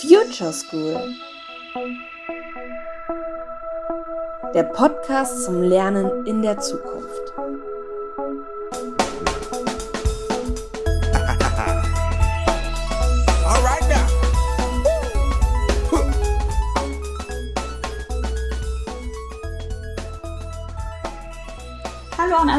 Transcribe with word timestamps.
Future 0.00 0.52
School. 0.52 1.14
Der 4.54 4.64
Podcast 4.64 5.44
zum 5.44 5.62
Lernen 5.62 6.26
in 6.26 6.42
der 6.42 6.58
Zukunft. 6.58 7.19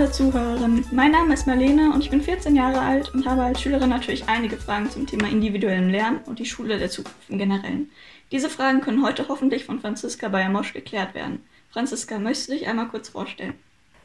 Alle 0.01 0.11
Zuhörerinnen. 0.11 0.83
Mein 0.91 1.11
Name 1.11 1.35
ist 1.35 1.45
Marlene 1.45 1.91
und 1.93 2.03
ich 2.03 2.09
bin 2.09 2.23
14 2.23 2.55
Jahre 2.55 2.79
alt 2.79 3.13
und 3.13 3.27
habe 3.27 3.43
als 3.43 3.61
Schülerin 3.61 3.91
natürlich 3.91 4.27
einige 4.27 4.57
Fragen 4.57 4.89
zum 4.89 5.05
Thema 5.05 5.29
individuellem 5.29 5.89
Lernen 5.89 6.21
und 6.25 6.39
die 6.39 6.45
Schule 6.47 6.79
der 6.79 6.89
Zukunft 6.89 7.29
im 7.29 7.37
Generellen. 7.37 7.91
Diese 8.31 8.49
Fragen 8.49 8.81
können 8.81 9.05
heute 9.05 9.27
hoffentlich 9.27 9.65
von 9.65 9.79
Franziska 9.79 10.29
Bayer-Mosch 10.29 10.73
geklärt 10.73 11.13
werden. 11.13 11.45
Franziska, 11.69 12.17
möchtest 12.17 12.49
du 12.49 12.53
dich 12.53 12.67
einmal 12.67 12.87
kurz 12.87 13.09
vorstellen? 13.09 13.53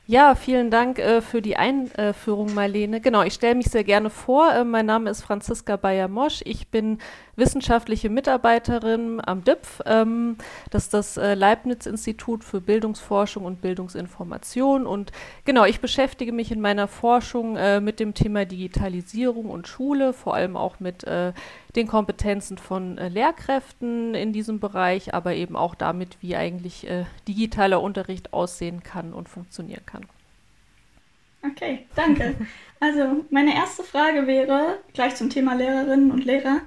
Ja, 0.06 0.34
vielen 0.34 0.70
Dank 0.70 0.98
äh, 0.98 1.22
für 1.22 1.40
die 1.40 1.56
Einführung, 1.56 2.52
Marlene. 2.52 3.00
Genau, 3.00 3.22
ich 3.22 3.32
stelle 3.32 3.54
mich 3.54 3.68
sehr 3.68 3.82
gerne 3.82 4.10
vor. 4.10 4.52
Äh, 4.52 4.64
mein 4.64 4.84
Name 4.84 5.08
ist 5.08 5.22
Franziska 5.22 5.76
Bayer-Mosch. 5.76 6.42
Ich 6.44 6.68
bin 6.68 6.98
wissenschaftliche 7.36 8.10
Mitarbeiterin 8.10 9.20
am 9.24 9.44
DIPF. 9.44 9.82
Ähm, 9.86 10.36
das 10.70 10.84
ist 10.84 10.94
das 10.94 11.16
äh, 11.16 11.34
Leibniz-Institut 11.34 12.44
für 12.44 12.60
Bildungsforschung 12.60 13.44
und 13.44 13.60
Bildungsinformation. 13.60 14.86
Und 14.86 15.12
genau, 15.44 15.64
ich 15.64 15.80
beschäftige 15.80 16.32
mich 16.32 16.50
in 16.50 16.60
meiner 16.60 16.88
Forschung 16.88 17.56
äh, 17.56 17.80
mit 17.80 18.00
dem 18.00 18.14
Thema 18.14 18.44
Digitalisierung 18.44 19.50
und 19.50 19.68
Schule, 19.68 20.12
vor 20.12 20.34
allem 20.34 20.56
auch 20.56 20.80
mit 20.80 21.04
äh, 21.04 21.32
den 21.76 21.86
Kompetenzen 21.86 22.58
von 22.58 22.98
äh, 22.98 23.08
Lehrkräften 23.08 24.14
in 24.14 24.32
diesem 24.32 24.58
Bereich, 24.58 25.14
aber 25.14 25.34
eben 25.34 25.56
auch 25.56 25.74
damit, 25.74 26.16
wie 26.22 26.36
eigentlich 26.36 26.88
äh, 26.88 27.04
digitaler 27.28 27.82
Unterricht 27.82 28.32
aussehen 28.32 28.82
kann 28.82 29.12
und 29.12 29.28
funktionieren 29.28 29.84
kann. 29.84 30.06
Okay, 31.42 31.86
danke. 31.94 32.34
Also 32.80 33.24
meine 33.30 33.54
erste 33.54 33.82
Frage 33.82 34.26
wäre 34.26 34.78
gleich 34.94 35.14
zum 35.14 35.30
Thema 35.30 35.54
Lehrerinnen 35.54 36.10
und 36.10 36.24
Lehrer. 36.24 36.60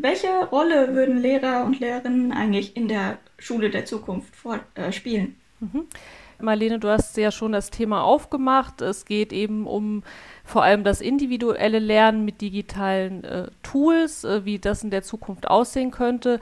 Welche 0.00 0.28
Rolle 0.52 0.94
würden 0.94 1.18
Lehrer 1.18 1.64
und 1.64 1.80
Lehrerinnen 1.80 2.32
eigentlich 2.32 2.76
in 2.76 2.86
der 2.86 3.18
Schule 3.36 3.68
der 3.68 3.84
Zukunft 3.84 4.34
vor, 4.36 4.60
äh, 4.76 4.92
spielen? 4.92 5.36
Mhm. 5.58 5.88
Marlene, 6.40 6.78
du 6.78 6.88
hast 6.88 7.16
ja 7.16 7.32
schon 7.32 7.50
das 7.50 7.70
Thema 7.70 8.04
aufgemacht. 8.04 8.80
Es 8.80 9.04
geht 9.04 9.32
eben 9.32 9.66
um 9.66 10.04
vor 10.48 10.62
allem 10.62 10.82
das 10.82 11.02
individuelle 11.02 11.78
Lernen 11.78 12.24
mit 12.24 12.40
digitalen 12.40 13.22
äh, 13.22 13.48
Tools, 13.62 14.24
äh, 14.24 14.46
wie 14.46 14.58
das 14.58 14.82
in 14.82 14.90
der 14.90 15.02
Zukunft 15.02 15.46
aussehen 15.46 15.90
könnte. 15.90 16.40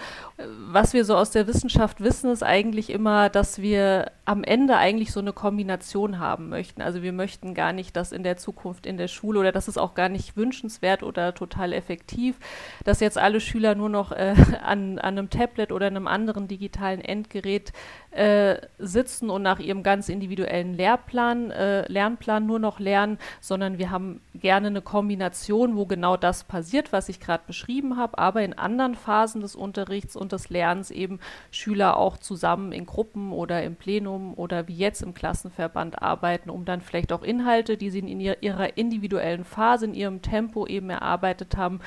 Was 0.70 0.92
wir 0.94 1.04
so 1.04 1.16
aus 1.16 1.32
der 1.32 1.48
Wissenschaft 1.48 2.00
wissen, 2.00 2.30
ist 2.30 2.44
eigentlich 2.44 2.90
immer, 2.90 3.30
dass 3.30 3.60
wir 3.60 4.12
am 4.24 4.44
Ende 4.44 4.76
eigentlich 4.76 5.10
so 5.10 5.18
eine 5.18 5.32
Kombination 5.32 6.20
haben 6.20 6.48
möchten. 6.48 6.82
Also 6.82 7.02
wir 7.02 7.12
möchten 7.12 7.52
gar 7.52 7.72
nicht, 7.72 7.96
dass 7.96 8.12
in 8.12 8.22
der 8.22 8.36
Zukunft 8.36 8.86
in 8.86 8.96
der 8.96 9.08
Schule 9.08 9.40
oder 9.40 9.50
das 9.50 9.66
ist 9.66 9.76
auch 9.76 9.94
gar 9.94 10.08
nicht 10.08 10.36
wünschenswert 10.36 11.02
oder 11.02 11.34
total 11.34 11.72
effektiv, 11.72 12.36
dass 12.84 13.00
jetzt 13.00 13.18
alle 13.18 13.40
Schüler 13.40 13.74
nur 13.74 13.88
noch 13.88 14.12
äh, 14.12 14.36
an, 14.62 15.00
an 15.00 15.18
einem 15.18 15.30
Tablet 15.30 15.72
oder 15.72 15.88
einem 15.88 16.06
anderen 16.06 16.46
digitalen 16.46 17.00
Endgerät 17.00 17.72
äh, 18.16 18.60
sitzen 18.78 19.28
und 19.28 19.42
nach 19.42 19.58
ihrem 19.58 19.82
ganz 19.82 20.08
individuellen 20.08 20.72
Lehrplan, 20.72 21.50
äh, 21.50 21.90
Lernplan 21.92 22.46
nur 22.46 22.58
noch 22.58 22.80
lernen, 22.80 23.18
sondern 23.40 23.78
wir 23.78 23.90
haben 23.90 24.20
gerne 24.34 24.68
eine 24.68 24.80
Kombination, 24.80 25.76
wo 25.76 25.84
genau 25.84 26.16
das 26.16 26.44
passiert, 26.44 26.92
was 26.92 27.10
ich 27.10 27.20
gerade 27.20 27.44
beschrieben 27.46 27.98
habe, 27.98 28.16
aber 28.18 28.42
in 28.42 28.54
anderen 28.54 28.94
Phasen 28.94 29.42
des 29.42 29.54
Unterrichts 29.54 30.16
und 30.16 30.32
des 30.32 30.48
Lernens 30.48 30.90
eben 30.90 31.20
Schüler 31.50 31.98
auch 31.98 32.16
zusammen 32.16 32.72
in 32.72 32.86
Gruppen 32.86 33.32
oder 33.32 33.62
im 33.62 33.76
Plenum 33.76 34.32
oder 34.34 34.66
wie 34.66 34.76
jetzt 34.76 35.02
im 35.02 35.12
Klassenverband 35.12 36.00
arbeiten, 36.00 36.48
um 36.48 36.64
dann 36.64 36.80
vielleicht 36.80 37.12
auch 37.12 37.22
Inhalte, 37.22 37.76
die 37.76 37.90
sie 37.90 37.98
in 37.98 38.20
ihrer 38.20 38.78
individuellen 38.78 39.44
Phase, 39.44 39.84
in 39.84 39.94
ihrem 39.94 40.22
Tempo 40.22 40.66
eben 40.66 40.88
erarbeitet 40.88 41.56
haben, 41.58 41.80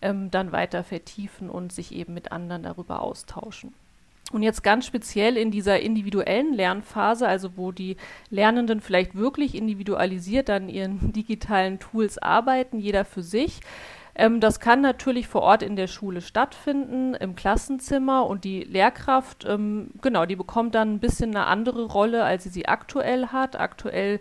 ähm, 0.00 0.30
dann 0.30 0.50
weiter 0.50 0.82
vertiefen 0.82 1.50
und 1.50 1.72
sich 1.72 1.94
eben 1.94 2.14
mit 2.14 2.32
anderen 2.32 2.62
darüber 2.62 3.02
austauschen. 3.02 3.74
Und 4.34 4.42
jetzt 4.42 4.64
ganz 4.64 4.84
speziell 4.84 5.36
in 5.36 5.52
dieser 5.52 5.78
individuellen 5.78 6.54
Lernphase, 6.54 7.28
also 7.28 7.56
wo 7.56 7.70
die 7.70 7.96
Lernenden 8.30 8.80
vielleicht 8.80 9.14
wirklich 9.14 9.54
individualisiert 9.54 10.50
an 10.50 10.68
ihren 10.68 11.12
digitalen 11.14 11.78
Tools 11.78 12.18
arbeiten, 12.18 12.80
jeder 12.80 13.04
für 13.04 13.22
sich. 13.22 13.60
Ähm, 14.16 14.40
das 14.40 14.58
kann 14.58 14.80
natürlich 14.80 15.28
vor 15.28 15.42
Ort 15.42 15.62
in 15.62 15.76
der 15.76 15.86
Schule 15.86 16.20
stattfinden, 16.20 17.14
im 17.14 17.36
Klassenzimmer 17.36 18.26
und 18.26 18.42
die 18.42 18.64
Lehrkraft, 18.64 19.44
ähm, 19.44 19.92
genau, 20.02 20.26
die 20.26 20.34
bekommt 20.34 20.74
dann 20.74 20.94
ein 20.94 20.98
bisschen 20.98 21.30
eine 21.30 21.46
andere 21.46 21.84
Rolle, 21.84 22.24
als 22.24 22.42
sie 22.42 22.50
sie 22.50 22.66
aktuell 22.66 23.28
hat. 23.28 23.54
Aktuell 23.54 24.18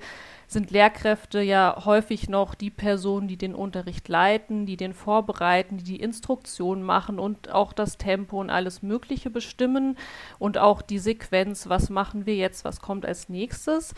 sind 0.54 0.72
Lehrkräfte 0.72 1.42
ja 1.42 1.84
häufig 1.86 2.30
noch 2.30 2.56
die 2.56 2.70
Personen, 2.70 3.28
die 3.28 3.38
den 3.38 3.56
Unterricht 3.56 4.08
leiten, 4.08 4.66
die 4.66 4.78
den 4.78 4.94
vorbereiten, 4.94 5.78
die 5.78 5.84
die 5.84 6.00
Instruktion 6.00 6.84
machen 6.84 7.20
und 7.20 7.52
auch 7.52 7.74
das 7.74 7.98
Tempo 7.98 8.40
und 8.40 8.50
alles 8.50 8.82
Mögliche 8.82 9.30
bestimmen 9.30 9.98
und 10.40 10.58
auch 10.58 10.82
die 10.82 11.00
Sequenz, 11.00 11.68
was 11.68 11.90
machen 11.90 12.26
wir 12.26 12.36
jetzt, 12.36 12.64
was 12.64 12.80
kommt 12.80 13.06
als 13.06 13.30
nächstes. 13.30 13.94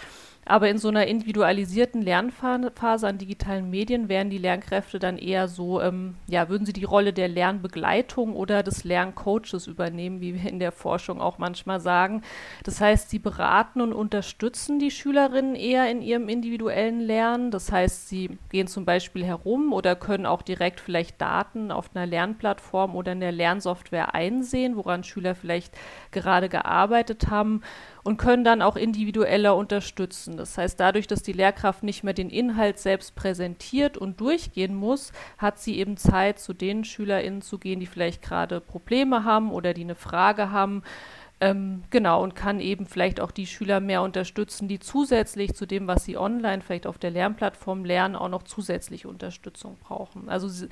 Aber 0.47 0.69
in 0.69 0.77
so 0.77 0.89
einer 0.89 1.07
individualisierten 1.07 2.03
Lernphase 2.03 3.07
an 3.07 3.17
digitalen 3.17 3.71
Medien 3.71 4.09
wären 4.09 4.29
die 4.29 4.37
Lernkräfte 4.37 4.99
dann 4.99 5.17
eher 5.17 5.47
so, 5.47 5.81
ähm, 5.81 6.15
ja, 6.27 6.49
würden 6.49 6.67
sie 6.67 6.73
die 6.73 6.83
Rolle 6.83 7.13
der 7.13 7.27
Lernbegleitung 7.27 8.35
oder 8.35 8.61
des 8.61 8.83
Lerncoaches 8.83 9.65
übernehmen, 9.65 10.21
wie 10.21 10.35
wir 10.35 10.47
in 10.47 10.59
der 10.59 10.71
Forschung 10.71 11.19
auch 11.19 11.39
manchmal 11.39 11.79
sagen. 11.79 12.21
Das 12.63 12.79
heißt, 12.79 13.09
sie 13.09 13.17
beraten 13.17 13.81
und 13.81 13.91
unterstützen 13.91 14.77
die 14.77 14.91
Schülerinnen 14.91 15.55
eher 15.55 15.89
in 15.89 16.03
ihrem 16.03 16.29
individuellen 16.29 16.44
Lernen. 16.99 17.51
Das 17.51 17.71
heißt, 17.71 18.09
sie 18.09 18.37
gehen 18.49 18.67
zum 18.67 18.85
Beispiel 18.85 19.25
herum 19.25 19.73
oder 19.73 19.95
können 19.95 20.25
auch 20.25 20.41
direkt 20.41 20.79
vielleicht 20.79 21.21
Daten 21.21 21.71
auf 21.71 21.89
einer 21.93 22.05
Lernplattform 22.05 22.95
oder 22.95 23.13
in 23.13 23.19
der 23.19 23.31
Lernsoftware 23.31 24.13
einsehen, 24.13 24.75
woran 24.75 25.03
Schüler 25.03 25.35
vielleicht 25.35 25.73
gerade 26.11 26.49
gearbeitet 26.49 27.29
haben 27.29 27.61
und 28.03 28.17
können 28.17 28.43
dann 28.43 28.61
auch 28.61 28.75
individueller 28.75 29.55
unterstützen. 29.55 30.37
Das 30.37 30.57
heißt, 30.57 30.79
dadurch, 30.79 31.07
dass 31.07 31.23
die 31.23 31.33
Lehrkraft 31.33 31.83
nicht 31.83 32.03
mehr 32.03 32.13
den 32.13 32.29
Inhalt 32.29 32.77
selbst 32.77 33.15
präsentiert 33.15 33.97
und 33.97 34.19
durchgehen 34.21 34.75
muss, 34.75 35.11
hat 35.37 35.59
sie 35.59 35.79
eben 35.79 35.97
Zeit, 35.97 36.39
zu 36.39 36.53
den 36.53 36.83
SchülerInnen 36.83 37.41
zu 37.41 37.57
gehen, 37.57 37.79
die 37.79 37.87
vielleicht 37.87 38.21
gerade 38.21 38.61
Probleme 38.61 39.23
haben 39.23 39.51
oder 39.51 39.73
die 39.73 39.83
eine 39.83 39.95
Frage 39.95 40.51
haben 40.51 40.83
ähm, 41.41 41.83
genau, 41.89 42.23
und 42.23 42.33
kann 42.33 42.61
eben 42.61 42.85
vielleicht 42.85 43.19
auch 43.19 43.31
die 43.31 43.45
Schüler 43.45 43.81
mehr 43.81 44.01
unterstützen, 44.01 44.69
die 44.69 44.79
zusätzlich 44.79 45.53
zu 45.53 45.65
dem, 45.65 45.85
was 45.85 46.05
sie 46.05 46.17
online 46.17 46.61
vielleicht 46.61 46.87
auf 46.87 46.97
der 46.97 47.11
Lernplattform 47.11 47.83
lernen, 47.83 48.15
auch 48.15 48.29
noch 48.29 48.43
zusätzliche 48.43 49.09
Unterstützung 49.09 49.77
brauchen. 49.83 50.29
Also 50.29 50.67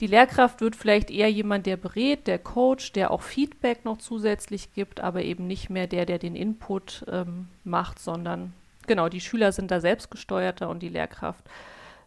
die 0.00 0.06
Lehrkraft 0.06 0.62
wird 0.62 0.74
vielleicht 0.74 1.10
eher 1.10 1.30
jemand, 1.30 1.66
der 1.66 1.76
berät, 1.76 2.26
der 2.26 2.38
Coach, 2.38 2.92
der 2.92 3.10
auch 3.10 3.20
Feedback 3.20 3.84
noch 3.84 3.98
zusätzlich 3.98 4.72
gibt, 4.72 5.00
aber 5.00 5.22
eben 5.22 5.46
nicht 5.46 5.68
mehr 5.68 5.86
der, 5.86 6.06
der 6.06 6.18
den 6.18 6.34
Input 6.34 7.04
ähm, 7.10 7.48
macht, 7.64 7.98
sondern 7.98 8.54
genau, 8.86 9.10
die 9.10 9.20
Schüler 9.20 9.52
sind 9.52 9.70
da 9.70 9.80
selbstgesteuerter 9.80 10.70
und 10.70 10.82
die 10.82 10.88
Lehrkraft 10.88 11.44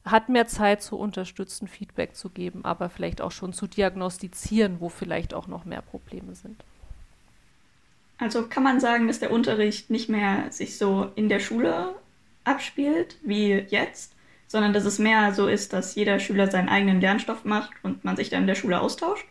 hat 0.04 0.30
mehr 0.30 0.48
Zeit 0.48 0.82
zu 0.82 0.98
unterstützen, 0.98 1.68
Feedback 1.68 2.16
zu 2.16 2.30
geben, 2.30 2.66
aber 2.66 2.90
vielleicht 2.90 3.22
auch 3.22 3.32
schon 3.32 3.54
zu 3.54 3.68
diagnostizieren, 3.68 4.80
wo 4.80 4.90
vielleicht 4.90 5.36
auch 5.36 5.46
noch 5.46 5.66
mehr 5.66 5.82
Probleme 5.82 6.34
sind. 6.34 6.64
Also 8.20 8.48
kann 8.48 8.64
man 8.64 8.80
sagen, 8.80 9.08
dass 9.08 9.20
der 9.20 9.32
Unterricht 9.32 9.90
nicht 9.90 10.10
mehr 10.10 10.52
sich 10.52 10.78
so 10.78 11.10
in 11.16 11.30
der 11.30 11.40
Schule 11.40 11.96
abspielt 12.44 13.18
wie 13.24 13.54
jetzt, 13.70 14.14
sondern 14.48 14.74
dass 14.74 14.86
es 14.86 15.00
mehr 15.00 15.34
so 15.34 15.48
ist, 15.48 15.74
dass 15.74 15.96
jeder 15.96 16.20
Schüler 16.20 16.52
seinen 16.52 16.70
eigenen 16.70 17.00
Lernstoff 17.00 17.46
macht 17.46 17.72
und 17.82 18.04
man 18.04 18.18
sich 18.18 18.30
dann 18.30 18.42
in 18.42 18.48
der 18.48 18.56
Schule 18.56 18.82
austauscht? 18.82 19.26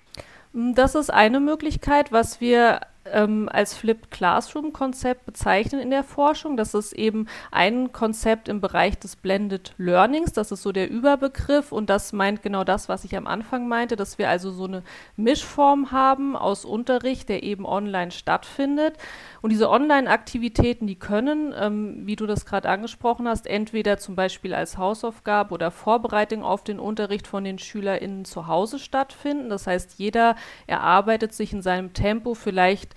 Das 0.55 0.95
ist 0.95 1.11
eine 1.11 1.41
Möglichkeit, 1.41 2.11
was 2.13 2.41
wir 2.41 2.81
ähm, 3.13 3.49
als 3.53 3.75
Flipped 3.75 4.11
Classroom 4.11 4.73
Konzept 4.73 5.27
bezeichnen 5.27 5.81
in 5.81 5.91
der 5.91 6.05
Forschung. 6.05 6.57
Das 6.57 6.75
ist 6.75 6.93
eben 6.93 7.27
ein 7.51 7.93
Konzept 7.93 8.49
im 8.49 8.61
Bereich 8.61 8.99
des 8.99 9.17
Blended 9.17 9.75
Learnings. 9.79 10.33
Das 10.33 10.53
ist 10.53 10.63
so 10.63 10.73
der 10.73 10.91
Überbegriff 10.91 11.73
und 11.73 11.91
das 11.91 12.13
meint 12.13 12.43
genau 12.43 12.65
das, 12.65 12.89
was 12.89 13.05
ich 13.05 13.17
am 13.17 13.27
Anfang 13.27 13.69
meinte, 13.69 13.97
dass 13.97 14.19
wir 14.19 14.29
also 14.29 14.51
so 14.51 14.65
eine 14.65 14.83
Mischform 15.17 15.93
haben 15.93 16.37
aus 16.37 16.65
Unterricht, 16.65 17.29
der 17.29 17.43
eben 17.43 17.67
online 17.67 18.11
stattfindet. 18.11 18.97
Und 19.41 19.51
diese 19.51 19.71
Online-Aktivitäten, 19.71 20.87
die 20.87 20.99
können, 20.99 21.55
ähm, 21.59 22.07
wie 22.07 22.17
du 22.17 22.27
das 22.27 22.45
gerade 22.45 22.69
angesprochen 22.69 23.29
hast, 23.29 23.47
entweder 23.47 23.99
zum 23.99 24.17
Beispiel 24.17 24.55
als 24.55 24.79
Hausaufgabe 24.79 25.55
oder 25.55 25.71
Vorbereitung 25.71 26.43
auf 26.43 26.65
den 26.65 26.81
Unterricht 26.81 27.27
von 27.27 27.45
den 27.45 27.59
SchülerInnen 27.59 28.25
zu 28.25 28.47
Hause 28.47 28.79
stattfinden. 28.79 29.49
Das 29.49 29.67
heißt, 29.67 29.99
jeder 29.99 30.35
erarbeitet 30.67 31.33
sich 31.35 31.53
in 31.53 31.63
seinem 31.63 31.93
Tempo 31.93 32.35
vielleicht 32.35 32.95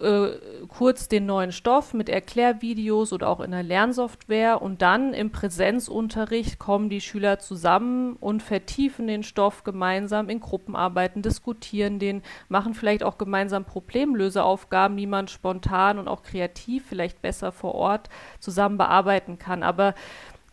äh, 0.00 0.38
kurz 0.68 1.08
den 1.08 1.26
neuen 1.26 1.52
Stoff 1.52 1.92
mit 1.92 2.08
Erklärvideos 2.08 3.12
oder 3.12 3.28
auch 3.28 3.40
in 3.40 3.50
der 3.50 3.62
Lernsoftware 3.62 4.62
und 4.62 4.80
dann 4.80 5.12
im 5.12 5.30
Präsenzunterricht 5.30 6.58
kommen 6.58 6.88
die 6.88 7.02
Schüler 7.02 7.38
zusammen 7.38 8.16
und 8.18 8.42
vertiefen 8.42 9.06
den 9.06 9.22
Stoff 9.22 9.62
gemeinsam 9.62 10.30
in 10.30 10.40
Gruppenarbeiten, 10.40 11.20
diskutieren 11.20 11.98
den, 11.98 12.22
machen 12.48 12.72
vielleicht 12.72 13.02
auch 13.02 13.18
gemeinsam 13.18 13.66
Problemlöseaufgaben, 13.66 14.96
die 14.96 15.06
man 15.06 15.28
spontan 15.28 15.98
und 15.98 16.08
auch 16.08 16.22
kreativ 16.22 16.86
vielleicht 16.88 17.20
besser 17.20 17.52
vor 17.52 17.74
Ort 17.74 18.08
zusammen 18.38 18.78
bearbeiten 18.78 19.38
kann. 19.38 19.62
Aber 19.62 19.94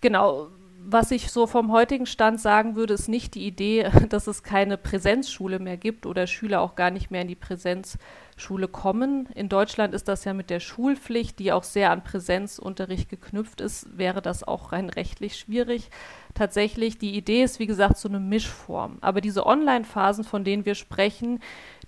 genau, 0.02 0.50
was 0.90 1.12
ich 1.12 1.32
so 1.32 1.48
vom 1.48 1.72
heutigen 1.72 2.06
Stand 2.06 2.42
sagen 2.42 2.76
würde, 2.76 2.96
ist 2.96 3.08
nicht 3.08 3.36
die 3.36 3.48
Idee, 3.48 3.90
dass 4.10 4.28
es 4.28 4.44
keine 4.44 4.78
Präsenzschule 4.78 5.60
mehr 5.60 5.78
gibt 5.78 6.06
oder 6.06 6.28
Schüler 6.28 6.60
auch 6.60 6.76
gar 6.76 6.92
nicht 6.92 7.12
mehr 7.12 7.22
in 7.22 7.28
die 7.30 7.36
Präsenzschule 8.38 8.68
kommen. 8.68 9.28
In 9.34 9.50
Deutschland 9.50 9.94
ist 9.94 10.08
das 10.08 10.24
ja 10.24 10.34
mit 10.34 10.50
der 10.50 10.60
Schulpflicht, 10.60 11.40
die 11.40 11.52
auch 11.52 11.64
sehr 11.64 11.92
an 11.92 12.04
Präsenzunterricht 12.04 13.10
geknüpft 13.10 13.62
ist, 13.62 13.98
wäre 13.98 14.22
das 14.22 14.44
auch 14.44 14.72
rein 14.72 14.90
rechtlich 14.90 15.38
schwierig. 15.38 15.90
Tatsächlich, 16.36 17.00
die 17.00 17.16
Idee 17.16 17.42
ist, 17.42 17.58
wie 17.58 17.66
gesagt, 17.66 17.98
so 17.98 18.08
eine 18.08 18.20
Mischform. 18.20 19.00
Aber 19.02 19.22
diese 19.22 19.48
Online-Phasen, 19.48 20.24
von 20.24 20.44
denen 20.44 20.66
wir 20.66 20.76
sprechen, 20.76 21.40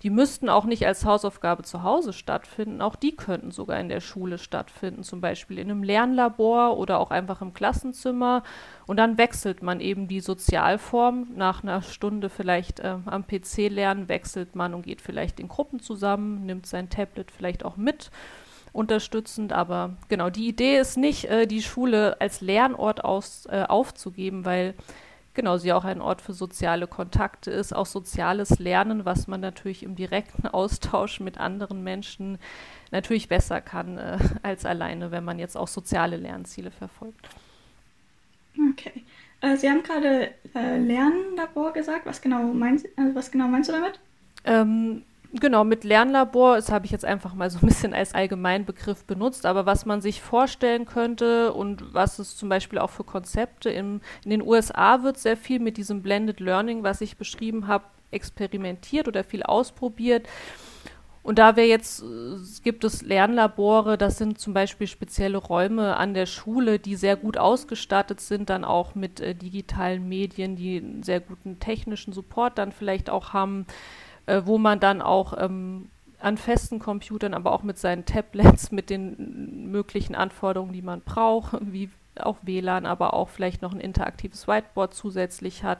die 0.02 0.10
müssten 0.10 0.48
auch 0.48 0.64
nicht 0.64 0.84
als 0.86 1.04
Hausaufgabe 1.04 1.62
zu 1.62 1.84
Hause 1.84 2.12
stattfinden, 2.12 2.82
auch 2.82 2.96
die 2.96 3.14
könnten 3.14 3.52
sogar 3.52 3.78
in 3.78 3.88
der 3.88 4.00
Schule 4.00 4.38
stattfinden, 4.38 5.04
zum 5.04 5.20
Beispiel 5.20 5.58
in 5.58 5.70
einem 5.70 5.84
Lernlabor 5.84 6.78
oder 6.78 6.98
auch 6.98 7.12
einfach 7.12 7.42
im 7.42 7.54
Klassenzimmer. 7.54 8.42
Und 8.86 8.96
dann 8.96 9.18
wechselt 9.18 9.62
man 9.62 9.78
eben 9.80 10.08
die 10.08 10.20
Sozialform. 10.20 11.28
Nach 11.36 11.62
einer 11.62 11.82
Stunde 11.82 12.28
vielleicht 12.28 12.80
äh, 12.80 12.96
am 13.04 13.26
PC 13.26 13.68
lernen, 13.68 14.08
wechselt 14.08 14.56
man 14.56 14.74
und 14.74 14.82
geht 14.82 15.00
vielleicht 15.00 15.38
in 15.38 15.46
Gruppen 15.46 15.78
zusammen, 15.78 16.39
nimmt 16.46 16.66
sein 16.66 16.88
Tablet 16.90 17.30
vielleicht 17.30 17.64
auch 17.64 17.76
mit 17.76 18.10
unterstützend. 18.72 19.52
Aber 19.52 19.96
genau, 20.08 20.30
die 20.30 20.48
Idee 20.48 20.78
ist 20.78 20.96
nicht, 20.96 21.24
äh, 21.26 21.46
die 21.46 21.62
Schule 21.62 22.20
als 22.20 22.40
Lernort 22.40 23.04
aus, 23.04 23.46
äh, 23.46 23.64
aufzugeben, 23.68 24.44
weil 24.44 24.74
genau 25.34 25.56
sie 25.56 25.72
auch 25.72 25.84
ein 25.84 26.00
Ort 26.00 26.22
für 26.22 26.32
soziale 26.32 26.86
Kontakte 26.86 27.50
ist, 27.50 27.74
auch 27.74 27.86
soziales 27.86 28.58
Lernen, 28.58 29.04
was 29.04 29.26
man 29.26 29.40
natürlich 29.40 29.82
im 29.82 29.96
direkten 29.96 30.46
Austausch 30.52 31.20
mit 31.20 31.38
anderen 31.38 31.82
Menschen 31.82 32.38
natürlich 32.90 33.28
besser 33.28 33.60
kann 33.60 33.98
äh, 33.98 34.18
als 34.42 34.64
alleine, 34.64 35.10
wenn 35.10 35.24
man 35.24 35.38
jetzt 35.38 35.56
auch 35.56 35.68
soziale 35.68 36.16
Lernziele 36.16 36.70
verfolgt. 36.70 37.28
Okay. 38.72 39.04
Äh, 39.40 39.56
sie 39.56 39.70
haben 39.70 39.82
gerade 39.82 40.32
äh, 40.54 40.78
Lernlabor 40.78 41.72
gesagt. 41.72 42.06
Was 42.06 42.20
genau, 42.20 42.42
meinst, 42.42 42.86
also 42.96 43.14
was 43.14 43.30
genau 43.30 43.48
meinst 43.48 43.68
du 43.68 43.72
damit? 43.72 43.98
Ähm, 44.44 45.02
Genau, 45.32 45.62
mit 45.62 45.84
Lernlabor, 45.84 46.56
das 46.56 46.72
habe 46.72 46.86
ich 46.86 46.90
jetzt 46.90 47.04
einfach 47.04 47.34
mal 47.34 47.50
so 47.50 47.60
ein 47.60 47.66
bisschen 47.68 47.94
als 47.94 48.14
Allgemeinbegriff 48.14 49.04
benutzt, 49.04 49.46
aber 49.46 49.64
was 49.64 49.86
man 49.86 50.00
sich 50.00 50.20
vorstellen 50.20 50.86
könnte 50.86 51.52
und 51.52 51.94
was 51.94 52.18
es 52.18 52.36
zum 52.36 52.48
Beispiel 52.48 52.80
auch 52.80 52.90
für 52.90 53.04
Konzepte 53.04 53.70
im, 53.70 54.00
in 54.24 54.30
den 54.30 54.42
USA 54.42 55.04
wird 55.04 55.18
sehr 55.18 55.36
viel 55.36 55.60
mit 55.60 55.76
diesem 55.76 56.02
Blended 56.02 56.40
Learning, 56.40 56.82
was 56.82 57.00
ich 57.00 57.16
beschrieben 57.16 57.68
habe, 57.68 57.84
experimentiert 58.10 59.06
oder 59.06 59.22
viel 59.22 59.44
ausprobiert. 59.44 60.26
Und 61.22 61.38
da 61.38 61.54
wäre 61.54 61.68
jetzt, 61.68 62.02
gibt 62.64 62.82
es 62.82 63.02
Lernlabore, 63.02 63.98
das 63.98 64.18
sind 64.18 64.40
zum 64.40 64.54
Beispiel 64.54 64.86
spezielle 64.88 65.38
Räume 65.38 65.96
an 65.96 66.14
der 66.14 66.26
Schule, 66.26 66.78
die 66.80 66.96
sehr 66.96 67.16
gut 67.16 67.36
ausgestattet 67.36 68.20
sind, 68.20 68.50
dann 68.50 68.64
auch 68.64 68.96
mit 68.96 69.20
äh, 69.20 69.34
digitalen 69.34 70.08
Medien, 70.08 70.56
die 70.56 70.78
einen 70.78 71.02
sehr 71.04 71.20
guten 71.20 71.60
technischen 71.60 72.12
Support 72.12 72.58
dann 72.58 72.72
vielleicht 72.72 73.10
auch 73.10 73.32
haben 73.32 73.66
äh, 74.30 74.46
wo 74.46 74.58
man 74.58 74.78
dann 74.78 75.02
auch 75.02 75.34
ähm, 75.36 75.90
an 76.20 76.36
festen 76.36 76.78
Computern, 76.78 77.34
aber 77.34 77.52
auch 77.52 77.64
mit 77.64 77.78
seinen 77.78 78.04
Tablets, 78.04 78.70
mit 78.70 78.90
den 78.90 79.70
möglichen 79.72 80.14
Anforderungen, 80.14 80.72
die 80.72 80.82
man 80.82 81.00
braucht, 81.00 81.56
wie 81.60 81.90
auch 82.16 82.36
WLAN, 82.42 82.86
aber 82.86 83.14
auch 83.14 83.28
vielleicht 83.28 83.62
noch 83.62 83.72
ein 83.72 83.80
interaktives 83.80 84.46
Whiteboard 84.46 84.94
zusätzlich 84.94 85.64
hat, 85.64 85.78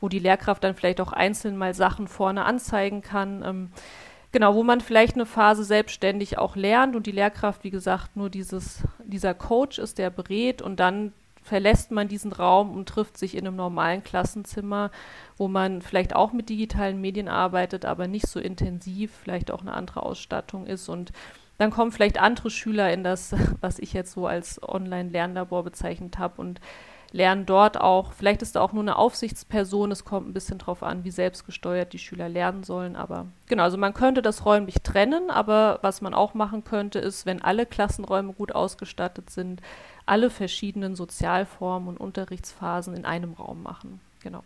wo 0.00 0.08
die 0.08 0.18
Lehrkraft 0.18 0.62
dann 0.62 0.74
vielleicht 0.74 1.00
auch 1.00 1.12
einzeln 1.12 1.56
mal 1.56 1.74
Sachen 1.74 2.06
vorne 2.06 2.44
anzeigen 2.44 3.02
kann. 3.02 3.42
Ähm, 3.44 3.70
genau, 4.30 4.54
wo 4.54 4.62
man 4.62 4.80
vielleicht 4.80 5.14
eine 5.14 5.26
Phase 5.26 5.64
selbstständig 5.64 6.38
auch 6.38 6.54
lernt 6.54 6.94
und 6.94 7.06
die 7.06 7.12
Lehrkraft, 7.12 7.64
wie 7.64 7.70
gesagt, 7.70 8.16
nur 8.16 8.30
dieses, 8.30 8.82
dieser 9.04 9.34
Coach 9.34 9.78
ist, 9.78 9.98
der 9.98 10.10
berät 10.10 10.62
und 10.62 10.78
dann 10.78 11.12
verlässt 11.42 11.90
man 11.90 12.08
diesen 12.08 12.32
Raum 12.32 12.70
und 12.76 12.88
trifft 12.88 13.16
sich 13.16 13.36
in 13.36 13.46
einem 13.46 13.56
normalen 13.56 14.02
Klassenzimmer, 14.02 14.90
wo 15.36 15.48
man 15.48 15.82
vielleicht 15.82 16.14
auch 16.14 16.32
mit 16.32 16.48
digitalen 16.48 17.00
Medien 17.00 17.28
arbeitet, 17.28 17.84
aber 17.84 18.08
nicht 18.08 18.26
so 18.26 18.40
intensiv, 18.40 19.12
vielleicht 19.22 19.50
auch 19.50 19.62
eine 19.62 19.72
andere 19.72 20.02
Ausstattung 20.02 20.66
ist. 20.66 20.88
Und 20.88 21.12
dann 21.58 21.70
kommen 21.70 21.92
vielleicht 21.92 22.20
andere 22.20 22.50
Schüler 22.50 22.92
in 22.92 23.04
das, 23.04 23.34
was 23.60 23.78
ich 23.78 23.92
jetzt 23.92 24.12
so 24.12 24.26
als 24.26 24.62
Online-Lernlabor 24.62 25.64
bezeichnet 25.64 26.18
habe. 26.18 26.40
Und 26.40 26.60
lernen 27.12 27.46
dort 27.46 27.80
auch, 27.80 28.12
vielleicht 28.12 28.42
ist 28.42 28.56
da 28.56 28.60
auch 28.60 28.72
nur 28.72 28.82
eine 28.82 28.96
Aufsichtsperson, 28.96 29.90
es 29.90 30.04
kommt 30.04 30.28
ein 30.28 30.32
bisschen 30.32 30.58
drauf 30.58 30.82
an, 30.82 31.04
wie 31.04 31.10
selbstgesteuert 31.10 31.92
die 31.92 31.98
Schüler 31.98 32.28
lernen 32.28 32.62
sollen, 32.62 32.96
aber 32.96 33.26
genau, 33.48 33.64
also 33.64 33.76
man 33.76 33.94
könnte 33.94 34.22
das 34.22 34.44
räumlich 34.44 34.76
trennen, 34.82 35.30
aber 35.30 35.78
was 35.82 36.00
man 36.00 36.14
auch 36.14 36.34
machen 36.34 36.64
könnte, 36.64 36.98
ist, 36.98 37.26
wenn 37.26 37.42
alle 37.42 37.66
Klassenräume 37.66 38.32
gut 38.32 38.52
ausgestattet 38.54 39.30
sind, 39.30 39.60
alle 40.06 40.30
verschiedenen 40.30 40.96
Sozialformen 40.96 41.88
und 41.88 42.00
Unterrichtsphasen 42.00 42.94
in 42.94 43.04
einem 43.04 43.32
Raum 43.34 43.62
machen. 43.62 44.00
Genau. 44.22 44.42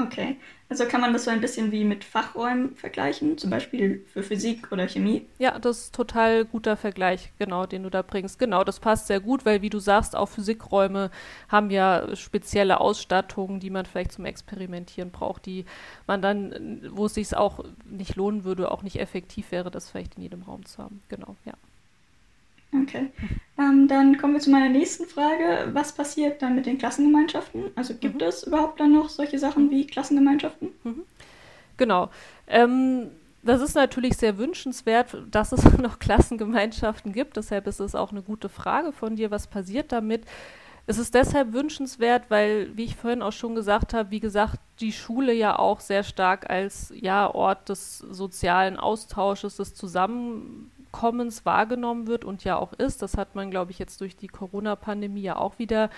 Okay, 0.00 0.36
also 0.68 0.84
kann 0.84 1.00
man 1.00 1.12
das 1.12 1.24
so 1.24 1.30
ein 1.30 1.40
bisschen 1.40 1.72
wie 1.72 1.82
mit 1.82 2.04
Fachräumen 2.04 2.76
vergleichen, 2.76 3.36
zum 3.36 3.50
Beispiel 3.50 4.06
für 4.06 4.22
Physik 4.22 4.70
oder 4.70 4.86
Chemie? 4.86 5.26
Ja, 5.38 5.58
das 5.58 5.78
ist 5.78 5.94
total 5.94 6.44
guter 6.44 6.76
Vergleich, 6.76 7.32
genau, 7.36 7.66
den 7.66 7.82
du 7.82 7.90
da 7.90 8.02
bringst. 8.02 8.38
Genau, 8.38 8.62
das 8.62 8.78
passt 8.78 9.08
sehr 9.08 9.18
gut, 9.18 9.44
weil 9.44 9.60
wie 9.60 9.70
du 9.70 9.80
sagst, 9.80 10.14
auch 10.14 10.28
Physikräume 10.28 11.10
haben 11.48 11.70
ja 11.70 12.14
spezielle 12.14 12.80
Ausstattungen, 12.80 13.58
die 13.58 13.70
man 13.70 13.86
vielleicht 13.86 14.12
zum 14.12 14.24
Experimentieren 14.24 15.10
braucht, 15.10 15.46
die 15.46 15.64
man 16.06 16.22
dann, 16.22 16.80
wo 16.92 17.06
es 17.06 17.14
sich 17.14 17.36
auch 17.36 17.64
nicht 17.84 18.14
lohnen 18.14 18.44
würde, 18.44 18.70
auch 18.70 18.84
nicht 18.84 19.00
effektiv 19.00 19.50
wäre, 19.50 19.72
das 19.72 19.90
vielleicht 19.90 20.14
in 20.14 20.22
jedem 20.22 20.42
Raum 20.42 20.64
zu 20.64 20.80
haben. 20.80 21.00
Genau, 21.08 21.34
ja. 21.44 21.54
Okay. 22.72 23.10
Ähm, 23.58 23.88
dann 23.88 24.18
kommen 24.18 24.34
wir 24.34 24.40
zu 24.40 24.50
meiner 24.50 24.68
nächsten 24.68 25.06
Frage. 25.06 25.70
Was 25.72 25.92
passiert 25.92 26.42
dann 26.42 26.54
mit 26.54 26.66
den 26.66 26.78
Klassengemeinschaften? 26.78 27.64
Also 27.74 27.94
gibt 27.94 28.16
mhm. 28.16 28.28
es 28.28 28.42
überhaupt 28.42 28.78
dann 28.80 28.92
noch 28.92 29.08
solche 29.08 29.38
Sachen 29.38 29.70
wie 29.70 29.86
Klassengemeinschaften? 29.86 30.70
Mhm. 30.84 31.02
Genau. 31.76 32.10
Ähm, 32.46 33.08
das 33.42 33.62
ist 33.62 33.74
natürlich 33.74 34.16
sehr 34.16 34.36
wünschenswert, 34.36 35.16
dass 35.30 35.52
es 35.52 35.64
noch 35.78 35.98
Klassengemeinschaften 35.98 37.12
gibt. 37.12 37.36
Deshalb 37.36 37.66
ist 37.66 37.80
es 37.80 37.94
auch 37.94 38.12
eine 38.12 38.22
gute 38.22 38.48
Frage 38.48 38.92
von 38.92 39.16
dir, 39.16 39.30
was 39.30 39.46
passiert 39.46 39.92
damit. 39.92 40.24
Es 40.86 40.98
ist 40.98 41.14
deshalb 41.14 41.52
wünschenswert, 41.52 42.24
weil, 42.30 42.74
wie 42.76 42.84
ich 42.84 42.96
vorhin 42.96 43.22
auch 43.22 43.32
schon 43.32 43.54
gesagt 43.54 43.92
habe, 43.92 44.10
wie 44.10 44.20
gesagt, 44.20 44.58
die 44.80 44.92
Schule 44.92 45.32
ja 45.34 45.58
auch 45.58 45.80
sehr 45.80 46.02
stark 46.02 46.48
als 46.48 46.92
ja, 46.94 47.28
Ort 47.34 47.68
des 47.68 47.98
sozialen 47.98 48.78
Austausches, 48.78 49.56
des 49.56 49.74
Zusammenlebens 49.74 50.77
Commons 50.92 51.44
wahrgenommen 51.44 52.06
wird 52.06 52.24
und 52.24 52.44
ja 52.44 52.56
auch 52.56 52.72
ist. 52.72 53.02
Das 53.02 53.16
hat 53.16 53.34
man, 53.34 53.50
glaube 53.50 53.70
ich, 53.70 53.78
jetzt 53.78 54.00
durch 54.00 54.16
die 54.16 54.28
Corona-Pandemie 54.28 55.22
ja 55.22 55.36
auch 55.36 55.58
wieder 55.58 55.90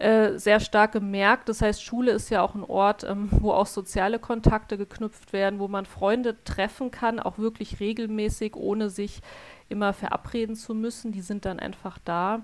äh, 0.00 0.38
sehr 0.38 0.60
stark 0.60 0.92
gemerkt. 0.92 1.48
Das 1.48 1.60
heißt, 1.60 1.82
Schule 1.82 2.12
ist 2.12 2.30
ja 2.30 2.40
auch 2.40 2.54
ein 2.54 2.64
Ort, 2.64 3.04
ähm, 3.04 3.28
wo 3.30 3.52
auch 3.52 3.66
soziale 3.66 4.18
Kontakte 4.18 4.78
geknüpft 4.78 5.32
werden, 5.34 5.58
wo 5.58 5.68
man 5.68 5.84
Freunde 5.84 6.42
treffen 6.44 6.90
kann, 6.90 7.20
auch 7.20 7.38
wirklich 7.38 7.80
regelmäßig, 7.80 8.56
ohne 8.56 8.88
sich 8.88 9.20
immer 9.68 9.92
verabreden 9.92 10.56
zu 10.56 10.74
müssen. 10.74 11.12
Die 11.12 11.20
sind 11.20 11.44
dann 11.44 11.60
einfach 11.60 11.98
da. 12.04 12.40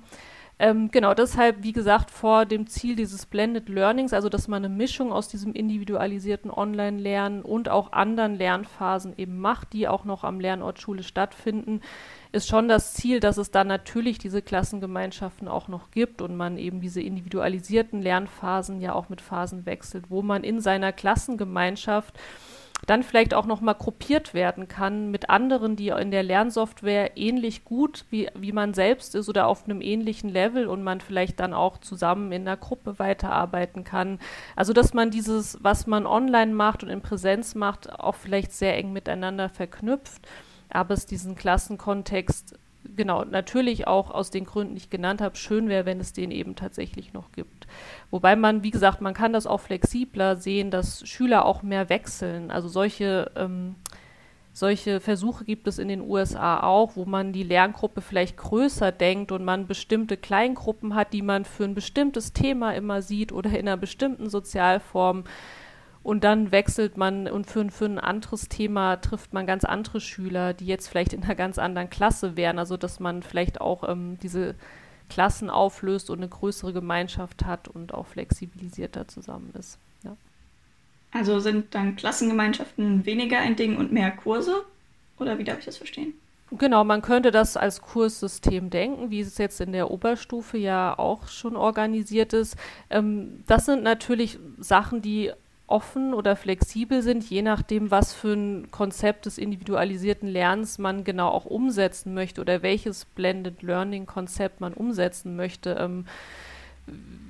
Ähm, 0.58 0.90
genau, 0.90 1.12
deshalb, 1.12 1.62
wie 1.62 1.72
gesagt, 1.72 2.10
vor 2.10 2.46
dem 2.46 2.66
Ziel 2.66 2.96
dieses 2.96 3.26
Blended 3.26 3.68
Learnings, 3.68 4.14
also 4.14 4.30
dass 4.30 4.48
man 4.48 4.64
eine 4.64 4.74
Mischung 4.74 5.12
aus 5.12 5.28
diesem 5.28 5.52
individualisierten 5.52 6.50
Online-Lernen 6.50 7.42
und 7.42 7.68
auch 7.68 7.92
anderen 7.92 8.36
Lernphasen 8.36 9.12
eben 9.18 9.38
macht, 9.38 9.74
die 9.74 9.86
auch 9.86 10.06
noch 10.06 10.24
am 10.24 10.40
Lernort 10.40 10.80
Schule 10.80 11.02
stattfinden, 11.02 11.82
ist 12.32 12.48
schon 12.48 12.68
das 12.68 12.94
Ziel, 12.94 13.20
dass 13.20 13.36
es 13.36 13.50
dann 13.50 13.66
natürlich 13.66 14.16
diese 14.16 14.40
Klassengemeinschaften 14.40 15.46
auch 15.46 15.68
noch 15.68 15.90
gibt 15.90 16.22
und 16.22 16.36
man 16.36 16.56
eben 16.56 16.80
diese 16.80 17.02
individualisierten 17.02 18.00
Lernphasen 18.00 18.80
ja 18.80 18.94
auch 18.94 19.10
mit 19.10 19.20
Phasen 19.20 19.66
wechselt, 19.66 20.06
wo 20.08 20.22
man 20.22 20.42
in 20.42 20.62
seiner 20.62 20.92
Klassengemeinschaft 20.92 22.18
dann 22.86 23.02
vielleicht 23.02 23.34
auch 23.34 23.46
nochmal 23.46 23.74
gruppiert 23.74 24.34
werden 24.34 24.68
kann 24.68 25.10
mit 25.10 25.30
anderen, 25.30 25.76
die 25.76 25.88
in 25.88 26.10
der 26.10 26.22
Lernsoftware 26.22 27.16
ähnlich 27.16 27.64
gut 27.64 28.04
wie, 28.10 28.28
wie 28.34 28.52
man 28.52 28.74
selbst 28.74 29.14
ist 29.14 29.28
oder 29.28 29.46
auf 29.46 29.64
einem 29.64 29.80
ähnlichen 29.80 30.30
Level 30.30 30.66
und 30.66 30.82
man 30.82 31.00
vielleicht 31.00 31.40
dann 31.40 31.54
auch 31.54 31.78
zusammen 31.78 32.30
in 32.32 32.44
der 32.44 32.56
Gruppe 32.56 32.98
weiterarbeiten 32.98 33.82
kann. 33.82 34.18
Also 34.54 34.72
dass 34.72 34.94
man 34.94 35.10
dieses, 35.10 35.58
was 35.62 35.86
man 35.86 36.06
online 36.06 36.52
macht 36.52 36.82
und 36.82 36.90
in 36.90 37.00
Präsenz 37.00 37.54
macht, 37.54 37.90
auch 37.98 38.14
vielleicht 38.14 38.52
sehr 38.52 38.76
eng 38.76 38.92
miteinander 38.92 39.48
verknüpft, 39.48 40.22
aber 40.68 40.94
es 40.94 41.06
diesen 41.06 41.34
Klassenkontext 41.34 42.56
genau, 42.94 43.24
natürlich 43.24 43.86
auch 43.86 44.10
aus 44.10 44.30
den 44.30 44.44
Gründen, 44.44 44.74
die 44.74 44.82
ich 44.82 44.90
genannt 44.90 45.20
habe, 45.20 45.36
schön 45.36 45.68
wäre, 45.68 45.86
wenn 45.86 46.00
es 46.00 46.12
den 46.12 46.30
eben 46.30 46.54
tatsächlich 46.54 47.12
noch 47.12 47.32
gibt. 47.32 47.66
Wobei 48.10 48.36
man, 48.36 48.62
wie 48.62 48.70
gesagt, 48.70 49.00
man 49.00 49.14
kann 49.14 49.32
das 49.32 49.46
auch 49.46 49.60
flexibler 49.60 50.36
sehen, 50.36 50.70
dass 50.70 51.06
Schüler 51.08 51.44
auch 51.44 51.62
mehr 51.62 51.88
wechseln. 51.88 52.50
Also 52.50 52.68
solche, 52.68 53.30
ähm, 53.36 53.76
Solche 54.58 55.00
Versuche 55.00 55.44
gibt 55.44 55.68
es 55.68 55.78
in 55.78 55.88
den 55.88 56.00
USA 56.00 56.60
auch, 56.60 56.96
wo 56.96 57.04
man 57.04 57.34
die 57.34 57.42
Lerngruppe 57.42 58.00
vielleicht 58.00 58.38
größer 58.38 58.90
denkt 58.90 59.30
und 59.30 59.44
man 59.44 59.66
bestimmte 59.66 60.16
Kleingruppen 60.16 60.94
hat, 60.94 61.12
die 61.12 61.20
man 61.20 61.44
für 61.44 61.64
ein 61.64 61.74
bestimmtes 61.74 62.32
Thema 62.32 62.74
immer 62.74 63.02
sieht 63.02 63.32
oder 63.32 63.50
in 63.50 63.68
einer 63.68 63.76
bestimmten 63.76 64.30
Sozialform. 64.30 65.24
Und 66.06 66.22
dann 66.22 66.52
wechselt 66.52 66.96
man 66.96 67.26
und 67.26 67.48
für, 67.48 67.68
für 67.68 67.86
ein 67.86 67.98
anderes 67.98 68.48
Thema 68.48 68.94
trifft 68.94 69.32
man 69.32 69.44
ganz 69.44 69.64
andere 69.64 70.00
Schüler, 70.00 70.54
die 70.54 70.66
jetzt 70.66 70.86
vielleicht 70.86 71.12
in 71.12 71.24
einer 71.24 71.34
ganz 71.34 71.58
anderen 71.58 71.90
Klasse 71.90 72.36
wären. 72.36 72.60
Also 72.60 72.76
dass 72.76 73.00
man 73.00 73.24
vielleicht 73.24 73.60
auch 73.60 73.82
ähm, 73.88 74.16
diese 74.22 74.54
Klassen 75.10 75.50
auflöst 75.50 76.08
und 76.08 76.18
eine 76.18 76.28
größere 76.28 76.72
Gemeinschaft 76.72 77.44
hat 77.44 77.66
und 77.66 77.92
auch 77.92 78.06
flexibilisierter 78.06 79.08
zusammen 79.08 79.52
ist. 79.58 79.80
Ja. 80.04 80.16
Also 81.10 81.40
sind 81.40 81.74
dann 81.74 81.96
Klassengemeinschaften 81.96 83.04
weniger 83.04 83.38
ein 83.40 83.56
Ding 83.56 83.76
und 83.76 83.90
mehr 83.90 84.12
Kurse? 84.12 84.64
Oder 85.18 85.40
wie 85.40 85.44
darf 85.44 85.58
ich 85.58 85.64
das 85.64 85.78
verstehen? 85.78 86.14
Genau, 86.52 86.84
man 86.84 87.02
könnte 87.02 87.32
das 87.32 87.56
als 87.56 87.82
Kurssystem 87.82 88.70
denken, 88.70 89.10
wie 89.10 89.18
es 89.18 89.38
jetzt 89.38 89.60
in 89.60 89.72
der 89.72 89.90
Oberstufe 89.90 90.56
ja 90.56 90.96
auch 90.96 91.26
schon 91.26 91.56
organisiert 91.56 92.32
ist. 92.32 92.56
Ähm, 92.90 93.42
das 93.48 93.66
sind 93.66 93.82
natürlich 93.82 94.38
Sachen, 94.60 95.02
die 95.02 95.32
offen 95.66 96.14
oder 96.14 96.36
flexibel 96.36 97.02
sind, 97.02 97.28
je 97.28 97.42
nachdem, 97.42 97.90
was 97.90 98.14
für 98.14 98.34
ein 98.34 98.70
Konzept 98.70 99.26
des 99.26 99.36
individualisierten 99.36 100.28
Lernens 100.28 100.78
man 100.78 101.02
genau 101.02 101.28
auch 101.28 101.44
umsetzen 101.44 102.14
möchte 102.14 102.40
oder 102.40 102.62
welches 102.62 103.04
Blended 103.04 103.62
Learning 103.62 104.06
Konzept 104.06 104.60
man 104.60 104.74
umsetzen 104.74 105.34
möchte, 105.34 105.76
ähm, 105.80 106.06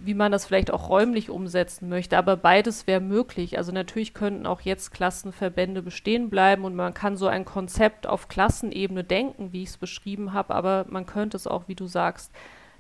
wie 0.04 0.12
man 0.12 0.32
das 0.32 0.44
vielleicht 0.44 0.70
auch 0.70 0.90
räumlich 0.90 1.30
umsetzen 1.30 1.88
möchte. 1.88 2.18
Aber 2.18 2.36
beides 2.36 2.86
wäre 2.86 3.00
möglich. 3.00 3.56
Also 3.56 3.72
natürlich 3.72 4.12
könnten 4.12 4.46
auch 4.46 4.60
jetzt 4.60 4.92
Klassenverbände 4.92 5.80
bestehen 5.82 6.28
bleiben 6.28 6.64
und 6.64 6.74
man 6.74 6.92
kann 6.92 7.16
so 7.16 7.26
ein 7.26 7.46
Konzept 7.46 8.06
auf 8.06 8.28
Klassenebene 8.28 9.02
denken, 9.02 9.52
wie 9.52 9.62
ich 9.62 9.70
es 9.70 9.76
beschrieben 9.78 10.34
habe, 10.34 10.54
aber 10.54 10.84
man 10.90 11.06
könnte 11.06 11.38
es 11.38 11.46
auch, 11.46 11.68
wie 11.68 11.74
du 11.74 11.86
sagst, 11.86 12.32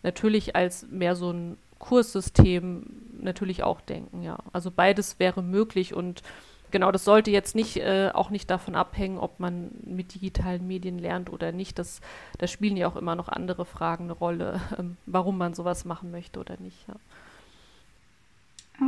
natürlich 0.02 0.54
als 0.54 0.86
mehr 0.90 1.16
so 1.16 1.30
ein 1.32 1.56
Kurssystem 1.78 2.84
natürlich 3.20 3.62
auch 3.62 3.80
denken, 3.80 4.22
ja. 4.22 4.38
Also 4.52 4.70
beides 4.70 5.18
wäre 5.18 5.42
möglich 5.42 5.94
und 5.94 6.22
genau, 6.70 6.92
das 6.92 7.04
sollte 7.04 7.30
jetzt 7.30 7.54
nicht 7.54 7.76
äh, 7.76 8.10
auch 8.12 8.30
nicht 8.30 8.50
davon 8.50 8.74
abhängen, 8.74 9.18
ob 9.18 9.40
man 9.40 9.70
mit 9.84 10.14
digitalen 10.14 10.66
Medien 10.66 10.98
lernt 10.98 11.32
oder 11.32 11.52
nicht. 11.52 11.78
Das, 11.78 12.00
da 12.38 12.46
spielen 12.46 12.76
ja 12.76 12.88
auch 12.88 12.96
immer 12.96 13.14
noch 13.14 13.28
andere 13.28 13.64
Fragen 13.64 14.04
eine 14.04 14.12
Rolle, 14.12 14.60
ähm, 14.78 14.96
warum 15.06 15.38
man 15.38 15.54
sowas 15.54 15.84
machen 15.84 16.10
möchte 16.10 16.40
oder 16.40 16.56
nicht. 16.58 16.86
Ja. 16.88 16.94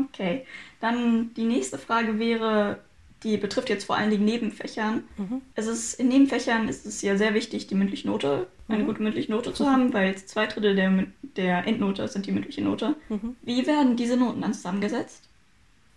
Okay, 0.04 0.44
dann 0.80 1.32
die 1.34 1.44
nächste 1.44 1.78
Frage 1.78 2.18
wäre, 2.18 2.80
die 3.22 3.36
betrifft 3.36 3.68
jetzt 3.68 3.84
vor 3.84 3.96
allen 3.96 4.10
Dingen 4.10 4.24
Nebenfächern. 4.24 5.04
Mhm. 5.16 5.42
Es 5.54 5.66
ist, 5.66 5.94
in 5.94 6.08
Nebenfächern 6.08 6.68
ist 6.68 6.86
es 6.86 7.02
ja 7.02 7.16
sehr 7.16 7.34
wichtig, 7.34 7.66
die 7.66 7.74
mündliche 7.74 8.06
Note, 8.06 8.46
eine 8.68 8.82
mhm. 8.82 8.86
gute 8.86 9.02
mündliche 9.02 9.32
Note 9.32 9.52
zu 9.52 9.66
haben, 9.66 9.92
weil 9.92 10.16
zwei 10.16 10.46
Drittel 10.46 10.76
der, 10.76 11.06
der 11.36 11.66
Endnote 11.66 12.06
sind 12.08 12.26
die 12.26 12.32
mündliche 12.32 12.62
Note. 12.62 12.94
Mhm. 13.08 13.36
Wie 13.42 13.66
werden 13.66 13.96
diese 13.96 14.16
Noten 14.16 14.40
dann 14.40 14.54
zusammengesetzt? 14.54 15.28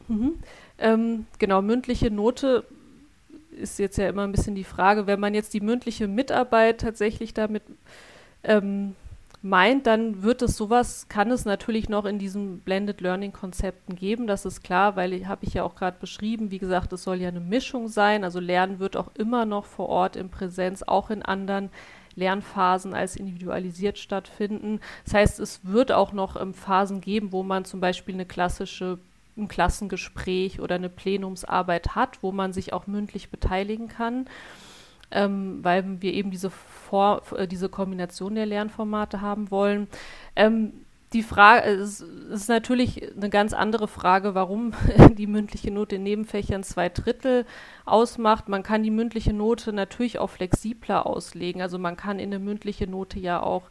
Mhm. 0.08 0.40
Ähm, 0.80 1.26
genau, 1.38 1.62
mündliche 1.62 2.10
Note 2.10 2.66
ist 3.52 3.80
jetzt 3.80 3.98
ja 3.98 4.10
immer 4.10 4.24
ein 4.24 4.32
bisschen 4.32 4.56
die 4.56 4.64
Frage, 4.64 5.08
wenn 5.08 5.20
man 5.20 5.34
jetzt 5.34 5.54
die 5.54 5.62
mündliche 5.62 6.08
Mitarbeit 6.08 6.82
tatsächlich 6.82 7.34
damit 7.34 7.64
ähm, 8.44 8.96
meint, 9.42 9.88
dann 9.88 10.22
wird 10.22 10.42
es 10.42 10.56
sowas, 10.56 11.08
kann 11.10 11.32
es 11.32 11.46
natürlich 11.46 11.90
noch 11.90 12.06
in 12.06 12.20
diesen 12.20 12.60
Blended 12.60 13.02
Learning 13.02 13.32
Konzepten 13.32 13.96
geben, 13.96 14.28
das 14.28 14.46
ist 14.46 14.64
klar, 14.64 14.96
weil 14.96 15.28
habe 15.28 15.46
ich 15.46 15.56
ja 15.56 15.64
auch 15.64 15.76
gerade 15.76 15.98
beschrieben, 16.00 16.52
wie 16.52 16.60
gesagt, 16.60 16.94
es 16.94 17.04
soll 17.04 17.22
ja 17.22 17.30
eine 17.30 17.40
Mischung 17.40 17.88
sein, 17.88 18.24
also 18.24 18.40
Lernen 18.40 18.80
wird 18.80 18.96
auch 18.96 19.10
immer 19.16 19.46
noch 19.46 19.66
vor 19.66 19.90
Ort 19.90 20.16
in 20.16 20.30
Präsenz, 20.30 20.84
auch 20.84 21.10
in 21.10 21.24
anderen 21.24 21.70
Lernphasen 22.16 22.94
als 22.94 23.16
individualisiert 23.16 23.98
stattfinden. 23.98 24.80
Das 25.06 25.14
heißt, 25.14 25.40
es 25.40 25.62
wird 25.64 25.92
auch 25.92 26.12
noch 26.12 26.40
ähm, 26.40 26.54
Phasen 26.54 27.00
geben, 27.02 27.32
wo 27.32 27.42
man 27.42 27.66
zum 27.66 27.80
Beispiel 27.80 28.16
eine 28.16 28.26
klassische 28.26 29.00
ein 29.38 29.48
Klassengespräch 29.48 30.60
oder 30.60 30.76
eine 30.76 30.90
Plenumsarbeit 30.90 31.96
hat, 31.96 32.22
wo 32.22 32.34
man 32.34 32.52
sich 32.52 32.74
auch 32.74 32.86
mündlich 32.86 33.30
beteiligen 33.30 33.88
kann 33.88 34.28
ähm, 35.12 35.60
weil 35.64 36.02
wir 36.02 36.14
eben 36.14 36.32
diese, 36.32 36.50
Vor 36.50 37.22
äh, 37.36 37.48
diese 37.48 37.70
Kombination 37.70 38.36
der 38.36 38.46
Lernformate 38.46 39.22
haben 39.22 39.52
wollen. 39.52 39.88
Ähm, 40.36 40.74
die 41.14 41.24
Frage 41.24 41.68
es 41.68 42.00
ist 42.00 42.48
natürlich 42.48 43.12
eine 43.16 43.30
ganz 43.30 43.52
andere 43.52 43.90
Frage, 43.90 44.34
warum 44.34 44.74
die 45.18 45.28
mündliche 45.28 45.72
Note 45.72 45.98
in 45.98 46.04
Nebenfächern 46.04 46.64
zwei 46.64 46.88
Drittel 46.88 47.46
ausmacht. 47.86 48.48
Man 48.48 48.64
kann 48.64 48.84
die 48.84 48.92
mündliche 48.92 49.34
Note 49.34 49.74
natürlich 49.74 50.20
auch 50.20 50.30
flexibler 50.30 51.06
auslegen. 51.06 51.62
Also 51.62 51.78
man 51.80 51.98
kann 51.98 52.20
in 52.20 52.34
eine 52.34 52.40
mündliche 52.40 52.88
Note 52.88 53.20
ja 53.20 53.42
auch 53.44 53.64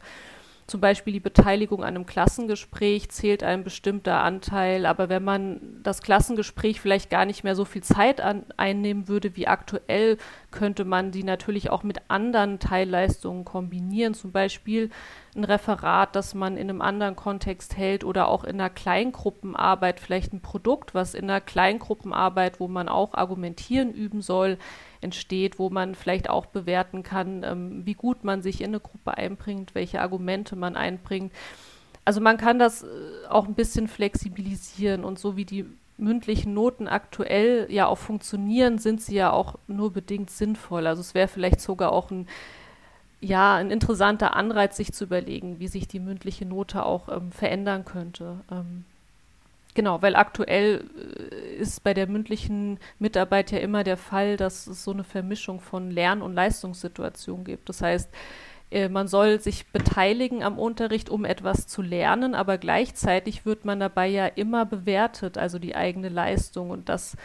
zum 0.71 0.79
Beispiel 0.79 1.11
die 1.11 1.19
Beteiligung 1.19 1.83
an 1.83 1.95
einem 1.95 2.05
Klassengespräch 2.05 3.09
zählt 3.09 3.43
ein 3.43 3.65
bestimmter 3.65 4.21
Anteil, 4.21 4.85
aber 4.85 5.09
wenn 5.09 5.23
man 5.23 5.59
das 5.83 6.01
Klassengespräch 6.01 6.79
vielleicht 6.79 7.09
gar 7.09 7.25
nicht 7.25 7.43
mehr 7.43 7.55
so 7.55 7.65
viel 7.65 7.83
Zeit 7.83 8.21
an, 8.21 8.45
einnehmen 8.55 9.09
würde 9.09 9.35
wie 9.35 9.47
aktuell, 9.47 10.17
könnte 10.49 10.85
man 10.85 11.11
die 11.11 11.23
natürlich 11.23 11.69
auch 11.69 11.83
mit 11.83 11.99
anderen 12.07 12.59
Teilleistungen 12.59 13.43
kombinieren, 13.43 14.13
zum 14.13 14.31
Beispiel 14.31 14.89
ein 15.35 15.43
Referat, 15.43 16.15
das 16.15 16.33
man 16.33 16.55
in 16.55 16.69
einem 16.69 16.81
anderen 16.81 17.17
Kontext 17.17 17.75
hält 17.75 18.05
oder 18.05 18.29
auch 18.29 18.45
in 18.45 18.59
einer 18.59 18.69
Kleingruppenarbeit 18.69 19.99
vielleicht 19.99 20.31
ein 20.31 20.41
Produkt, 20.41 20.95
was 20.95 21.13
in 21.13 21.25
einer 21.25 21.41
Kleingruppenarbeit, 21.41 22.61
wo 22.61 22.69
man 22.69 22.87
auch 22.87 23.13
argumentieren 23.13 23.91
üben 23.93 24.21
soll, 24.21 24.57
entsteht, 25.01 25.59
wo 25.59 25.69
man 25.69 25.95
vielleicht 25.95 26.29
auch 26.29 26.45
bewerten 26.45 27.03
kann, 27.03 27.43
ähm, 27.43 27.85
wie 27.85 27.93
gut 27.93 28.23
man 28.23 28.41
sich 28.41 28.61
in 28.61 28.67
eine 28.67 28.79
Gruppe 28.79 29.17
einbringt, 29.17 29.75
welche 29.75 30.01
Argumente 30.01 30.55
man 30.55 30.75
einbringt. 30.75 31.33
Also 32.05 32.21
man 32.21 32.37
kann 32.37 32.59
das 32.59 32.83
äh, 32.83 32.87
auch 33.29 33.47
ein 33.47 33.55
bisschen 33.55 33.87
flexibilisieren 33.87 35.03
und 35.03 35.19
so 35.19 35.35
wie 35.35 35.45
die 35.45 35.65
mündlichen 35.97 36.53
Noten 36.53 36.87
aktuell 36.87 37.67
ja 37.69 37.85
auch 37.87 37.97
funktionieren, 37.97 38.79
sind 38.79 39.01
sie 39.01 39.15
ja 39.15 39.31
auch 39.31 39.55
nur 39.67 39.91
bedingt 39.91 40.31
sinnvoll. 40.31 40.87
Also 40.87 41.01
es 41.01 41.13
wäre 41.13 41.27
vielleicht 41.27 41.61
sogar 41.61 41.91
auch 41.91 42.11
ein 42.11 42.27
ja, 43.21 43.55
ein 43.55 43.69
interessanter 43.69 44.35
Anreiz, 44.35 44.75
sich 44.75 44.93
zu 44.93 45.03
überlegen, 45.03 45.59
wie 45.59 45.67
sich 45.67 45.87
die 45.87 45.99
mündliche 45.99 46.45
Note 46.45 46.83
auch 46.83 47.07
ähm, 47.07 47.31
verändern 47.31 47.85
könnte. 47.85 48.41
Ähm, 48.51 48.83
genau, 49.73 50.01
weil 50.01 50.15
aktuell 50.15 50.85
äh, 51.31 51.55
ist 51.55 51.83
bei 51.83 51.93
der 51.93 52.07
mündlichen 52.07 52.79
Mitarbeit 52.99 53.51
ja 53.51 53.59
immer 53.59 53.83
der 53.83 53.97
Fall, 53.97 54.37
dass 54.37 54.67
es 54.67 54.83
so 54.83 54.91
eine 54.91 55.03
Vermischung 55.03 55.59
von 55.59 55.91
Lern- 55.91 56.21
und 56.21 56.33
Leistungssituationen 56.33 57.45
gibt. 57.45 57.69
Das 57.69 57.81
heißt, 57.81 58.09
äh, 58.71 58.89
man 58.89 59.07
soll 59.07 59.39
sich 59.39 59.67
beteiligen 59.71 60.43
am 60.43 60.57
Unterricht, 60.57 61.09
um 61.09 61.25
etwas 61.25 61.67
zu 61.67 61.81
lernen, 61.81 62.33
aber 62.35 62.57
gleichzeitig 62.57 63.45
wird 63.45 63.65
man 63.65 63.79
dabei 63.79 64.07
ja 64.07 64.25
immer 64.27 64.65
bewertet, 64.65 65.37
also 65.37 65.59
die 65.59 65.75
eigene 65.75 66.09
Leistung 66.09 66.69
und 66.69 66.89
das 66.89 67.17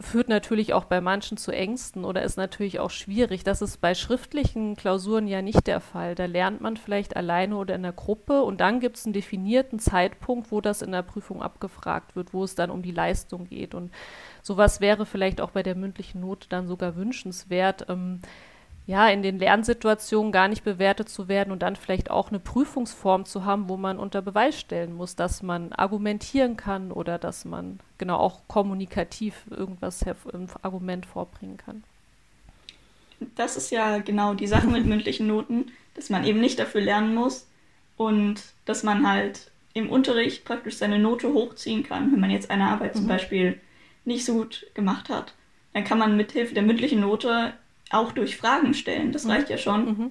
führt 0.00 0.28
natürlich 0.28 0.74
auch 0.74 0.84
bei 0.84 1.00
manchen 1.00 1.36
zu 1.36 1.50
Ängsten 1.52 2.04
oder 2.04 2.22
ist 2.22 2.36
natürlich 2.36 2.78
auch 2.78 2.90
schwierig. 2.90 3.44
Das 3.44 3.62
ist 3.62 3.80
bei 3.80 3.94
schriftlichen 3.94 4.76
Klausuren 4.76 5.26
ja 5.26 5.42
nicht 5.42 5.66
der 5.66 5.80
Fall. 5.80 6.14
Da 6.14 6.26
lernt 6.26 6.60
man 6.60 6.76
vielleicht 6.76 7.16
alleine 7.16 7.56
oder 7.56 7.74
in 7.74 7.82
der 7.82 7.92
Gruppe 7.92 8.42
und 8.42 8.60
dann 8.60 8.80
gibt 8.80 8.96
es 8.96 9.06
einen 9.06 9.12
definierten 9.12 9.78
Zeitpunkt, 9.78 10.52
wo 10.52 10.60
das 10.60 10.82
in 10.82 10.92
der 10.92 11.02
Prüfung 11.02 11.42
abgefragt 11.42 12.16
wird, 12.16 12.32
wo 12.32 12.44
es 12.44 12.54
dann 12.54 12.70
um 12.70 12.82
die 12.82 12.92
Leistung 12.92 13.46
geht. 13.46 13.74
Und 13.74 13.90
sowas 14.42 14.80
wäre 14.80 15.06
vielleicht 15.06 15.40
auch 15.40 15.50
bei 15.50 15.62
der 15.62 15.74
mündlichen 15.74 16.20
Note 16.20 16.48
dann 16.48 16.66
sogar 16.66 16.96
wünschenswert. 16.96 17.86
Ähm, 17.88 18.20
ja, 18.88 19.06
in 19.10 19.22
den 19.22 19.38
Lernsituationen 19.38 20.32
gar 20.32 20.48
nicht 20.48 20.64
bewertet 20.64 21.10
zu 21.10 21.28
werden 21.28 21.52
und 21.52 21.60
dann 21.60 21.76
vielleicht 21.76 22.10
auch 22.10 22.30
eine 22.30 22.38
Prüfungsform 22.38 23.26
zu 23.26 23.44
haben, 23.44 23.68
wo 23.68 23.76
man 23.76 23.98
unter 23.98 24.22
Beweis 24.22 24.58
stellen 24.58 24.94
muss, 24.94 25.14
dass 25.14 25.42
man 25.42 25.74
argumentieren 25.74 26.56
kann 26.56 26.90
oder 26.90 27.18
dass 27.18 27.44
man 27.44 27.80
genau 27.98 28.16
auch 28.16 28.40
kommunikativ 28.48 29.44
irgendwas 29.50 30.02
ein 30.06 30.48
Argument 30.62 31.04
vorbringen 31.04 31.58
kann. 31.58 31.84
Das 33.36 33.58
ist 33.58 33.70
ja 33.70 33.98
genau 33.98 34.32
die 34.32 34.46
Sache 34.46 34.68
mit 34.68 34.86
mündlichen 34.86 35.26
Noten, 35.26 35.70
dass 35.94 36.08
man 36.08 36.24
eben 36.24 36.40
nicht 36.40 36.58
dafür 36.58 36.80
lernen 36.80 37.14
muss 37.14 37.46
und 37.98 38.40
dass 38.64 38.84
man 38.84 39.06
halt 39.06 39.50
im 39.74 39.90
Unterricht 39.90 40.46
praktisch 40.46 40.78
seine 40.78 40.98
Note 40.98 41.34
hochziehen 41.34 41.82
kann. 41.82 42.10
Wenn 42.10 42.20
man 42.20 42.30
jetzt 42.30 42.50
eine 42.50 42.64
Arbeit 42.64 42.94
mhm. 42.94 43.00
zum 43.00 43.08
Beispiel 43.08 43.60
nicht 44.06 44.24
so 44.24 44.32
gut 44.32 44.66
gemacht 44.72 45.10
hat, 45.10 45.34
dann 45.74 45.84
kann 45.84 45.98
man 45.98 46.16
mit 46.16 46.32
Hilfe 46.32 46.54
der 46.54 46.62
mündlichen 46.62 47.00
Note 47.00 47.52
auch 47.90 48.12
durch 48.12 48.36
Fragen 48.36 48.74
stellen, 48.74 49.12
das 49.12 49.24
mhm. 49.24 49.30
reicht 49.30 49.50
ja 49.50 49.58
schon, 49.58 49.84
mhm. 49.86 50.10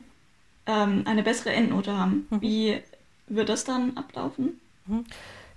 ähm, 0.65 1.03
eine 1.05 1.23
bessere 1.23 1.51
Endnote 1.51 1.97
haben. 1.97 2.27
Mhm. 2.29 2.41
Wie 2.41 2.81
wird 3.27 3.49
das 3.49 3.63
dann 3.63 3.95
ablaufen? 3.97 4.59
Mhm. 4.85 5.05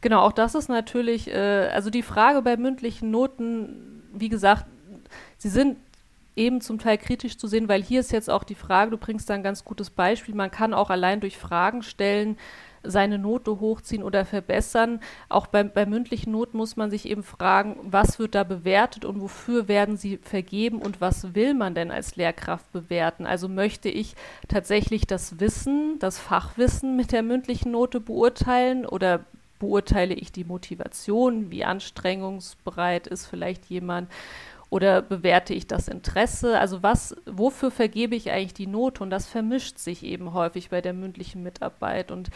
Genau, 0.01 0.23
auch 0.23 0.33
das 0.33 0.55
ist 0.55 0.69
natürlich, 0.69 1.29
äh, 1.29 1.69
also 1.73 1.91
die 1.91 2.03
Frage 2.03 2.43
bei 2.43 2.57
mündlichen 2.57 3.11
Noten, 3.11 4.03
wie 4.15 4.29
gesagt, 4.29 4.65
sie 5.39 5.51
sind 5.51 5.77
eben 6.37 6.61
zum 6.61 6.79
Teil 6.79 6.97
kritisch 6.97 7.37
zu 7.37 7.47
sehen, 7.49 7.69
weil 7.69 7.83
hier 7.83 8.01
ist 8.01 8.13
jetzt 8.13 8.31
auch 8.31 8.45
die 8.45 8.55
Frage, 8.55 8.91
du 8.91 8.97
bringst 8.97 9.29
da 9.29 9.35
ein 9.35 9.43
ganz 9.43 9.65
gutes 9.65 9.91
Beispiel, 9.91 10.35
man 10.35 10.51
kann 10.51 10.73
auch 10.73 10.89
allein 10.91 11.21
durch 11.21 11.37
Fragen 11.37 11.83
stellen, 11.83 12.39
seine 12.83 13.19
Note 13.19 13.61
hochziehen 13.61 14.03
oder 14.03 14.25
verbessern. 14.25 15.01
Auch 15.29 15.47
bei, 15.47 15.63
bei 15.63 15.87
mündlichen 15.87 16.33
Noten 16.33 16.57
muss 16.57 16.77
man 16.77 16.91
sich 16.91 17.09
eben 17.09 17.23
fragen, 17.23 17.77
was 17.83 18.19
wird 18.19 18.35
da 18.35 18.45
bewertet 18.45 19.05
und 19.05 19.21
wofür 19.21 19.69
werden 19.69 19.97
sie 19.97 20.19
vergeben 20.19 20.81
und 20.81 21.01
was 21.01 21.35
will 21.35 21.55
man 21.55 21.75
denn 21.75 21.91
als 21.91 22.17
Lehrkraft 22.17 22.71
bewerten? 22.73 23.27
Also 23.27 23.49
möchte 23.49 23.89
ich 23.89 24.15
tatsächlich 24.49 25.07
das 25.07 25.41
Wissen, 25.41 25.99
das 25.99 26.19
Fachwissen 26.19 26.97
mit 26.97 27.13
der 27.13 27.23
mündlichen 27.23 27.73
Note 27.73 28.01
beurteilen 28.01 28.87
oder 28.87 29.21
beurteile 29.59 30.15
ich 30.15 30.33
die 30.33 30.45
Motivation, 30.45 31.51
wie 31.51 31.65
anstrengungsbereit 31.65 33.07
ist 33.07 33.27
vielleicht 33.27 33.67
jemand 33.67 34.09
oder 34.71 35.03
bewerte 35.03 35.53
ich 35.53 35.67
das 35.67 35.89
Interesse? 35.89 36.59
Also 36.59 36.83
was, 36.83 37.17
wofür 37.27 37.71
vergebe 37.71 38.15
ich 38.15 38.31
eigentlich 38.31 38.55
die 38.55 38.69
Note? 38.69 39.03
Und 39.03 39.11
das 39.11 39.27
vermischt 39.27 39.79
sich 39.79 40.05
eben 40.05 40.33
häufig 40.33 40.71
bei 40.71 40.81
der 40.81 40.95
mündlichen 40.95 41.43
Mitarbeit. 41.43 42.13
Und 42.13 42.31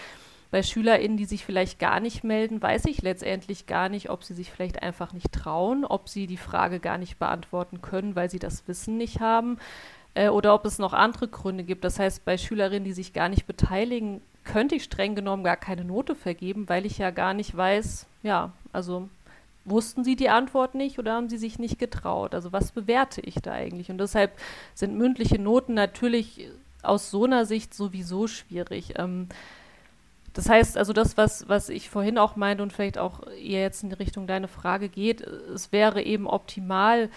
bei 0.54 0.62
SchülerInnen, 0.62 1.16
die 1.16 1.24
sich 1.24 1.44
vielleicht 1.44 1.80
gar 1.80 1.98
nicht 1.98 2.22
melden, 2.22 2.62
weiß 2.62 2.84
ich 2.84 3.02
letztendlich 3.02 3.66
gar 3.66 3.88
nicht, 3.88 4.08
ob 4.08 4.22
sie 4.22 4.34
sich 4.34 4.52
vielleicht 4.52 4.84
einfach 4.84 5.12
nicht 5.12 5.32
trauen, 5.32 5.84
ob 5.84 6.08
sie 6.08 6.28
die 6.28 6.36
Frage 6.36 6.78
gar 6.78 6.96
nicht 6.96 7.18
beantworten 7.18 7.82
können, 7.82 8.14
weil 8.14 8.30
sie 8.30 8.38
das 8.38 8.68
Wissen 8.68 8.96
nicht 8.96 9.18
haben 9.18 9.58
äh, 10.14 10.28
oder 10.28 10.54
ob 10.54 10.64
es 10.64 10.78
noch 10.78 10.92
andere 10.92 11.26
Gründe 11.26 11.64
gibt. 11.64 11.82
Das 11.82 11.98
heißt, 11.98 12.24
bei 12.24 12.38
Schülerinnen, 12.38 12.84
die 12.84 12.92
sich 12.92 13.12
gar 13.12 13.28
nicht 13.28 13.48
beteiligen, 13.48 14.20
könnte 14.44 14.76
ich 14.76 14.84
streng 14.84 15.16
genommen 15.16 15.42
gar 15.42 15.56
keine 15.56 15.84
Note 15.84 16.14
vergeben, 16.14 16.68
weil 16.68 16.86
ich 16.86 16.98
ja 16.98 17.10
gar 17.10 17.34
nicht 17.34 17.56
weiß, 17.56 18.06
ja, 18.22 18.52
also 18.72 19.08
wussten 19.64 20.04
sie 20.04 20.14
die 20.14 20.28
Antwort 20.28 20.76
nicht 20.76 21.00
oder 21.00 21.14
haben 21.14 21.28
sie 21.28 21.38
sich 21.38 21.58
nicht 21.58 21.80
getraut? 21.80 22.32
Also 22.32 22.52
was 22.52 22.70
bewerte 22.70 23.20
ich 23.22 23.34
da 23.42 23.50
eigentlich? 23.50 23.90
Und 23.90 23.98
deshalb 23.98 24.30
sind 24.72 24.96
mündliche 24.96 25.40
Noten 25.40 25.74
natürlich 25.74 26.48
aus 26.84 27.10
so 27.10 27.24
einer 27.24 27.44
Sicht 27.44 27.74
sowieso 27.74 28.28
schwierig. 28.28 28.94
Ähm, 29.00 29.26
das 30.34 30.48
heißt, 30.48 30.76
also 30.76 30.92
das, 30.92 31.16
was, 31.16 31.48
was 31.48 31.68
ich 31.68 31.88
vorhin 31.88 32.18
auch 32.18 32.36
meinte 32.36 32.62
und 32.62 32.72
vielleicht 32.72 32.98
auch 32.98 33.26
eher 33.28 33.62
jetzt 33.62 33.84
in 33.84 33.92
Richtung 33.92 34.26
deine 34.26 34.48
Frage 34.48 34.88
geht, 34.88 35.20
es 35.20 35.72
wäre 35.72 36.02
eben 36.02 36.26
optimal, 36.26 37.08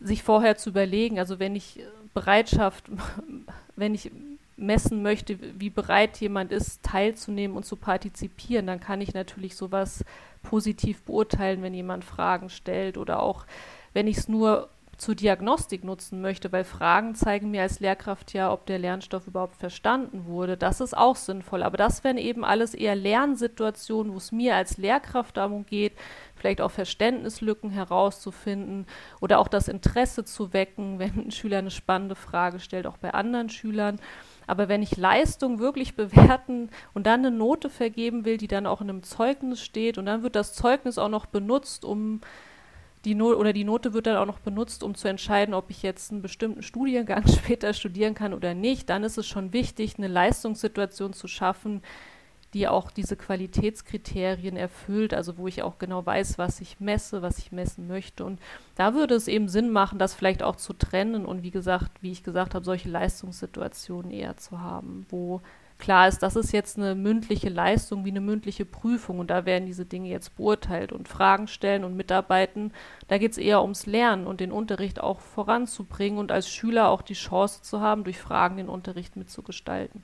sich 0.00 0.22
vorher 0.22 0.56
zu 0.56 0.70
überlegen, 0.70 1.18
also 1.18 1.38
wenn 1.38 1.56
ich 1.56 1.80
Bereitschaft, 2.12 2.84
wenn 3.76 3.94
ich 3.94 4.10
messen 4.56 5.02
möchte, 5.02 5.38
wie 5.58 5.70
bereit 5.70 6.18
jemand 6.18 6.52
ist, 6.52 6.82
teilzunehmen 6.82 7.56
und 7.56 7.64
zu 7.64 7.76
partizipieren, 7.76 8.66
dann 8.66 8.78
kann 8.78 9.00
ich 9.00 9.14
natürlich 9.14 9.56
sowas 9.56 10.04
positiv 10.42 11.02
beurteilen, 11.02 11.62
wenn 11.62 11.74
jemand 11.74 12.04
Fragen 12.04 12.50
stellt 12.50 12.98
oder 12.98 13.20
auch 13.20 13.46
wenn 13.94 14.06
ich 14.06 14.18
es 14.18 14.28
nur 14.28 14.68
zur 14.96 15.14
Diagnostik 15.14 15.84
nutzen 15.84 16.20
möchte, 16.20 16.52
weil 16.52 16.64
Fragen 16.64 17.14
zeigen 17.14 17.50
mir 17.50 17.62
als 17.62 17.80
Lehrkraft 17.80 18.32
ja, 18.32 18.52
ob 18.52 18.66
der 18.66 18.78
Lernstoff 18.78 19.26
überhaupt 19.26 19.56
verstanden 19.56 20.26
wurde. 20.26 20.56
Das 20.56 20.80
ist 20.80 20.96
auch 20.96 21.16
sinnvoll. 21.16 21.62
Aber 21.62 21.76
das 21.76 22.04
wären 22.04 22.18
eben 22.18 22.44
alles 22.44 22.74
eher 22.74 22.94
Lernsituationen, 22.94 24.12
wo 24.12 24.18
es 24.18 24.32
mir 24.32 24.56
als 24.56 24.78
Lehrkraft 24.78 25.36
darum 25.36 25.66
geht, 25.66 25.92
vielleicht 26.36 26.60
auch 26.60 26.70
Verständnislücken 26.70 27.70
herauszufinden 27.70 28.86
oder 29.20 29.38
auch 29.38 29.48
das 29.48 29.68
Interesse 29.68 30.24
zu 30.24 30.52
wecken, 30.52 30.98
wenn 30.98 31.26
ein 31.26 31.30
Schüler 31.30 31.58
eine 31.58 31.70
spannende 31.70 32.14
Frage 32.14 32.60
stellt, 32.60 32.86
auch 32.86 32.98
bei 32.98 33.12
anderen 33.12 33.50
Schülern. 33.50 33.98
Aber 34.46 34.68
wenn 34.68 34.82
ich 34.82 34.96
Leistung 34.96 35.58
wirklich 35.58 35.96
bewerten 35.96 36.70
und 36.92 37.06
dann 37.06 37.20
eine 37.20 37.30
Note 37.30 37.70
vergeben 37.70 38.24
will, 38.24 38.36
die 38.36 38.48
dann 38.48 38.66
auch 38.66 38.80
in 38.80 38.90
einem 38.90 39.02
Zeugnis 39.02 39.62
steht 39.62 39.96
und 39.96 40.06
dann 40.06 40.22
wird 40.22 40.36
das 40.36 40.52
Zeugnis 40.52 40.98
auch 40.98 41.08
noch 41.08 41.26
benutzt, 41.26 41.84
um 41.84 42.20
die 43.04 43.14
Note 43.14 43.38
oder 43.38 43.52
die 43.52 43.64
Note 43.64 43.92
wird 43.92 44.06
dann 44.06 44.16
auch 44.16 44.26
noch 44.26 44.38
benutzt, 44.38 44.82
um 44.82 44.94
zu 44.94 45.08
entscheiden, 45.08 45.54
ob 45.54 45.70
ich 45.70 45.82
jetzt 45.82 46.10
einen 46.10 46.22
bestimmten 46.22 46.62
Studiengang 46.62 47.26
später 47.28 47.72
studieren 47.74 48.14
kann 48.14 48.34
oder 48.34 48.54
nicht, 48.54 48.88
dann 48.90 49.04
ist 49.04 49.18
es 49.18 49.26
schon 49.26 49.52
wichtig, 49.52 49.94
eine 49.98 50.08
Leistungssituation 50.08 51.12
zu 51.12 51.28
schaffen, 51.28 51.82
die 52.54 52.68
auch 52.68 52.92
diese 52.92 53.16
Qualitätskriterien 53.16 54.56
erfüllt, 54.56 55.12
also 55.12 55.36
wo 55.36 55.48
ich 55.48 55.62
auch 55.62 55.78
genau 55.78 56.06
weiß, 56.06 56.38
was 56.38 56.60
ich 56.60 56.78
messe, 56.78 57.20
was 57.20 57.38
ich 57.38 57.50
messen 57.50 57.88
möchte. 57.88 58.24
Und 58.24 58.38
da 58.76 58.94
würde 58.94 59.16
es 59.16 59.26
eben 59.26 59.48
Sinn 59.48 59.70
machen, 59.70 59.98
das 59.98 60.14
vielleicht 60.14 60.42
auch 60.42 60.56
zu 60.56 60.72
trennen 60.72 61.26
und 61.26 61.42
wie 61.42 61.50
gesagt, 61.50 61.90
wie 62.00 62.12
ich 62.12 62.22
gesagt 62.22 62.54
habe, 62.54 62.64
solche 62.64 62.88
Leistungssituationen 62.88 64.12
eher 64.12 64.36
zu 64.36 64.60
haben, 64.60 65.04
wo 65.10 65.42
klar 65.78 66.08
ist, 66.08 66.20
das 66.20 66.36
ist 66.36 66.52
jetzt 66.52 66.78
eine 66.78 66.94
mündliche 66.94 67.48
Leistung 67.48 68.04
wie 68.04 68.10
eine 68.10 68.20
mündliche 68.20 68.64
Prüfung 68.64 69.18
und 69.18 69.30
da 69.30 69.44
werden 69.44 69.66
diese 69.66 69.84
Dinge 69.84 70.08
jetzt 70.08 70.36
beurteilt 70.36 70.92
und 70.92 71.08
Fragen 71.08 71.46
stellen 71.46 71.84
und 71.84 71.96
mitarbeiten. 71.96 72.72
Da 73.08 73.18
geht 73.18 73.32
es 73.32 73.38
eher 73.38 73.62
ums 73.62 73.86
Lernen 73.86 74.26
und 74.26 74.40
den 74.40 74.52
Unterricht 74.52 75.00
auch 75.00 75.20
voranzubringen 75.20 76.18
und 76.18 76.32
als 76.32 76.48
Schüler 76.48 76.88
auch 76.88 77.02
die 77.02 77.14
Chance 77.14 77.62
zu 77.62 77.80
haben, 77.80 78.04
durch 78.04 78.18
Fragen 78.18 78.56
den 78.56 78.68
Unterricht 78.68 79.16
mitzugestalten. 79.16 80.02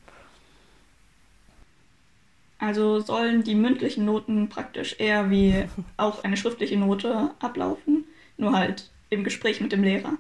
Also 2.59 3.01
sollen 3.01 3.43
die 3.43 3.55
mündlichen 3.55 4.05
Noten 4.05 4.51
praktisch 4.51 4.97
eher 4.99 5.31
wie 5.31 5.65
auch 5.97 6.25
eine 6.25 6.37
schriftliche 6.37 6.77
Note 6.77 7.31
ablaufen, 7.41 8.05
nur 8.37 8.53
halt 8.53 8.91
im 9.09 9.25
Gespräch 9.25 9.63
mit 9.63 9.73
dem 9.73 9.83
Lehrer. 9.83 10.13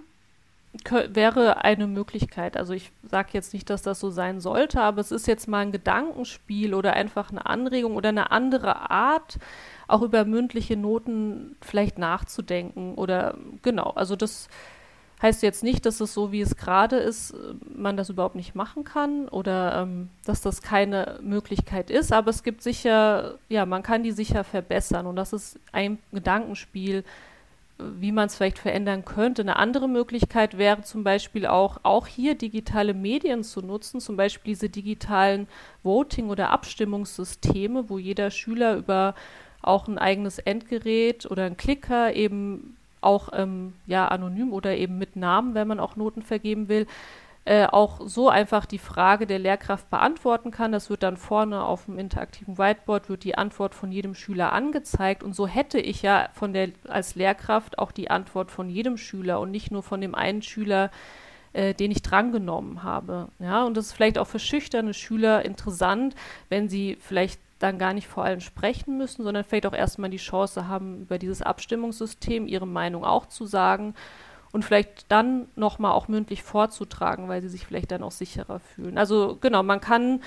Wäre 1.08 1.64
eine 1.64 1.86
Möglichkeit. 1.88 2.56
Also 2.56 2.72
ich 2.74 2.92
sage 3.02 3.30
jetzt 3.32 3.52
nicht, 3.52 3.70
dass 3.70 3.82
das 3.82 3.98
so 3.98 4.10
sein 4.10 4.40
sollte, 4.40 4.80
aber 4.80 5.00
es 5.00 5.10
ist 5.10 5.26
jetzt 5.26 5.48
mal 5.48 5.58
ein 5.58 5.72
Gedankenspiel 5.72 6.74
oder 6.74 6.92
einfach 6.92 7.30
eine 7.30 7.44
Anregung 7.44 7.96
oder 7.96 8.10
eine 8.10 8.30
andere 8.30 8.90
Art, 8.90 9.38
auch 9.88 10.02
über 10.02 10.24
mündliche 10.24 10.76
Noten 10.76 11.56
vielleicht 11.60 11.98
nachzudenken. 11.98 12.94
Oder 12.94 13.36
genau, 13.62 13.90
also 13.90 14.14
das 14.14 14.48
Heißt 15.22 15.42
jetzt 15.42 15.62
nicht, 15.62 15.84
dass 15.84 16.00
es 16.00 16.14
so, 16.14 16.32
wie 16.32 16.40
es 16.40 16.56
gerade 16.56 16.96
ist, 16.96 17.34
man 17.76 17.98
das 17.98 18.08
überhaupt 18.08 18.36
nicht 18.36 18.54
machen 18.54 18.84
kann 18.84 19.28
oder 19.28 19.82
ähm, 19.82 20.08
dass 20.24 20.40
das 20.40 20.62
keine 20.62 21.18
Möglichkeit 21.22 21.90
ist, 21.90 22.10
aber 22.10 22.30
es 22.30 22.42
gibt 22.42 22.62
sicher, 22.62 23.34
ja, 23.50 23.66
man 23.66 23.82
kann 23.82 24.02
die 24.02 24.12
sicher 24.12 24.44
verbessern 24.44 25.06
und 25.06 25.16
das 25.16 25.34
ist 25.34 25.60
ein 25.72 25.98
Gedankenspiel, 26.10 27.04
wie 27.98 28.12
man 28.12 28.26
es 28.26 28.36
vielleicht 28.36 28.58
verändern 28.58 29.04
könnte. 29.04 29.42
Eine 29.42 29.56
andere 29.56 29.88
Möglichkeit 29.88 30.58
wäre 30.58 30.82
zum 30.82 31.04
Beispiel 31.04 31.46
auch, 31.46 31.78
auch 31.82 32.06
hier 32.06 32.34
digitale 32.34 32.94
Medien 32.94 33.44
zu 33.44 33.60
nutzen, 33.60 34.00
zum 34.00 34.16
Beispiel 34.16 34.52
diese 34.52 34.68
digitalen 34.68 35.48
Voting- 35.82 36.28
oder 36.28 36.50
Abstimmungssysteme, 36.50 37.88
wo 37.88 37.98
jeder 37.98 38.30
Schüler 38.30 38.76
über 38.76 39.14
auch 39.62 39.88
ein 39.88 39.98
eigenes 39.98 40.38
Endgerät 40.38 41.30
oder 41.30 41.44
ein 41.44 41.56
Klicker 41.56 42.14
eben 42.14 42.76
auch 43.00 43.30
ähm, 43.32 43.72
ja, 43.86 44.08
anonym 44.08 44.52
oder 44.52 44.76
eben 44.76 44.98
mit 44.98 45.16
Namen, 45.16 45.54
wenn 45.54 45.68
man 45.68 45.80
auch 45.80 45.96
Noten 45.96 46.22
vergeben 46.22 46.68
will, 46.68 46.86
äh, 47.46 47.66
auch 47.66 48.02
so 48.04 48.28
einfach 48.28 48.66
die 48.66 48.78
Frage 48.78 49.26
der 49.26 49.38
Lehrkraft 49.38 49.88
beantworten 49.88 50.50
kann. 50.50 50.72
Das 50.72 50.90
wird 50.90 51.02
dann 51.02 51.16
vorne 51.16 51.64
auf 51.64 51.86
dem 51.86 51.98
interaktiven 51.98 52.58
Whiteboard 52.58 53.08
wird 53.08 53.24
die 53.24 53.36
Antwort 53.36 53.74
von 53.74 53.90
jedem 53.90 54.14
Schüler 54.14 54.52
angezeigt 54.52 55.22
und 55.22 55.34
so 55.34 55.46
hätte 55.46 55.80
ich 55.80 56.02
ja 56.02 56.28
von 56.34 56.52
der 56.52 56.68
als 56.86 57.14
Lehrkraft 57.14 57.78
auch 57.78 57.92
die 57.92 58.10
Antwort 58.10 58.50
von 58.50 58.68
jedem 58.68 58.98
Schüler 58.98 59.40
und 59.40 59.50
nicht 59.50 59.70
nur 59.70 59.82
von 59.82 60.02
dem 60.02 60.14
einen 60.14 60.42
Schüler, 60.42 60.90
äh, 61.54 61.72
den 61.72 61.90
ich 61.90 62.02
drangenommen 62.02 62.82
habe. 62.82 63.28
Ja, 63.38 63.64
und 63.64 63.74
das 63.74 63.86
ist 63.86 63.92
vielleicht 63.92 64.18
auch 64.18 64.26
für 64.26 64.38
schüchterne 64.38 64.92
Schüler 64.92 65.42
interessant, 65.44 66.14
wenn 66.50 66.68
sie 66.68 66.98
vielleicht 67.00 67.40
dann 67.58 67.78
gar 67.78 67.94
nicht 67.94 68.06
vor 68.06 68.24
allem 68.24 68.40
sprechen 68.40 68.98
müssen, 68.98 69.22
sondern 69.24 69.44
vielleicht 69.44 69.66
auch 69.66 69.74
erstmal 69.74 70.10
die 70.10 70.18
Chance 70.18 70.68
haben, 70.68 71.02
über 71.02 71.18
dieses 71.18 71.40
Abstimmungssystem 71.40 72.46
ihre 72.46 72.66
Meinung 72.66 73.04
auch 73.04 73.26
zu 73.26 73.46
sagen 73.46 73.94
und 74.52 74.64
vielleicht 74.64 75.06
dann 75.10 75.46
nochmal 75.56 75.92
auch 75.92 76.08
mündlich 76.08 76.42
vorzutragen, 76.42 77.28
weil 77.28 77.42
sie 77.42 77.48
sich 77.48 77.66
vielleicht 77.66 77.92
dann 77.92 78.02
auch 78.02 78.10
sicherer 78.10 78.58
fühlen. 78.58 78.98
Also 78.98 79.38
genau, 79.40 79.62
man 79.62 79.80
kann 79.80 80.20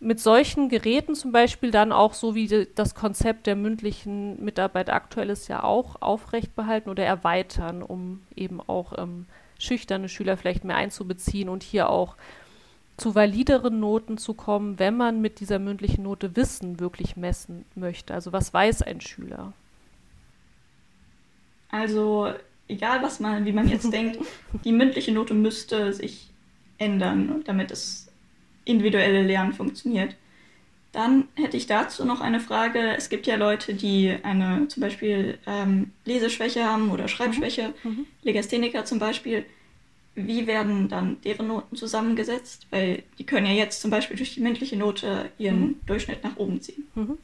mit 0.00 0.18
solchen 0.18 0.70
Geräten 0.70 1.14
zum 1.14 1.30
Beispiel 1.30 1.70
dann 1.70 1.92
auch 1.92 2.14
so 2.14 2.34
wie 2.34 2.66
das 2.74 2.94
Konzept 2.94 3.46
der 3.46 3.54
mündlichen 3.54 4.42
Mitarbeit 4.42 4.90
aktuell 4.90 5.28
ist 5.28 5.46
ja 5.48 5.62
auch 5.62 6.00
aufrecht 6.00 6.56
behalten 6.56 6.88
oder 6.88 7.04
erweitern, 7.04 7.82
um 7.82 8.22
eben 8.34 8.60
auch 8.66 8.96
ähm, 8.96 9.26
schüchterne 9.58 10.08
Schüler 10.08 10.38
vielleicht 10.38 10.64
mehr 10.64 10.76
einzubeziehen 10.76 11.50
und 11.50 11.62
hier 11.62 11.90
auch 11.90 12.16
zu 12.96 13.14
valideren 13.14 13.78
Noten 13.78 14.18
zu 14.18 14.34
kommen, 14.34 14.78
wenn 14.78 14.96
man 14.96 15.20
mit 15.20 15.40
dieser 15.40 15.58
mündlichen 15.58 16.04
Note 16.04 16.34
Wissen 16.34 16.80
wirklich 16.80 17.16
messen 17.16 17.64
möchte. 17.74 18.14
Also 18.14 18.32
was 18.32 18.52
weiß 18.52 18.82
ein 18.82 19.00
Schüler? 19.00 19.52
Also 21.70 22.32
egal 22.70 23.02
was 23.02 23.20
man, 23.20 23.44
wie 23.44 23.52
man 23.52 23.68
jetzt 23.68 23.92
denkt, 23.92 24.18
die 24.64 24.72
mündliche 24.72 25.12
Note 25.12 25.34
müsste 25.34 25.92
sich 25.92 26.28
ändern, 26.78 27.42
damit 27.44 27.70
das 27.70 28.08
individuelle 28.64 29.22
Lernen 29.22 29.52
funktioniert. 29.52 30.16
Dann 30.92 31.28
hätte 31.34 31.56
ich 31.56 31.66
dazu 31.66 32.04
noch 32.04 32.20
eine 32.20 32.40
Frage. 32.40 32.96
Es 32.96 33.10
gibt 33.10 33.26
ja 33.26 33.36
Leute, 33.36 33.74
die 33.74 34.16
eine 34.22 34.66
zum 34.68 34.80
Beispiel 34.80 35.38
ähm, 35.46 35.92
Leseschwäche 36.04 36.64
haben 36.64 36.90
oder 36.90 37.06
Schreibschwäche, 37.06 37.74
mhm. 37.84 37.90
mhm. 37.90 38.06
Legastheniker 38.22 38.84
zum 38.84 38.98
Beispiel 38.98 39.44
wie 40.14 40.46
werden 40.46 40.88
dann 40.88 41.20
deren 41.22 41.48
Noten 41.48 41.76
zusammengesetzt? 41.76 42.66
Weil 42.70 43.04
die 43.18 43.24
können 43.24 43.46
ja 43.46 43.52
jetzt 43.52 43.80
zum 43.80 43.90
Beispiel 43.90 44.16
durch 44.16 44.34
die 44.34 44.40
mündliche 44.40 44.76
Note 44.76 45.30
ihren 45.38 45.60
mhm. 45.60 45.80
Durchschnitt 45.86 46.24
nach 46.24 46.36
oben 46.36 46.60
ziehen. 46.60 46.88
Mhm. 46.94 47.18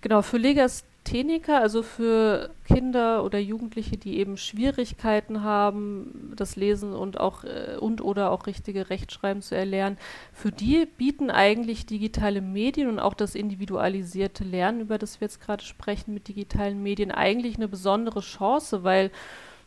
Genau, 0.00 0.22
für 0.22 0.38
Legastheniker 0.38 0.91
Legastheniker, 1.02 1.60
also 1.60 1.82
für 1.82 2.50
Kinder 2.64 3.24
oder 3.24 3.38
Jugendliche, 3.38 3.96
die 3.96 4.18
eben 4.18 4.36
Schwierigkeiten 4.36 5.42
haben, 5.42 6.32
das 6.36 6.56
Lesen 6.56 6.94
und 6.94 7.20
auch 7.20 7.44
äh, 7.44 7.76
und 7.78 8.00
oder 8.00 8.30
auch 8.30 8.46
richtige 8.46 8.90
Rechtschreiben 8.90 9.42
zu 9.42 9.54
erlernen, 9.56 9.98
für 10.32 10.50
die 10.50 10.86
bieten 10.86 11.30
eigentlich 11.30 11.86
digitale 11.86 12.40
Medien 12.40 12.88
und 12.88 12.98
auch 12.98 13.14
das 13.14 13.34
individualisierte 13.34 14.44
Lernen, 14.44 14.80
über 14.80 14.98
das 14.98 15.20
wir 15.20 15.26
jetzt 15.26 15.40
gerade 15.40 15.64
sprechen, 15.64 16.14
mit 16.14 16.28
digitalen 16.28 16.82
Medien 16.82 17.10
eigentlich 17.10 17.56
eine 17.56 17.68
besondere 17.68 18.20
Chance, 18.20 18.84
weil 18.84 19.10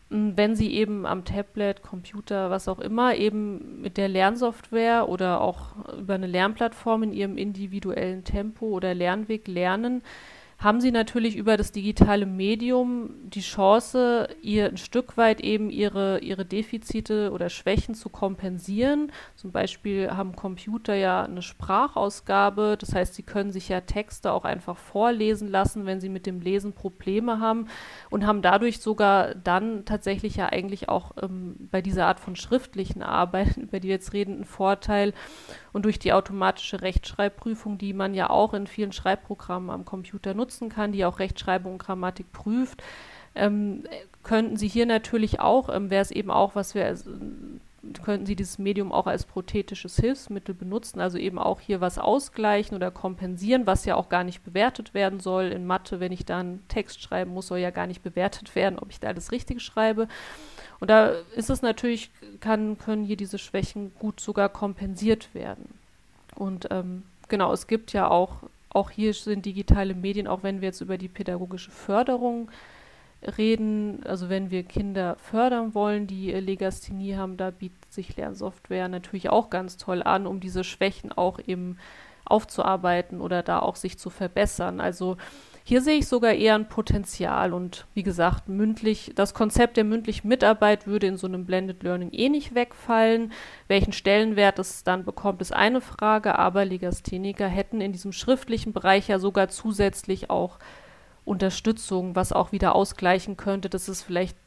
wenn 0.09 0.55
sie 0.55 0.71
eben 0.71 1.07
am 1.07 1.25
Tablet, 1.25 1.81
Computer, 1.81 2.51
was 2.51 2.67
auch 2.67 2.79
immer, 2.79 3.15
eben 3.15 3.81
mit 3.81 3.97
der 3.97 4.07
Lernsoftware 4.07 5.09
oder 5.09 5.41
auch 5.41 5.75
über 5.97 6.13
eine 6.13 6.27
Lernplattform 6.27 7.03
in 7.03 7.13
ihrem 7.13 7.37
individuellen 7.37 8.23
Tempo 8.23 8.67
oder 8.67 8.93
Lernweg 8.93 9.47
lernen, 9.47 10.03
haben 10.57 10.81
sie 10.81 10.91
natürlich 10.91 11.35
über 11.35 11.57
das 11.57 11.71
digitale 11.71 12.25
Medium 12.25 13.09
die 13.29 13.41
Chance, 13.41 14.29
ihr 14.41 14.67
ein 14.67 14.77
Stück 14.77 15.17
weit 15.17 15.41
eben 15.41 15.69
ihre, 15.69 16.19
ihre 16.19 16.45
Defizite 16.45 17.31
oder 17.31 17.49
Schwächen 17.49 17.95
zu 17.95 18.09
kompensieren. 18.09 19.11
Zum 19.35 19.51
Beispiel 19.51 20.11
haben 20.11 20.35
Computer 20.35 20.95
ja 20.95 21.23
eine 21.23 21.41
Sprachausgabe, 21.41 22.77
das 22.79 22.93
heißt, 22.93 23.15
sie 23.15 23.23
können 23.23 23.51
sich 23.51 23.69
ja 23.69 23.81
Texte 23.81 24.31
auch 24.31 24.45
einfach 24.45 24.77
vorlesen 24.77 25.49
lassen, 25.49 25.85
wenn 25.85 25.99
sie 25.99 26.09
mit 26.09 26.25
dem 26.25 26.41
Lesen 26.41 26.73
Probleme 26.73 27.39
haben 27.39 27.67
und 28.09 28.25
haben 28.25 28.41
dadurch 28.41 28.79
sogar 28.79 29.35
dann 29.35 29.85
tatsächlich 29.85 30.35
ja 30.37 30.47
eigentlich 30.47 30.89
auch 30.89 31.11
ähm, 31.21 31.55
bei 31.71 31.81
dieser 31.81 32.07
Art 32.07 32.19
von 32.19 32.35
schriftlichen 32.35 33.03
Arbeit, 33.03 33.57
über 33.57 33.79
die 33.79 33.85
wir 33.85 33.95
jetzt 33.95 34.13
reden, 34.13 34.35
einen 34.35 34.45
Vorteil. 34.45 35.13
Und 35.75 35.83
durch 35.83 35.99
die 35.99 36.13
automatische 36.13 36.81
Rechtschreibprüfung, 36.81 37.77
die 37.77 37.91
man 37.91 38.13
ja 38.13 38.29
auch 38.29 38.53
in 38.53 38.65
vielen 38.65 38.93
Schreibprogrammen 38.93 39.69
am 39.69 39.83
Computer 39.83 40.33
nutzen 40.33 40.69
kann, 40.69 40.93
die 40.93 41.03
auch 41.03 41.19
Rechtschreibung 41.19 41.73
und 41.73 41.79
Grammatik 41.79 42.31
prüft, 42.31 42.81
ähm, 43.35 43.83
könnten 44.23 44.55
Sie 44.55 44.69
hier 44.69 44.85
natürlich 44.85 45.41
auch, 45.41 45.67
ähm, 45.67 45.89
wäre 45.89 46.01
es 46.01 46.11
eben 46.11 46.31
auch, 46.31 46.55
was 46.55 46.75
wir, 46.75 46.85
also, 46.85 47.11
könnten 48.03 48.25
Sie 48.25 48.37
dieses 48.37 48.57
Medium 48.57 48.93
auch 48.93 49.05
als 49.05 49.25
prothetisches 49.25 49.97
Hilfsmittel 49.97 50.55
benutzen, 50.55 51.01
also 51.01 51.17
eben 51.17 51.37
auch 51.37 51.59
hier 51.59 51.81
was 51.81 51.97
ausgleichen 51.97 52.77
oder 52.77 52.89
kompensieren, 52.89 53.67
was 53.67 53.83
ja 53.83 53.95
auch 53.95 54.07
gar 54.07 54.23
nicht 54.23 54.45
bewertet 54.45 54.93
werden 54.93 55.19
soll. 55.19 55.47
In 55.47 55.67
Mathe, 55.67 55.99
wenn 55.99 56.13
ich 56.13 56.23
da 56.23 56.39
einen 56.39 56.65
Text 56.69 57.01
schreiben 57.01 57.33
muss, 57.33 57.47
soll 57.47 57.59
ja 57.59 57.71
gar 57.71 57.85
nicht 57.85 58.01
bewertet 58.01 58.55
werden, 58.55 58.79
ob 58.79 58.91
ich 58.91 59.01
da 59.01 59.09
alles 59.09 59.33
richtig 59.33 59.61
schreibe. 59.61 60.07
Und 60.79 60.89
da 60.89 61.09
ist 61.35 61.49
es 61.49 61.61
natürlich, 61.61 62.11
kann, 62.39 62.77
können 62.77 63.03
hier 63.03 63.17
diese 63.17 63.37
Schwächen 63.37 63.93
gut 63.99 64.19
sogar 64.19 64.49
kompensiert 64.49 65.33
werden. 65.33 65.73
Und 66.35 66.67
ähm, 66.71 67.03
genau, 67.27 67.53
es 67.53 67.67
gibt 67.67 67.93
ja 67.93 68.09
auch, 68.09 68.43
auch 68.69 68.89
hier 68.89 69.13
sind 69.13 69.45
digitale 69.45 69.95
Medien, 69.95 70.27
auch 70.27 70.43
wenn 70.43 70.61
wir 70.61 70.67
jetzt 70.67 70.81
über 70.81 70.97
die 70.97 71.07
pädagogische 71.07 71.71
Förderung 71.71 72.51
reden, 73.37 74.03
also 74.05 74.29
wenn 74.29 74.51
wir 74.51 74.63
Kinder 74.63 75.15
fördern 75.15 75.73
wollen, 75.73 76.07
die 76.07 76.31
Legasthenie 76.31 77.15
haben, 77.15 77.37
da 77.37 77.51
bietet 77.51 77.91
sich 77.91 78.15
Lernsoftware 78.17 78.87
natürlich 78.87 79.29
auch 79.29 79.49
ganz 79.49 79.77
toll 79.77 80.03
an, 80.03 80.27
um 80.27 80.39
diese 80.39 80.63
Schwächen 80.63 81.11
auch 81.11 81.39
eben 81.45 81.77
aufzuarbeiten 82.25 83.21
oder 83.21 83.43
da 83.43 83.59
auch 83.59 83.75
sich 83.75 83.97
zu 83.97 84.09
verbessern. 84.09 84.81
Also 84.81 85.17
hier 85.67 85.81
sehe 85.81 85.97
ich 85.97 86.07
sogar 86.07 86.33
eher 86.33 86.53
ein 86.53 86.69
Potenzial 86.69 87.51
und 87.51 87.87
wie 87.95 88.03
gesagt, 88.03 88.47
mündlich, 88.47 89.13
das 89.15 89.33
Konzept 89.33 89.77
der 89.77 89.83
mündlichen 89.83 90.27
Mitarbeit 90.27 90.85
würde 90.85 91.07
in 91.07 91.17
so 91.17 91.25
einem 91.25 91.47
Blended 91.47 91.81
Learning 91.81 92.11
eh 92.11 92.29
nicht 92.29 92.53
wegfallen. 92.53 93.33
Welchen 93.67 93.91
Stellenwert 93.91 94.59
es 94.59 94.83
dann 94.83 95.05
bekommt, 95.05 95.41
ist 95.41 95.55
eine 95.55 95.81
Frage, 95.81 96.37
aber 96.37 96.65
Legastheniker 96.65 97.47
hätten 97.47 97.81
in 97.81 97.93
diesem 97.93 98.11
schriftlichen 98.11 98.73
Bereich 98.73 99.07
ja 99.07 99.17
sogar 99.17 99.49
zusätzlich 99.49 100.29
auch 100.29 100.59
Unterstützung, 101.25 102.15
was 102.15 102.31
auch 102.31 102.51
wieder 102.51 102.75
ausgleichen 102.75 103.35
könnte, 103.35 103.67
dass 103.67 103.87
es 103.87 104.03
vielleicht 104.03 104.37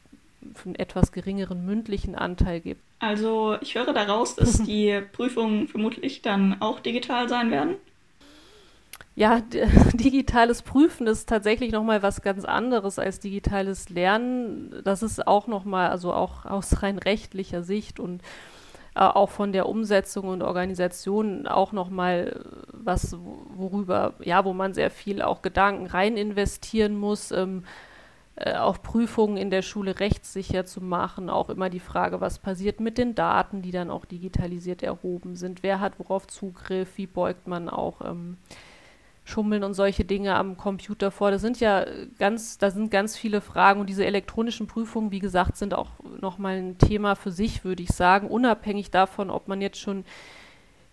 einen 0.63 0.75
etwas 0.75 1.11
geringeren 1.11 1.65
mündlichen 1.65 2.15
Anteil 2.15 2.61
gibt. 2.61 2.81
Also 2.99 3.57
ich 3.59 3.75
höre 3.75 3.91
daraus, 3.91 4.37
dass 4.37 4.53
die 4.63 5.01
Prüfungen 5.11 5.67
vermutlich 5.67 6.21
dann 6.21 6.61
auch 6.61 6.79
digital 6.79 7.27
sein 7.27 7.51
werden 7.51 7.75
ja, 9.19 9.41
digitales 9.93 10.61
Prüfen 10.61 11.05
ist 11.05 11.27
tatsächlich 11.27 11.73
nochmal 11.73 12.01
was 12.01 12.21
ganz 12.21 12.45
anderes 12.45 12.97
als 12.99 13.19
digitales 13.19 13.89
Lernen. 13.89 14.81
Das 14.85 15.03
ist 15.03 15.27
auch 15.27 15.47
nochmal, 15.47 15.89
also 15.89 16.13
auch 16.13 16.45
aus 16.45 16.81
rein 16.81 16.97
rechtlicher 16.97 17.61
Sicht 17.61 17.99
und 17.99 18.21
äh, 18.95 19.01
auch 19.01 19.29
von 19.29 19.51
der 19.51 19.67
Umsetzung 19.67 20.29
und 20.29 20.41
Organisation 20.41 21.47
auch 21.47 21.73
nochmal 21.73 22.45
was, 22.71 23.17
worüber, 23.57 24.13
ja, 24.21 24.45
wo 24.45 24.53
man 24.53 24.73
sehr 24.73 24.89
viel 24.89 25.21
auch 25.21 25.41
Gedanken 25.41 25.87
rein 25.87 26.15
investieren 26.15 26.95
muss. 26.95 27.31
Ähm, 27.31 27.65
äh, 28.37 28.55
auch 28.55 28.81
Prüfungen 28.81 29.35
in 29.35 29.49
der 29.49 29.63
Schule 29.63 29.99
rechtssicher 29.99 30.63
zu 30.63 30.79
machen, 30.79 31.29
auch 31.29 31.49
immer 31.49 31.69
die 31.69 31.81
Frage, 31.81 32.21
was 32.21 32.39
passiert 32.39 32.79
mit 32.79 32.97
den 32.97 33.15
Daten, 33.15 33.61
die 33.61 33.71
dann 33.71 33.89
auch 33.89 34.05
digitalisiert 34.05 34.81
erhoben 34.81 35.35
sind, 35.35 35.61
wer 35.61 35.81
hat 35.81 35.99
worauf 35.99 36.25
Zugriff, 36.25 36.97
wie 36.97 37.07
beugt 37.07 37.49
man 37.49 37.67
auch 37.67 37.99
ähm, 37.99 38.37
Schummeln 39.29 39.63
und 39.63 39.73
solche 39.73 40.03
Dinge 40.03 40.35
am 40.35 40.57
Computer 40.57 41.11
vor. 41.11 41.31
Das 41.31 41.41
sind 41.41 41.59
ja 41.59 41.85
ganz, 42.17 42.57
da 42.57 42.71
sind 42.71 42.91
ganz 42.91 43.15
viele 43.15 43.41
Fragen 43.41 43.79
und 43.79 43.87
diese 43.87 44.05
elektronischen 44.05 44.67
Prüfungen, 44.67 45.11
wie 45.11 45.19
gesagt, 45.19 45.55
sind 45.55 45.73
auch 45.73 45.91
nochmal 46.19 46.57
ein 46.57 46.77
Thema 46.77 47.15
für 47.15 47.31
sich, 47.31 47.63
würde 47.63 47.83
ich 47.83 47.89
sagen, 47.89 48.27
unabhängig 48.27 48.91
davon, 48.91 49.29
ob 49.29 49.47
man 49.47 49.61
jetzt 49.61 49.79
schon 49.79 50.03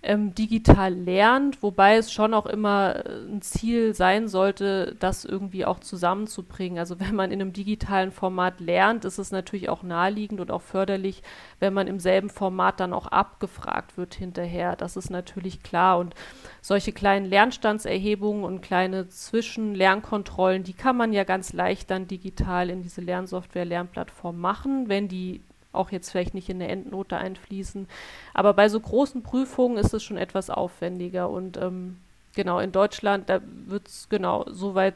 ähm, 0.06 0.34
digital 0.36 0.94
lernt, 0.94 1.64
wobei 1.64 1.96
es 1.96 2.12
schon 2.12 2.32
auch 2.32 2.46
immer 2.46 3.04
äh, 3.04 3.08
ein 3.28 3.42
Ziel 3.42 3.92
sein 3.92 4.28
sollte, 4.28 4.94
das 5.00 5.24
irgendwie 5.24 5.64
auch 5.64 5.80
zusammenzubringen. 5.80 6.78
Also 6.78 7.00
wenn 7.00 7.16
man 7.16 7.32
in 7.32 7.40
einem 7.40 7.52
digitalen 7.52 8.12
Format 8.12 8.60
lernt, 8.60 9.04
ist 9.04 9.18
es 9.18 9.32
natürlich 9.32 9.68
auch 9.68 9.82
naheliegend 9.82 10.40
und 10.40 10.52
auch 10.52 10.62
förderlich, 10.62 11.22
wenn 11.58 11.74
man 11.74 11.88
im 11.88 11.98
selben 11.98 12.30
Format 12.30 12.78
dann 12.78 12.92
auch 12.92 13.08
abgefragt 13.08 13.98
wird 13.98 14.14
hinterher. 14.14 14.76
Das 14.76 14.96
ist 14.96 15.10
natürlich 15.10 15.64
klar. 15.64 15.98
Und 15.98 16.14
solche 16.62 16.92
kleinen 16.92 17.26
Lernstandserhebungen 17.26 18.44
und 18.44 18.60
kleine 18.60 19.08
Zwischenlernkontrollen, 19.08 20.62
die 20.62 20.74
kann 20.74 20.96
man 20.96 21.12
ja 21.12 21.24
ganz 21.24 21.52
leicht 21.52 21.90
dann 21.90 22.06
digital 22.06 22.70
in 22.70 22.82
diese 22.82 23.00
Lernsoftware-Lernplattform 23.00 24.38
machen, 24.38 24.88
wenn 24.88 25.08
die 25.08 25.42
auch 25.72 25.90
jetzt 25.90 26.10
vielleicht 26.10 26.34
nicht 26.34 26.48
in 26.48 26.60
eine 26.60 26.70
Endnote 26.70 27.16
einfließen. 27.16 27.88
Aber 28.34 28.54
bei 28.54 28.68
so 28.68 28.80
großen 28.80 29.22
Prüfungen 29.22 29.76
ist 29.76 29.94
es 29.94 30.02
schon 30.02 30.16
etwas 30.16 30.50
aufwendiger. 30.50 31.30
Und 31.30 31.56
ähm, 31.56 31.98
genau, 32.34 32.58
in 32.58 32.72
Deutschland, 32.72 33.28
da 33.28 33.40
wird 33.66 33.88
es 33.88 34.08
genau, 34.08 34.44
so 34.48 34.74
weit 34.74 34.94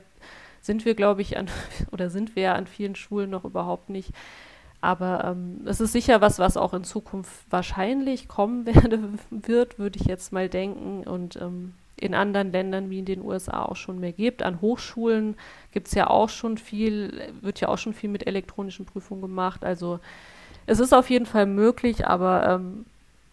sind 0.61 0.85
wir, 0.85 0.95
glaube 0.95 1.23
ich, 1.23 1.37
an, 1.37 1.49
oder 1.93 2.11
sind 2.11 2.37
wir 2.37 2.43
ja 2.43 2.55
an 2.55 2.67
vielen 2.67 2.95
Schulen 2.95 3.31
noch 3.31 3.45
überhaupt 3.45 3.91
nicht. 3.91 4.11
Aber 4.83 5.25
ähm, 5.25 5.61
es 5.67 5.81
ist 5.81 5.93
sicher 5.93 6.21
was, 6.23 6.39
was 6.39 6.57
auch 6.57 6.73
in 6.73 6.85
Zukunft 6.85 7.45
wahrscheinlich 7.51 8.29
kommen 8.29 8.67
werde, 8.67 9.01
wird, 9.31 9.79
würde 9.79 9.99
ich 10.01 10.07
jetzt 10.07 10.33
mal 10.33 10.49
denken. 10.49 11.05
Und 11.05 11.37
ähm, 11.37 11.75
in 12.01 12.15
anderen 12.15 12.51
Ländern 12.51 12.91
wie 12.91 12.99
in 12.99 13.05
den 13.05 13.23
USA 13.23 13.65
auch 13.65 13.77
schon 13.77 14.01
mehr 14.01 14.13
gibt. 14.13 14.43
An 14.43 14.61
Hochschulen 14.61 15.37
gibt 15.71 15.89
es 15.89 15.95
ja 15.95 16.09
auch 16.09 16.31
schon 16.31 16.57
viel, 16.57 17.13
wird 17.43 17.61
ja 17.61 17.69
auch 17.69 17.79
schon 17.79 17.93
viel 17.93 18.11
mit 18.11 18.27
elektronischen 18.27 18.87
Prüfungen 18.87 19.21
gemacht. 19.21 19.65
Also 19.65 20.01
es 20.67 20.81
ist 20.81 20.93
auf 20.93 21.11
jeden 21.11 21.27
Fall 21.27 21.47
möglich, 21.47 22.07
aber 22.07 22.47
ähm, 22.47 22.87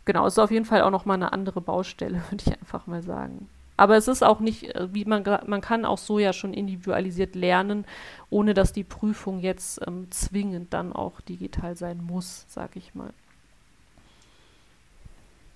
genau, 0.05 0.25
es 0.25 0.33
ist 0.33 0.39
auf 0.39 0.51
jeden 0.51 0.65
Fall 0.65 0.81
auch 0.81 0.91
nochmal 0.91 1.15
eine 1.17 1.33
andere 1.33 1.61
Baustelle, 1.61 2.21
würde 2.29 2.43
ich 2.45 2.51
einfach 2.59 2.87
mal 2.87 3.03
sagen. 3.03 3.49
Aber 3.77 3.95
es 3.95 4.07
ist 4.07 4.23
auch 4.23 4.39
nicht, 4.39 4.75
äh, 4.75 4.93
wie 4.93 5.05
man, 5.05 5.23
man 5.45 5.61
kann 5.61 5.85
auch 5.85 5.99
so 5.99 6.17
ja 6.17 6.33
schon 6.33 6.53
individualisiert 6.53 7.35
lernen, 7.35 7.85
ohne 8.31 8.55
dass 8.55 8.73
die 8.73 8.83
Prüfung 8.83 9.39
jetzt 9.39 9.79
ähm, 9.87 10.07
zwingend 10.09 10.73
dann 10.73 10.91
auch 10.93 11.21
digital 11.21 11.77
sein 11.77 12.03
muss, 12.03 12.45
sag 12.47 12.75
ich 12.75 12.95
mal. 12.95 13.11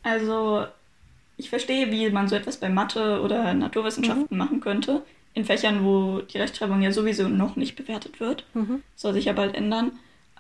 Also, 0.04 0.66
ich 1.38 1.50
verstehe, 1.50 1.92
wie 1.92 2.10
man 2.12 2.28
so 2.28 2.36
etwas 2.36 2.58
bei 2.58 2.70
Mathe 2.70 3.22
oder 3.22 3.54
Naturwissenschaften 3.54 4.28
mhm. 4.30 4.38
machen 4.38 4.62
könnte. 4.62 5.02
In 5.34 5.46
Fächern, 5.46 5.84
wo 5.84 6.22
die 6.22 6.38
Rechtschreibung 6.38 6.82
ja 6.82 6.92
sowieso 6.92 7.28
noch 7.28 7.56
nicht 7.56 7.76
bewertet 7.76 8.20
wird. 8.20 8.46
Mhm. 8.54 8.84
Soll 8.96 9.14
sich 9.14 9.26
ja 9.26 9.34
bald 9.34 9.56
ändern. 9.56 9.94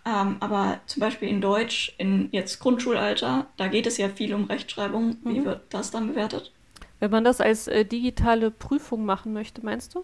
Ähm, 0.06 0.38
aber 0.40 0.80
zum 0.88 1.00
Beispiel 1.00 1.30
in 1.30 1.42
Deutsch, 1.42 1.94
in 1.98 2.30
jetzt 2.32 2.60
Grundschulalter, 2.60 3.48
da 3.58 3.68
geht 3.68 3.86
es 3.86 3.98
ja 3.98 4.10
viel 4.10 4.34
um 4.34 4.46
Rechtschreibung. 4.46 5.18
Wie 5.24 5.40
mhm. 5.40 5.46
wird 5.46 5.62
das 5.70 5.92
dann 5.92 6.08
bewertet? 6.08 6.52
Wenn 7.00 7.12
man 7.12 7.24
das 7.24 7.42
als 7.42 7.68
äh, 7.68 7.86
digitale 7.86 8.52
Prüfung 8.52 9.06
machen 9.06 9.34
möchte, 9.34 9.64
meinst 9.64 9.96
du? 9.96 10.04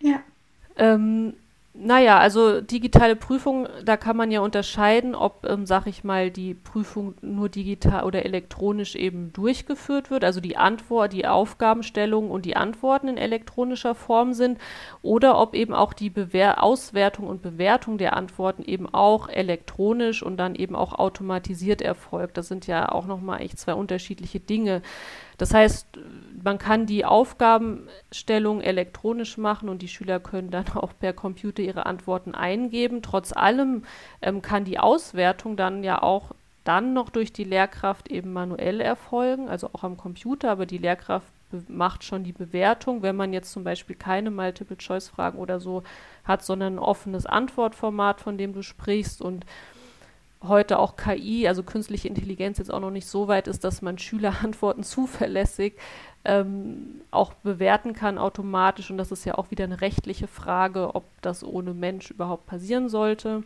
Ja. 0.00 0.20
Ähm, 0.76 1.34
naja, 1.76 2.20
also 2.20 2.60
digitale 2.60 3.16
Prüfung, 3.16 3.66
da 3.84 3.96
kann 3.96 4.16
man 4.16 4.30
ja 4.30 4.40
unterscheiden, 4.40 5.16
ob, 5.16 5.44
ähm, 5.44 5.66
sag 5.66 5.88
ich 5.88 6.04
mal, 6.04 6.30
die 6.30 6.54
Prüfung 6.54 7.14
nur 7.20 7.48
digital 7.48 8.04
oder 8.04 8.24
elektronisch 8.24 8.94
eben 8.94 9.32
durchgeführt 9.32 10.08
wird, 10.08 10.22
also 10.22 10.40
die 10.40 10.56
Antwort, 10.56 11.12
die 11.12 11.26
Aufgabenstellung 11.26 12.30
und 12.30 12.44
die 12.44 12.54
Antworten 12.54 13.08
in 13.08 13.16
elektronischer 13.16 13.96
Form 13.96 14.34
sind, 14.34 14.58
oder 15.02 15.36
ob 15.36 15.54
eben 15.56 15.74
auch 15.74 15.94
die 15.94 16.10
Bewer 16.10 16.62
Auswertung 16.62 17.26
und 17.26 17.42
Bewertung 17.42 17.98
der 17.98 18.16
Antworten 18.16 18.62
eben 18.62 18.88
auch 18.88 19.28
elektronisch 19.28 20.22
und 20.22 20.36
dann 20.36 20.54
eben 20.54 20.76
auch 20.76 20.92
automatisiert 20.92 21.82
erfolgt. 21.82 22.36
Das 22.38 22.46
sind 22.46 22.68
ja 22.68 22.92
auch 22.92 23.06
nochmal 23.06 23.42
echt 23.42 23.58
zwei 23.58 23.74
unterschiedliche 23.74 24.38
Dinge. 24.38 24.80
Das 25.38 25.52
heißt, 25.52 25.88
man 26.44 26.58
kann 26.58 26.84
die 26.84 27.06
Aufgabenstellung 27.06 28.60
elektronisch 28.60 29.38
machen 29.38 29.70
und 29.70 29.80
die 29.80 29.88
Schüler 29.88 30.20
können 30.20 30.50
dann 30.50 30.68
auch 30.74 30.92
per 30.98 31.12
Computer 31.12 31.62
ihre 31.62 31.86
Antworten 31.86 32.34
eingeben. 32.34 33.02
Trotz 33.02 33.32
allem 33.32 33.84
ähm, 34.20 34.42
kann 34.42 34.64
die 34.64 34.78
Auswertung 34.78 35.56
dann 35.56 35.82
ja 35.82 36.02
auch 36.02 36.32
dann 36.62 36.92
noch 36.92 37.10
durch 37.10 37.32
die 37.32 37.44
Lehrkraft 37.44 38.08
eben 38.08 38.32
manuell 38.32 38.80
erfolgen, 38.80 39.48
also 39.48 39.68
auch 39.72 39.84
am 39.84 39.96
Computer, 39.96 40.50
aber 40.50 40.64
die 40.64 40.78
Lehrkraft 40.78 41.26
macht 41.68 42.04
schon 42.04 42.24
die 42.24 42.32
Bewertung, 42.32 43.02
wenn 43.02 43.16
man 43.16 43.32
jetzt 43.32 43.52
zum 43.52 43.64
Beispiel 43.64 43.96
keine 43.96 44.30
Multiple-Choice-Fragen 44.30 45.38
oder 45.38 45.60
so 45.60 45.82
hat, 46.24 46.42
sondern 46.42 46.74
ein 46.74 46.78
offenes 46.78 47.26
Antwortformat, 47.26 48.20
von 48.20 48.38
dem 48.38 48.54
du 48.54 48.62
sprichst 48.62 49.20
und 49.20 49.44
heute 50.42 50.78
auch 50.78 50.96
KI, 50.96 51.46
also 51.48 51.62
künstliche 51.62 52.08
Intelligenz, 52.08 52.58
jetzt 52.58 52.72
auch 52.72 52.80
noch 52.80 52.90
nicht 52.90 53.06
so 53.06 53.28
weit 53.28 53.46
ist, 53.46 53.64
dass 53.64 53.82
man 53.82 53.98
Schülerantworten 53.98 54.82
zuverlässig 54.84 55.74
ähm, 56.24 57.02
auch 57.10 57.34
bewerten 57.34 57.92
kann 57.92 58.18
automatisch. 58.18 58.90
Und 58.90 58.98
das 58.98 59.12
ist 59.12 59.24
ja 59.24 59.36
auch 59.36 59.50
wieder 59.50 59.64
eine 59.64 59.80
rechtliche 59.80 60.26
Frage, 60.26 60.94
ob 60.94 61.04
das 61.22 61.44
ohne 61.44 61.74
Mensch 61.74 62.10
überhaupt 62.10 62.46
passieren 62.46 62.88
sollte. 62.88 63.42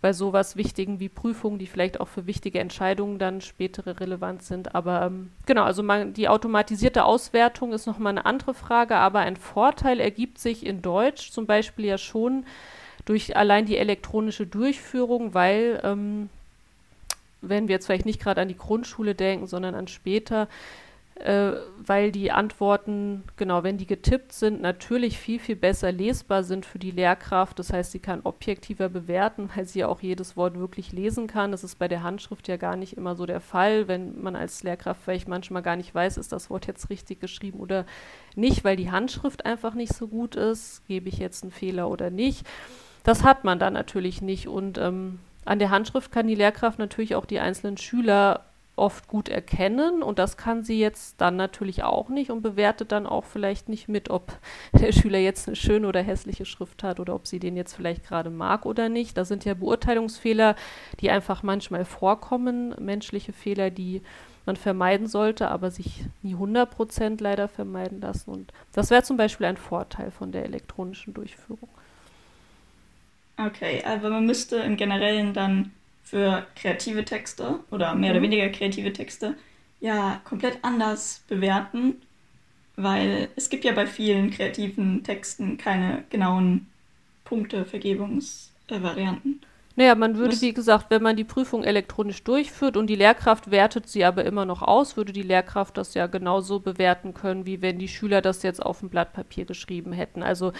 Bei 0.00 0.12
sowas 0.12 0.56
Wichtigen 0.56 1.00
wie 1.00 1.08
Prüfungen, 1.08 1.58
die 1.58 1.66
vielleicht 1.66 2.00
auch 2.00 2.06
für 2.06 2.26
wichtige 2.26 2.60
Entscheidungen 2.60 3.18
dann 3.18 3.40
spätere 3.40 3.98
relevant 3.98 4.42
sind. 4.42 4.74
Aber 4.74 5.06
ähm, 5.06 5.30
genau, 5.46 5.64
also 5.64 5.82
man, 5.82 6.12
die 6.12 6.28
automatisierte 6.28 7.04
Auswertung 7.04 7.72
ist 7.72 7.86
nochmal 7.86 8.12
eine 8.12 8.26
andere 8.26 8.54
Frage, 8.54 8.94
aber 8.96 9.20
ein 9.20 9.36
Vorteil 9.36 9.98
ergibt 9.98 10.38
sich 10.38 10.64
in 10.64 10.82
Deutsch 10.82 11.32
zum 11.32 11.46
Beispiel 11.46 11.86
ja 11.86 11.98
schon 11.98 12.44
durch 13.06 13.36
allein 13.36 13.66
die 13.66 13.76
elektronische 13.76 14.46
Durchführung, 14.46 15.34
weil 15.34 15.80
ähm, 15.82 16.28
wenn 17.40 17.68
wir 17.68 17.74
jetzt 17.74 17.86
vielleicht 17.86 18.06
nicht 18.06 18.20
gerade 18.20 18.40
an 18.40 18.48
die 18.48 18.56
Grundschule 18.56 19.14
denken, 19.14 19.46
sondern 19.46 19.74
an 19.74 19.88
später, 19.88 20.48
äh, 21.20 21.52
weil 21.84 22.12
die 22.12 22.30
Antworten, 22.30 23.24
genau, 23.36 23.64
wenn 23.64 23.76
die 23.76 23.86
getippt 23.86 24.32
sind, 24.32 24.60
natürlich 24.60 25.18
viel, 25.18 25.40
viel 25.40 25.56
besser 25.56 25.90
lesbar 25.90 26.44
sind 26.44 26.64
für 26.64 26.78
die 26.78 26.92
Lehrkraft. 26.92 27.58
Das 27.58 27.72
heißt, 27.72 27.92
sie 27.92 27.98
kann 27.98 28.20
objektiver 28.22 28.88
bewerten, 28.88 29.50
weil 29.54 29.64
sie 29.64 29.80
ja 29.80 29.88
auch 29.88 30.00
jedes 30.00 30.36
Wort 30.36 30.58
wirklich 30.58 30.92
lesen 30.92 31.26
kann. 31.26 31.50
Das 31.50 31.64
ist 31.64 31.78
bei 31.78 31.88
der 31.88 32.02
Handschrift 32.02 32.46
ja 32.46 32.56
gar 32.56 32.76
nicht 32.76 32.96
immer 32.96 33.16
so 33.16 33.26
der 33.26 33.40
Fall, 33.40 33.88
wenn 33.88 34.20
man 34.22 34.36
als 34.36 34.62
Lehrkraft 34.62 35.02
vielleicht 35.02 35.28
manchmal 35.28 35.62
gar 35.62 35.76
nicht 35.76 35.94
weiß, 35.94 36.18
ist 36.18 36.30
das 36.30 36.50
Wort 36.50 36.66
jetzt 36.66 36.88
richtig 36.88 37.20
geschrieben 37.20 37.58
oder 37.58 37.84
nicht, 38.36 38.62
weil 38.62 38.76
die 38.76 38.90
Handschrift 38.90 39.44
einfach 39.44 39.74
nicht 39.74 39.94
so 39.94 40.06
gut 40.06 40.36
ist. 40.36 40.86
Gebe 40.86 41.08
ich 41.08 41.18
jetzt 41.18 41.42
einen 41.42 41.52
Fehler 41.52 41.90
oder 41.90 42.10
nicht? 42.10 42.46
Das 43.02 43.24
hat 43.24 43.42
man 43.42 43.58
dann 43.58 43.72
natürlich 43.72 44.22
nicht. 44.22 44.46
Und 44.46 44.78
ähm, 44.78 45.18
an 45.44 45.58
der 45.58 45.70
Handschrift 45.70 46.12
kann 46.12 46.28
die 46.28 46.34
Lehrkraft 46.34 46.78
natürlich 46.78 47.14
auch 47.14 47.24
die 47.24 47.40
einzelnen 47.40 47.76
Schüler 47.76 48.44
oft 48.78 49.08
gut 49.08 49.28
erkennen 49.28 50.02
und 50.02 50.18
das 50.18 50.36
kann 50.36 50.62
sie 50.62 50.78
jetzt 50.78 51.20
dann 51.20 51.36
natürlich 51.36 51.82
auch 51.82 52.08
nicht 52.08 52.30
und 52.30 52.42
bewertet 52.42 52.92
dann 52.92 53.06
auch 53.06 53.24
vielleicht 53.24 53.68
nicht 53.68 53.88
mit, 53.88 54.10
ob 54.10 54.32
der 54.72 54.92
Schüler 54.92 55.18
jetzt 55.18 55.48
eine 55.48 55.56
schöne 55.56 55.88
oder 55.88 56.02
hässliche 56.02 56.44
Schrift 56.44 56.82
hat 56.82 57.00
oder 57.00 57.14
ob 57.14 57.26
sie 57.26 57.38
den 57.38 57.56
jetzt 57.56 57.74
vielleicht 57.74 58.06
gerade 58.06 58.30
mag 58.30 58.66
oder 58.66 58.88
nicht. 58.88 59.16
Das 59.16 59.28
sind 59.28 59.44
ja 59.44 59.54
Beurteilungsfehler, 59.54 60.56
die 61.00 61.10
einfach 61.10 61.42
manchmal 61.42 61.84
vorkommen, 61.84 62.74
menschliche 62.78 63.32
Fehler, 63.32 63.70
die 63.70 64.02
man 64.46 64.56
vermeiden 64.56 65.06
sollte, 65.06 65.48
aber 65.48 65.70
sich 65.70 66.04
nie 66.22 66.34
100% 66.34 67.22
leider 67.22 67.48
vermeiden 67.48 68.00
lassen. 68.00 68.30
Und 68.30 68.52
das 68.72 68.90
wäre 68.90 69.02
zum 69.02 69.16
Beispiel 69.16 69.46
ein 69.46 69.58
Vorteil 69.58 70.10
von 70.10 70.32
der 70.32 70.44
elektronischen 70.44 71.12
Durchführung. 71.12 71.68
Okay, 73.36 73.84
aber 73.84 74.10
man 74.10 74.26
müsste 74.26 74.56
im 74.56 74.76
Generellen 74.76 75.32
dann 75.32 75.72
für 76.08 76.46
kreative 76.56 77.04
Texte 77.04 77.60
oder 77.70 77.94
mehr 77.94 78.10
mhm. 78.10 78.16
oder 78.16 78.22
weniger 78.22 78.48
kreative 78.48 78.92
Texte 78.92 79.36
ja 79.80 80.20
komplett 80.24 80.58
anders 80.62 81.22
bewerten, 81.28 82.02
weil 82.76 83.28
es 83.36 83.48
gibt 83.50 83.64
ja 83.64 83.72
bei 83.72 83.86
vielen 83.86 84.30
kreativen 84.30 85.04
Texten 85.04 85.58
keine 85.58 86.04
genauen 86.10 86.66
Punktevergebungsvarianten. 87.24 89.42
Naja, 89.76 89.94
man 89.94 90.16
würde, 90.16 90.40
wie 90.40 90.52
gesagt, 90.52 90.90
wenn 90.90 91.04
man 91.04 91.14
die 91.14 91.22
Prüfung 91.22 91.62
elektronisch 91.62 92.24
durchführt 92.24 92.76
und 92.76 92.88
die 92.88 92.96
Lehrkraft 92.96 93.52
wertet 93.52 93.88
sie 93.88 94.04
aber 94.04 94.24
immer 94.24 94.44
noch 94.44 94.60
aus, 94.60 94.96
würde 94.96 95.12
die 95.12 95.22
Lehrkraft 95.22 95.76
das 95.76 95.94
ja 95.94 96.08
genauso 96.08 96.58
bewerten 96.58 97.14
können, 97.14 97.46
wie 97.46 97.62
wenn 97.62 97.78
die 97.78 97.86
Schüler 97.86 98.20
das 98.20 98.42
jetzt 98.42 98.60
auf 98.60 98.80
dem 98.80 98.88
Blatt 98.88 99.12
Papier 99.12 99.44
geschrieben 99.44 99.92
hätten. 99.92 100.24
Also 100.24 100.52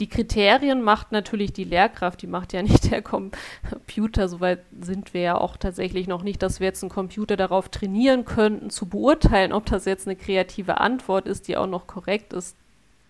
die 0.00 0.08
Kriterien 0.08 0.82
macht 0.82 1.12
natürlich 1.12 1.52
die 1.52 1.64
Lehrkraft, 1.64 2.20
die 2.22 2.26
macht 2.26 2.52
ja 2.52 2.62
nicht 2.62 2.90
der 2.90 3.02
Computer. 3.02 4.28
Soweit 4.28 4.60
sind 4.80 5.14
wir 5.14 5.22
ja 5.22 5.38
auch 5.38 5.56
tatsächlich 5.56 6.06
noch 6.06 6.22
nicht, 6.22 6.42
dass 6.42 6.60
wir 6.60 6.66
jetzt 6.66 6.82
einen 6.82 6.90
Computer 6.90 7.36
darauf 7.36 7.68
trainieren 7.68 8.24
könnten, 8.24 8.70
zu 8.70 8.86
beurteilen, 8.86 9.52
ob 9.52 9.66
das 9.66 9.84
jetzt 9.86 10.06
eine 10.06 10.16
kreative 10.16 10.80
Antwort 10.80 11.26
ist, 11.26 11.48
die 11.48 11.56
auch 11.56 11.66
noch 11.66 11.86
korrekt 11.86 12.32
ist. 12.32 12.56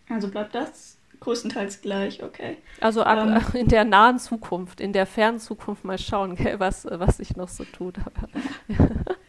Also 0.09 0.29
bleibt 0.29 0.55
das 0.55 0.96
größtenteils 1.20 1.81
gleich, 1.81 2.22
okay. 2.22 2.57
Also 2.81 3.03
ab, 3.03 3.18
ähm, 3.18 3.42
in 3.61 3.68
der 3.68 3.85
nahen 3.85 4.18
Zukunft, 4.18 4.81
in 4.81 4.92
der 4.92 5.07
fernen 5.07 5.40
Zukunft 5.40 5.85
mal 5.85 5.99
schauen, 5.99 6.37
gell, 6.37 6.61
was, 6.61 6.87
was 6.88 7.16
sich 7.16 7.37
noch 7.37 7.49
so 7.49 7.64
tut. 7.64 7.96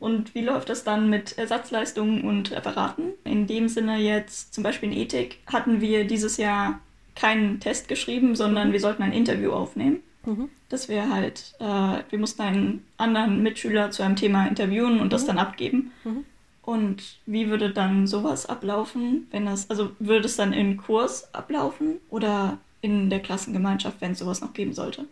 Und 0.00 0.34
wie 0.34 0.42
läuft 0.42 0.68
das 0.68 0.84
dann 0.84 1.10
mit 1.10 1.38
Ersatzleistungen 1.38 2.22
und 2.22 2.50
Referaten? 2.50 3.12
In 3.24 3.46
dem 3.46 3.68
Sinne 3.68 3.98
jetzt, 3.98 4.54
zum 4.54 4.64
Beispiel 4.64 4.92
in 4.92 4.98
Ethik, 4.98 5.38
hatten 5.46 5.80
wir 5.80 6.06
dieses 6.06 6.36
Jahr 6.36 6.80
keinen 7.14 7.60
Test 7.60 7.88
geschrieben, 7.88 8.34
sondern 8.34 8.68
mhm. 8.68 8.72
wir 8.72 8.80
sollten 8.80 9.02
ein 9.02 9.12
Interview 9.12 9.52
aufnehmen. 9.52 10.00
Mhm. 10.24 10.48
Dass 10.68 10.88
wir 10.88 11.12
halt, 11.12 11.54
äh, 11.58 11.64
wir 11.64 12.18
mussten 12.18 12.42
einen 12.42 12.84
anderen 12.96 13.42
Mitschüler 13.42 13.90
zu 13.90 14.02
einem 14.02 14.16
Thema 14.16 14.46
interviewen 14.46 15.00
und 15.00 15.06
mhm. 15.06 15.10
das 15.10 15.26
dann 15.26 15.38
abgeben. 15.38 15.92
Mhm. 16.04 16.24
Und 16.62 17.18
wie 17.26 17.48
würde 17.48 17.70
dann 17.70 18.06
sowas 18.06 18.46
ablaufen, 18.46 19.26
wenn 19.30 19.46
das, 19.46 19.70
also 19.70 19.92
würde 19.98 20.26
es 20.26 20.36
dann 20.36 20.52
in 20.52 20.76
Kurs 20.76 21.34
ablaufen 21.34 21.96
oder 22.10 22.58
in 22.80 23.10
der 23.10 23.20
Klassengemeinschaft, 23.20 24.00
wenn 24.00 24.12
es 24.12 24.18
sowas 24.18 24.40
noch 24.40 24.52
geben 24.52 24.72
sollte? 24.72 25.06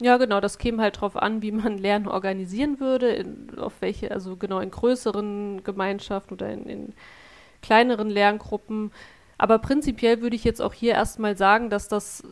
Ja, 0.00 0.16
genau, 0.16 0.40
das 0.40 0.58
käme 0.58 0.82
halt 0.82 1.00
drauf 1.00 1.16
an, 1.16 1.42
wie 1.42 1.50
man 1.50 1.78
Lernen 1.78 2.06
organisieren 2.06 2.80
würde, 2.80 3.10
in, 3.10 3.58
auf 3.58 3.74
welche, 3.80 4.10
also 4.10 4.36
genau 4.36 4.60
in 4.60 4.70
größeren 4.70 5.64
Gemeinschaften 5.64 6.34
oder 6.34 6.50
in, 6.50 6.66
in 6.66 6.92
kleineren 7.62 8.08
Lerngruppen. 8.08 8.92
Aber 9.38 9.58
prinzipiell 9.58 10.20
würde 10.20 10.36
ich 10.36 10.44
jetzt 10.44 10.62
auch 10.62 10.74
hier 10.74 10.92
erstmal 10.92 11.36
sagen, 11.36 11.70
dass 11.70 11.88
das, 11.88 12.22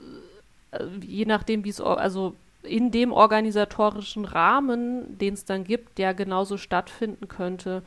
äh, 0.72 0.85
je 1.05 1.24
nachdem, 1.24 1.64
wie 1.64 1.70
es, 1.70 1.81
also 1.81 2.35
in 2.62 2.90
dem 2.90 3.12
organisatorischen 3.12 4.24
Rahmen, 4.24 5.18
den 5.18 5.35
es 5.35 5.44
dann 5.44 5.64
gibt, 5.64 5.98
der 5.98 6.14
genauso 6.14 6.57
stattfinden 6.59 7.29
könnte. 7.29 7.83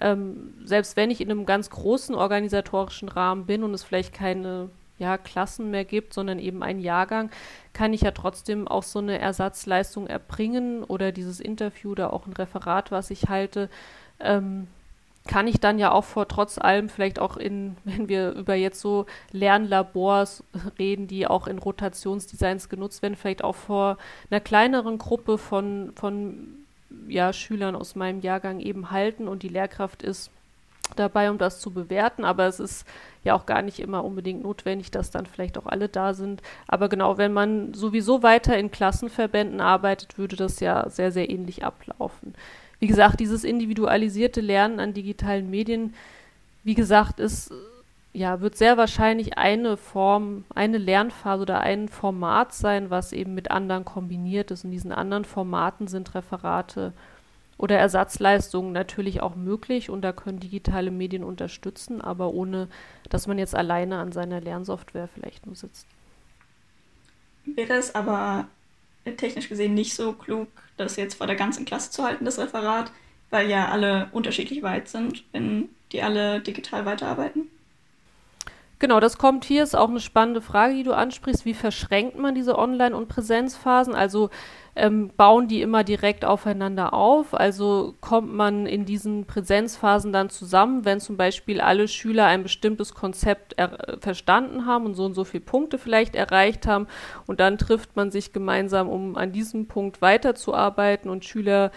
Ähm, 0.00 0.54
selbst 0.64 0.96
wenn 0.96 1.10
ich 1.10 1.20
in 1.20 1.30
einem 1.30 1.46
ganz 1.46 1.70
großen 1.70 2.14
organisatorischen 2.14 3.08
Rahmen 3.08 3.46
bin 3.46 3.62
und 3.62 3.72
es 3.72 3.84
vielleicht 3.84 4.12
keine 4.12 4.68
ja, 4.98 5.18
Klassen 5.18 5.70
mehr 5.70 5.84
gibt, 5.84 6.14
sondern 6.14 6.38
eben 6.38 6.62
einen 6.62 6.80
Jahrgang, 6.80 7.30
kann 7.72 7.92
ich 7.92 8.02
ja 8.02 8.12
trotzdem 8.12 8.66
auch 8.66 8.82
so 8.82 8.98
eine 8.98 9.18
Ersatzleistung 9.18 10.06
erbringen 10.06 10.84
oder 10.84 11.12
dieses 11.12 11.40
Interview 11.40 11.92
oder 11.92 12.12
auch 12.12 12.26
ein 12.26 12.32
Referat, 12.32 12.90
was 12.90 13.10
ich 13.10 13.28
halte, 13.28 13.68
ähm, 14.20 14.66
kann 15.26 15.48
ich 15.48 15.58
dann 15.60 15.78
ja 15.78 15.90
auch 15.90 16.04
vor 16.04 16.28
trotz 16.28 16.56
allem 16.58 16.88
vielleicht 16.88 17.18
auch 17.18 17.36
in, 17.36 17.76
wenn 17.84 18.08
wir 18.08 18.30
über 18.32 18.54
jetzt 18.54 18.80
so 18.80 19.06
Lernlabors 19.32 20.44
reden, 20.78 21.06
die 21.06 21.26
auch 21.26 21.46
in 21.46 21.58
Rotationsdesigns 21.58 22.68
genutzt 22.68 23.02
werden, 23.02 23.16
vielleicht 23.16 23.44
auch 23.44 23.56
vor 23.56 23.98
einer 24.30 24.40
kleineren 24.40 24.98
Gruppe 24.98 25.38
von, 25.38 25.92
von 25.94 26.48
ja, 27.08 27.32
Schülern 27.32 27.76
aus 27.76 27.96
meinem 27.96 28.20
Jahrgang 28.20 28.60
eben 28.60 28.90
halten 28.90 29.28
und 29.28 29.42
die 29.42 29.48
Lehrkraft 29.48 30.02
ist 30.02 30.30
dabei, 30.94 31.30
um 31.30 31.38
das 31.38 31.60
zu 31.60 31.72
bewerten, 31.72 32.24
aber 32.24 32.46
es 32.46 32.60
ist 32.60 32.86
ja 33.24 33.34
auch 33.34 33.46
gar 33.46 33.62
nicht 33.62 33.80
immer 33.80 34.04
unbedingt 34.04 34.42
notwendig, 34.42 34.90
dass 34.90 35.10
dann 35.10 35.26
vielleicht 35.26 35.58
auch 35.58 35.66
alle 35.66 35.88
da 35.88 36.14
sind. 36.14 36.42
Aber 36.68 36.88
genau, 36.88 37.18
wenn 37.18 37.32
man 37.32 37.74
sowieso 37.74 38.22
weiter 38.22 38.56
in 38.56 38.70
Klassenverbänden 38.70 39.60
arbeitet, 39.60 40.16
würde 40.18 40.36
das 40.36 40.60
ja 40.60 40.88
sehr, 40.88 41.10
sehr 41.10 41.28
ähnlich 41.28 41.64
ablaufen. 41.64 42.34
Wie 42.78 42.86
gesagt, 42.86 43.20
dieses 43.20 43.42
individualisierte 43.42 44.40
Lernen 44.40 44.80
an 44.80 44.94
digitalen 44.94 45.50
Medien, 45.50 45.94
wie 46.62 46.74
gesagt, 46.74 47.20
ist 47.20 47.52
ja, 48.16 48.40
wird 48.40 48.56
sehr 48.56 48.78
wahrscheinlich 48.78 49.36
eine 49.36 49.76
Form, 49.76 50.44
eine 50.54 50.78
Lernphase 50.78 51.42
oder 51.42 51.60
ein 51.60 51.88
Format 51.88 52.54
sein, 52.54 52.88
was 52.88 53.12
eben 53.12 53.34
mit 53.34 53.50
anderen 53.50 53.84
kombiniert 53.84 54.50
ist. 54.50 54.64
In 54.64 54.70
diesen 54.70 54.90
anderen 54.90 55.26
Formaten 55.26 55.86
sind 55.86 56.14
Referate 56.14 56.94
oder 57.58 57.78
Ersatzleistungen 57.78 58.72
natürlich 58.72 59.22
auch 59.22 59.34
möglich 59.34 59.90
und 59.90 60.02
da 60.02 60.12
können 60.12 60.40
digitale 60.40 60.90
Medien 60.90 61.24
unterstützen, 61.24 62.00
aber 62.00 62.32
ohne, 62.32 62.68
dass 63.08 63.26
man 63.26 63.38
jetzt 63.38 63.54
alleine 63.54 63.98
an 63.98 64.12
seiner 64.12 64.40
Lernsoftware 64.40 65.08
vielleicht 65.08 65.46
nur 65.46 65.56
sitzt. 65.56 65.86
Wäre 67.46 67.74
es 67.74 67.94
aber 67.94 68.48
technisch 69.16 69.48
gesehen 69.48 69.74
nicht 69.74 69.94
so 69.94 70.12
klug, 70.12 70.48
das 70.76 70.96
jetzt 70.96 71.14
vor 71.14 71.26
der 71.26 71.36
ganzen 71.36 71.64
Klasse 71.64 71.90
zu 71.90 72.02
halten, 72.02 72.24
das 72.24 72.38
Referat, 72.38 72.90
weil 73.30 73.48
ja 73.48 73.68
alle 73.68 74.08
unterschiedlich 74.12 74.62
weit 74.62 74.88
sind, 74.88 75.24
wenn 75.32 75.68
die 75.92 76.02
alle 76.02 76.40
digital 76.40 76.84
weiterarbeiten? 76.84 77.48
Genau, 78.78 79.00
das 79.00 79.16
kommt 79.16 79.46
hier, 79.46 79.62
ist 79.62 79.74
auch 79.74 79.88
eine 79.88 80.00
spannende 80.00 80.42
Frage, 80.42 80.74
die 80.74 80.82
du 80.82 80.92
ansprichst. 80.92 81.46
Wie 81.46 81.54
verschränkt 81.54 82.18
man 82.18 82.34
diese 82.34 82.58
Online- 82.58 82.94
und 82.94 83.08
Präsenzphasen? 83.08 83.94
Also 83.94 84.28
ähm, 84.74 85.10
bauen 85.16 85.48
die 85.48 85.62
immer 85.62 85.82
direkt 85.82 86.26
aufeinander 86.26 86.92
auf? 86.92 87.32
Also 87.32 87.94
kommt 88.02 88.34
man 88.34 88.66
in 88.66 88.84
diesen 88.84 89.24
Präsenzphasen 89.24 90.12
dann 90.12 90.28
zusammen, 90.28 90.84
wenn 90.84 91.00
zum 91.00 91.16
Beispiel 91.16 91.62
alle 91.62 91.88
Schüler 91.88 92.26
ein 92.26 92.42
bestimmtes 92.42 92.92
Konzept 92.92 93.56
verstanden 94.00 94.66
haben 94.66 94.84
und 94.84 94.94
so 94.94 95.06
und 95.06 95.14
so 95.14 95.24
viele 95.24 95.44
Punkte 95.44 95.78
vielleicht 95.78 96.14
erreicht 96.14 96.66
haben 96.66 96.86
und 97.26 97.40
dann 97.40 97.56
trifft 97.56 97.96
man 97.96 98.10
sich 98.10 98.34
gemeinsam, 98.34 98.90
um 98.90 99.16
an 99.16 99.32
diesem 99.32 99.68
Punkt 99.68 100.02
weiterzuarbeiten 100.02 101.10
und 101.10 101.24
Schüler 101.24 101.70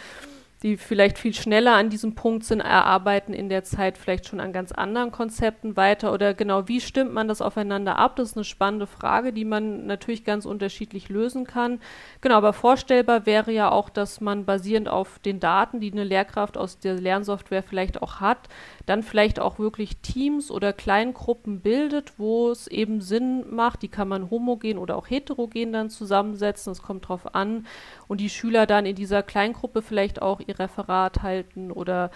die 0.63 0.75
vielleicht 0.75 1.17
viel 1.17 1.33
schneller 1.33 1.75
an 1.75 1.89
diesem 1.89 2.15
Punkt 2.15 2.43
sind, 2.43 2.59
erarbeiten 2.59 3.33
in 3.33 3.47
der 3.47 3.63
Zeit 3.63 3.97
vielleicht 3.97 4.27
schon 4.27 4.41
an 4.41 4.51
ganz 4.51 4.73
anderen 4.73 5.11
Konzepten 5.11 5.77
weiter 5.77 6.11
oder 6.11 6.33
genau, 6.33 6.67
wie 6.67 6.81
stimmt 6.81 7.13
man 7.13 7.29
das 7.29 7.41
aufeinander 7.41 7.97
ab? 7.97 8.17
Das 8.17 8.31
ist 8.31 8.37
eine 8.37 8.43
spannende 8.43 8.85
Frage, 8.85 9.31
die 9.31 9.45
man 9.45 9.85
natürlich 9.85 10.25
ganz 10.25 10.45
unterschiedlich 10.45 11.07
lösen 11.07 11.45
kann. 11.45 11.79
Genau, 12.19 12.35
aber 12.35 12.51
vorstellbar 12.51 13.25
wäre 13.25 13.53
ja 13.53 13.71
auch, 13.71 13.89
dass 13.89 14.19
man 14.19 14.45
basierend 14.45 14.89
auf 14.89 15.19
den 15.19 15.39
Daten, 15.39 15.79
die 15.79 15.93
eine 15.93 16.03
Lehrkraft 16.03 16.57
aus 16.57 16.77
der 16.79 16.95
Lernsoftware 16.95 17.63
vielleicht 17.63 18.01
auch 18.01 18.19
hat, 18.19 18.49
dann 18.85 19.01
vielleicht 19.01 19.39
auch 19.39 19.59
wirklich 19.59 19.97
Teams 19.97 20.51
oder 20.51 20.73
Kleingruppen 20.73 21.61
bildet, 21.61 22.19
wo 22.19 22.49
es 22.49 22.67
eben 22.67 22.99
Sinn 22.99 23.45
macht, 23.49 23.81
die 23.81 23.87
kann 23.87 24.09
man 24.09 24.29
homogen 24.29 24.77
oder 24.77 24.97
auch 24.97 25.09
heterogen 25.09 25.71
dann 25.71 25.89
zusammensetzen, 25.89 26.73
es 26.73 26.81
kommt 26.81 27.07
drauf 27.07 27.33
an, 27.33 27.65
und 28.09 28.19
die 28.19 28.29
Schüler 28.29 28.65
dann 28.65 28.85
in 28.85 28.95
dieser 28.95 29.23
Kleingruppe 29.23 29.81
vielleicht 29.81 30.21
auch 30.21 30.41
ihr 30.45 30.59
Referat 30.59 31.21
halten 31.21 31.71
oder 31.71 32.11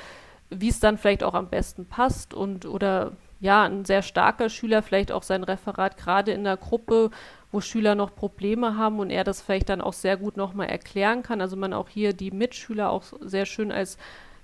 wie 0.49 0.67
es 0.67 0.81
dann 0.81 0.97
vielleicht 0.97 1.23
auch 1.23 1.35
am 1.35 1.49
besten 1.49 1.85
passt 1.85 2.33
und 2.33 2.65
oder 2.65 3.13
ja, 3.39 3.63
ein 3.63 3.85
sehr 3.85 4.01
starker 4.01 4.49
Schüler 4.49 4.81
vielleicht 4.81 5.11
auch 5.11 5.23
sein 5.23 5.43
Referat 5.43 5.97
gerade 5.97 6.31
in 6.31 6.43
der 6.43 6.57
Gruppe, 6.57 7.11
wo 7.51 7.61
Schüler 7.61 7.93
noch 7.93 8.15
Probleme 8.15 8.77
haben 8.77 8.99
und 8.99 9.11
er 9.11 9.23
das 9.23 9.41
vielleicht 9.41 9.69
dann 9.69 9.81
auch 9.81 9.93
sehr 9.93 10.17
gut 10.17 10.35
nochmal 10.35 10.67
erklären 10.67 11.23
kann. 11.23 11.41
Also 11.41 11.55
man 11.55 11.73
auch 11.73 11.89
hier 11.89 12.13
die 12.13 12.31
Mitschüler 12.31 12.89
auch 12.89 13.03
sehr 13.21 13.45
schön 13.45 13.71
als 13.71 13.97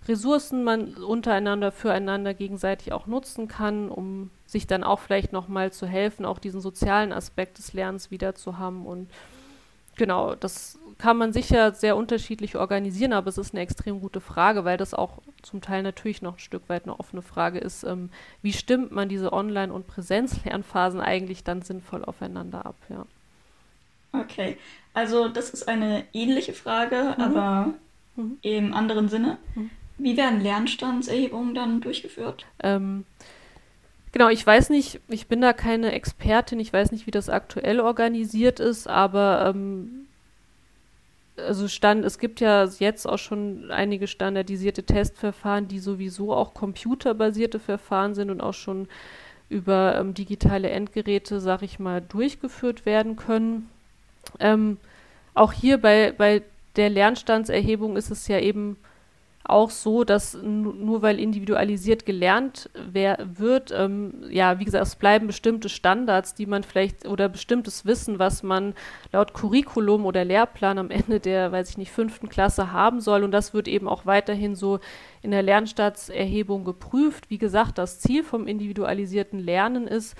Ressourcen 0.07 0.63
man 0.63 0.93
untereinander, 0.95 1.71
füreinander 1.71 2.33
gegenseitig 2.33 2.93
auch 2.93 3.07
nutzen 3.07 3.47
kann, 3.47 3.89
um 3.89 4.29
sich 4.45 4.67
dann 4.67 4.83
auch 4.83 4.99
vielleicht 4.99 5.33
nochmal 5.33 5.71
zu 5.71 5.87
helfen, 5.87 6.25
auch 6.25 6.39
diesen 6.39 6.61
sozialen 6.61 7.11
Aspekt 7.11 7.57
des 7.57 7.73
Lernens 7.73 8.11
wieder 8.11 8.35
zu 8.35 8.57
haben. 8.57 8.85
Und 8.85 9.09
genau, 9.99 10.33
das 10.33 10.79
kann 10.97 11.17
man 11.17 11.31
sicher 11.31 11.73
sehr 11.73 11.95
unterschiedlich 11.95 12.55
organisieren, 12.55 13.13
aber 13.13 13.29
es 13.29 13.37
ist 13.37 13.53
eine 13.53 13.61
extrem 13.61 14.01
gute 14.01 14.19
Frage, 14.19 14.65
weil 14.65 14.77
das 14.77 14.95
auch 14.95 15.19
zum 15.43 15.61
Teil 15.61 15.83
natürlich 15.83 16.21
noch 16.21 16.33
ein 16.33 16.39
Stück 16.39 16.63
weit 16.67 16.83
eine 16.83 16.99
offene 16.99 17.21
Frage 17.21 17.59
ist, 17.59 17.83
ähm, 17.83 18.09
wie 18.41 18.51
stimmt 18.51 18.91
man 18.91 19.07
diese 19.07 19.31
Online- 19.31 19.71
und 19.71 19.87
Präsenzlernphasen 19.87 20.99
eigentlich 20.99 21.43
dann 21.43 21.61
sinnvoll 21.61 22.03
aufeinander 22.03 22.65
ab, 22.65 22.75
ja. 22.89 23.05
Okay, 24.11 24.57
also 24.95 25.27
das 25.27 25.51
ist 25.51 25.67
eine 25.67 26.03
ähnliche 26.13 26.53
Frage, 26.53 27.15
mhm. 27.15 27.23
aber 27.23 27.73
mhm. 28.15 28.37
im 28.41 28.73
anderen 28.73 29.07
Sinne. 29.07 29.37
Mhm. 29.53 29.69
Wie 29.99 30.17
werden 30.17 30.41
Lernstandserhebungen 30.41 31.53
dann 31.53 31.81
durchgeführt? 31.81 32.45
Ähm, 32.63 33.05
genau, 34.11 34.29
ich 34.29 34.45
weiß 34.45 34.69
nicht, 34.69 34.99
ich 35.07 35.27
bin 35.27 35.41
da 35.41 35.53
keine 35.53 35.91
Expertin, 35.91 36.59
ich 36.59 36.71
weiß 36.71 36.91
nicht, 36.91 37.07
wie 37.07 37.11
das 37.11 37.29
aktuell 37.29 37.79
organisiert 37.79 38.59
ist, 38.59 38.87
aber 38.87 39.45
ähm, 39.47 40.07
also 41.37 41.67
stand, 41.67 42.05
es 42.05 42.19
gibt 42.19 42.39
ja 42.39 42.65
jetzt 42.79 43.05
auch 43.07 43.17
schon 43.17 43.71
einige 43.71 44.07
standardisierte 44.07 44.83
Testverfahren, 44.83 45.67
die 45.67 45.79
sowieso 45.79 46.33
auch 46.33 46.53
computerbasierte 46.53 47.59
Verfahren 47.59 48.15
sind 48.15 48.29
und 48.29 48.41
auch 48.41 48.53
schon 48.53 48.87
über 49.49 49.95
ähm, 49.97 50.13
digitale 50.13 50.69
Endgeräte, 50.69 51.39
sag 51.39 51.63
ich 51.63 51.79
mal, 51.79 52.01
durchgeführt 52.01 52.85
werden 52.85 53.15
können. 53.15 53.69
Ähm, 54.39 54.77
auch 55.33 55.53
hier 55.53 55.79
bei, 55.79 56.13
bei 56.15 56.43
der 56.75 56.89
Lernstandserhebung 56.89 57.97
ist 57.97 58.11
es 58.11 58.27
ja 58.27 58.39
eben 58.39 58.77
auch 59.43 59.71
so, 59.71 60.03
dass 60.03 60.35
nur 60.35 61.01
weil 61.01 61.19
individualisiert 61.19 62.05
gelernt 62.05 62.69
wird, 62.75 63.73
ähm, 63.75 64.23
ja, 64.29 64.59
wie 64.59 64.65
gesagt, 64.65 64.85
es 64.85 64.95
bleiben 64.95 65.27
bestimmte 65.27 65.69
Standards, 65.69 66.35
die 66.35 66.45
man 66.45 66.63
vielleicht 66.63 67.07
oder 67.07 67.29
bestimmtes 67.29 67.85
Wissen, 67.85 68.19
was 68.19 68.43
man 68.43 68.75
laut 69.11 69.33
Curriculum 69.33 70.05
oder 70.05 70.23
Lehrplan 70.23 70.77
am 70.77 70.91
Ende 70.91 71.19
der, 71.19 71.51
weiß 71.51 71.71
ich 71.71 71.77
nicht, 71.77 71.91
fünften 71.91 72.29
Klasse 72.29 72.71
haben 72.71 73.01
soll. 73.01 73.23
Und 73.23 73.31
das 73.31 73.53
wird 73.53 73.67
eben 73.67 73.87
auch 73.87 74.05
weiterhin 74.05 74.55
so 74.55 74.79
in 75.21 75.31
der 75.31 75.41
Lernstandserhebung 75.41 76.63
geprüft. 76.63 77.29
Wie 77.29 77.39
gesagt, 77.39 77.77
das 77.77 77.99
Ziel 77.99 78.23
vom 78.23 78.45
individualisierten 78.45 79.39
Lernen 79.39 79.87
ist, 79.87 80.15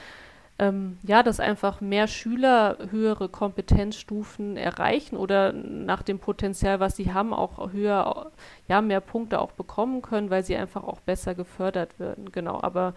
ähm, 0.60 0.98
ja, 1.04 1.24
dass 1.24 1.40
einfach 1.40 1.80
mehr 1.80 2.08
Schüler 2.08 2.78
höhere 2.92 3.30
Kompetenzstufen 3.30 4.58
erreichen 4.58 5.16
oder 5.16 5.54
nach 5.54 6.04
dem 6.04 6.20
Potenzial, 6.20 6.82
was 6.82 6.98
sie 6.98 7.14
haben, 7.14 7.34
auch 7.34 7.72
höher, 7.72 8.32
ja, 8.68 8.82
mehr 8.82 9.00
Punkte 9.00 9.40
auch 9.40 9.54
bekommen 9.54 10.02
können, 10.02 10.30
weil 10.30 10.44
sie 10.44 10.58
einfach 10.58 10.84
auch 10.84 11.00
besser 11.00 11.34
gefördert 11.34 11.98
werden. 11.98 12.32
Genau, 12.34 12.62
aber 12.62 12.94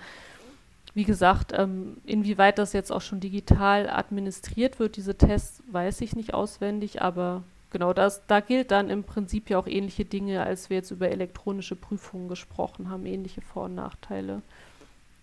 wie 0.95 1.05
gesagt, 1.05 1.53
ähm, 1.57 1.99
inwieweit 2.05 2.59
das 2.59 2.73
jetzt 2.73 2.91
auch 2.91 3.01
schon 3.01 3.21
digital 3.21 3.89
administriert 3.89 4.79
wird, 4.81 4.97
diese 4.97 5.17
Tests, 5.17 5.63
weiß 5.71 6.01
ich 6.03 6.17
nicht 6.17 6.35
auswendig, 6.35 7.01
aber 7.01 7.45
genau, 7.71 7.93
das, 7.93 8.27
da 8.27 8.41
gilt 8.41 8.73
dann 8.73 8.91
im 8.91 9.05
Prinzip 9.05 9.49
ja 9.49 9.59
auch 9.59 9.69
ähnliche 9.69 10.05
Dinge, 10.05 10.43
als 10.43 10.69
wir 10.69 10.79
jetzt 10.79 10.91
über 10.91 11.09
elektronische 11.11 11.77
Prüfungen 11.77 12.29
gesprochen 12.29 12.91
haben, 12.91 13.07
ähnliche 13.07 13.41
Vor- 13.41 13.65
und 13.65 13.77
Nachteile. 13.77 14.43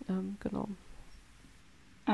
Ähm, 0.07 0.37
genau. 0.39 0.69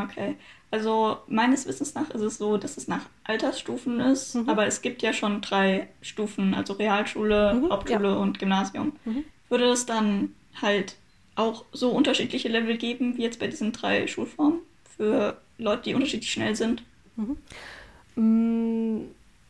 Okay. 0.04 0.36
Also 0.72 1.18
meines 1.28 1.68
Wissens 1.68 1.94
nach 1.96 2.10
ist 2.10 2.22
es 2.22 2.38
so, 2.38 2.58
dass 2.58 2.76
es 2.76 2.88
nach 2.88 3.06
Altersstufen 3.24 4.00
ist, 4.02 4.36
mhm. 4.36 4.50
aber 4.50 4.66
es 4.66 4.82
gibt 4.82 5.02
ja 5.02 5.14
schon 5.14 5.42
drei 5.42 5.88
Stufen, 6.02 6.54
also 6.54 6.74
Realschule, 6.74 7.54
mhm, 7.54 7.70
Hauptschule 7.70 8.10
ja. 8.10 8.16
und 8.16 8.40
Gymnasium. 8.40 8.94
Mhm. 9.06 9.24
Würde 9.50 9.66
es 9.66 9.86
dann 9.86 10.34
halt 10.62 10.98
auch 11.36 11.66
so 11.72 11.92
unterschiedliche 11.92 12.50
Level 12.50 12.78
geben, 12.78 13.18
wie 13.18 13.24
jetzt 13.24 13.40
bei 13.40 13.48
diesen 13.48 13.72
drei 13.72 14.08
Schulformen, 14.08 14.60
für 14.98 15.38
Leute, 15.58 15.84
die 15.84 15.94
unterschiedlich 15.94 16.32
schnell 16.32 16.56
sind? 16.56 16.84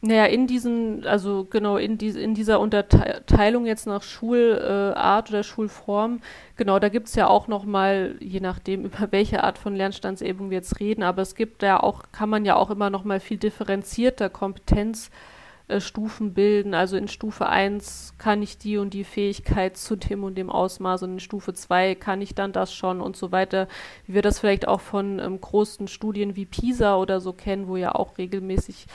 Naja, 0.08 0.26
in 0.26 0.46
diesen, 0.46 1.04
also 1.08 1.46
genau, 1.50 1.78
in, 1.78 1.98
die, 1.98 2.10
in 2.10 2.36
dieser 2.36 2.60
Unterteilung 2.60 3.66
jetzt 3.66 3.88
nach 3.88 4.04
Schulart 4.04 5.30
oder 5.32 5.42
Schulform, 5.42 6.22
genau, 6.58 6.78
da 6.78 6.90
gibt 6.90 7.08
es 7.08 7.16
ja 7.16 7.28
auch 7.28 7.48
nochmal, 7.48 8.16
je 8.20 8.40
nachdem, 8.40 8.86
über 8.86 9.12
welche 9.12 9.44
Art 9.44 9.58
von 9.58 9.76
Lernstandsebung 9.76 10.52
wir 10.52 10.58
jetzt 10.58 10.80
reden, 10.80 11.02
aber 11.02 11.24
es 11.24 11.34
gibt 11.34 11.64
ja 11.64 11.82
auch, 11.82 12.04
kann 12.12 12.30
man 12.30 12.46
ja 12.46 12.56
auch 12.56 12.70
immer 12.70 12.92
nochmal 12.92 13.20
viel 13.20 13.38
differenzierter 13.38 14.30
Kompetenzstufen 14.30 16.28
äh, 16.28 16.34
bilden. 16.34 16.76
Also 16.76 16.98
in 16.98 17.08
Stufe 17.08 17.48
1 17.50 18.14
kann 18.20 18.44
ich 18.44 18.60
die 18.60 18.78
und 18.78 18.94
die 18.94 19.06
Fähigkeit 19.06 19.76
zu 19.76 19.96
dem 19.96 20.24
und 20.24 20.38
dem 20.38 20.52
Ausmaß 20.52 21.02
und 21.02 21.14
in 21.14 21.20
Stufe 21.20 21.56
2 21.56 21.96
kann 21.96 22.22
ich 22.22 22.36
dann 22.36 22.52
das 22.52 22.76
schon 22.76 23.02
und 23.02 23.18
so 23.18 23.32
weiter, 23.32 23.68
wie 24.06 24.14
wir 24.14 24.22
das 24.22 24.38
vielleicht 24.38 24.68
auch 24.68 24.82
von 24.82 25.18
ähm, 25.18 25.42
großen 25.42 25.88
Studien 25.88 26.36
wie 26.36 26.46
PISA 26.46 26.96
oder 26.96 27.20
so 27.22 27.34
kennen, 27.34 27.68
wo 27.68 27.76
ja 27.76 27.96
auch 27.96 28.20
regelmäßig 28.20 28.86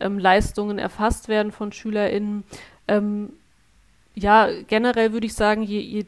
ähm, 0.00 0.18
Leistungen 0.18 0.78
erfasst 0.78 1.28
werden 1.28 1.52
von 1.52 1.72
SchülerInnen. 1.72 2.44
Ähm, 2.88 3.30
ja, 4.14 4.48
generell 4.68 5.12
würde 5.12 5.26
ich 5.26 5.34
sagen, 5.34 5.62
je, 5.62 5.80
je, 5.80 6.06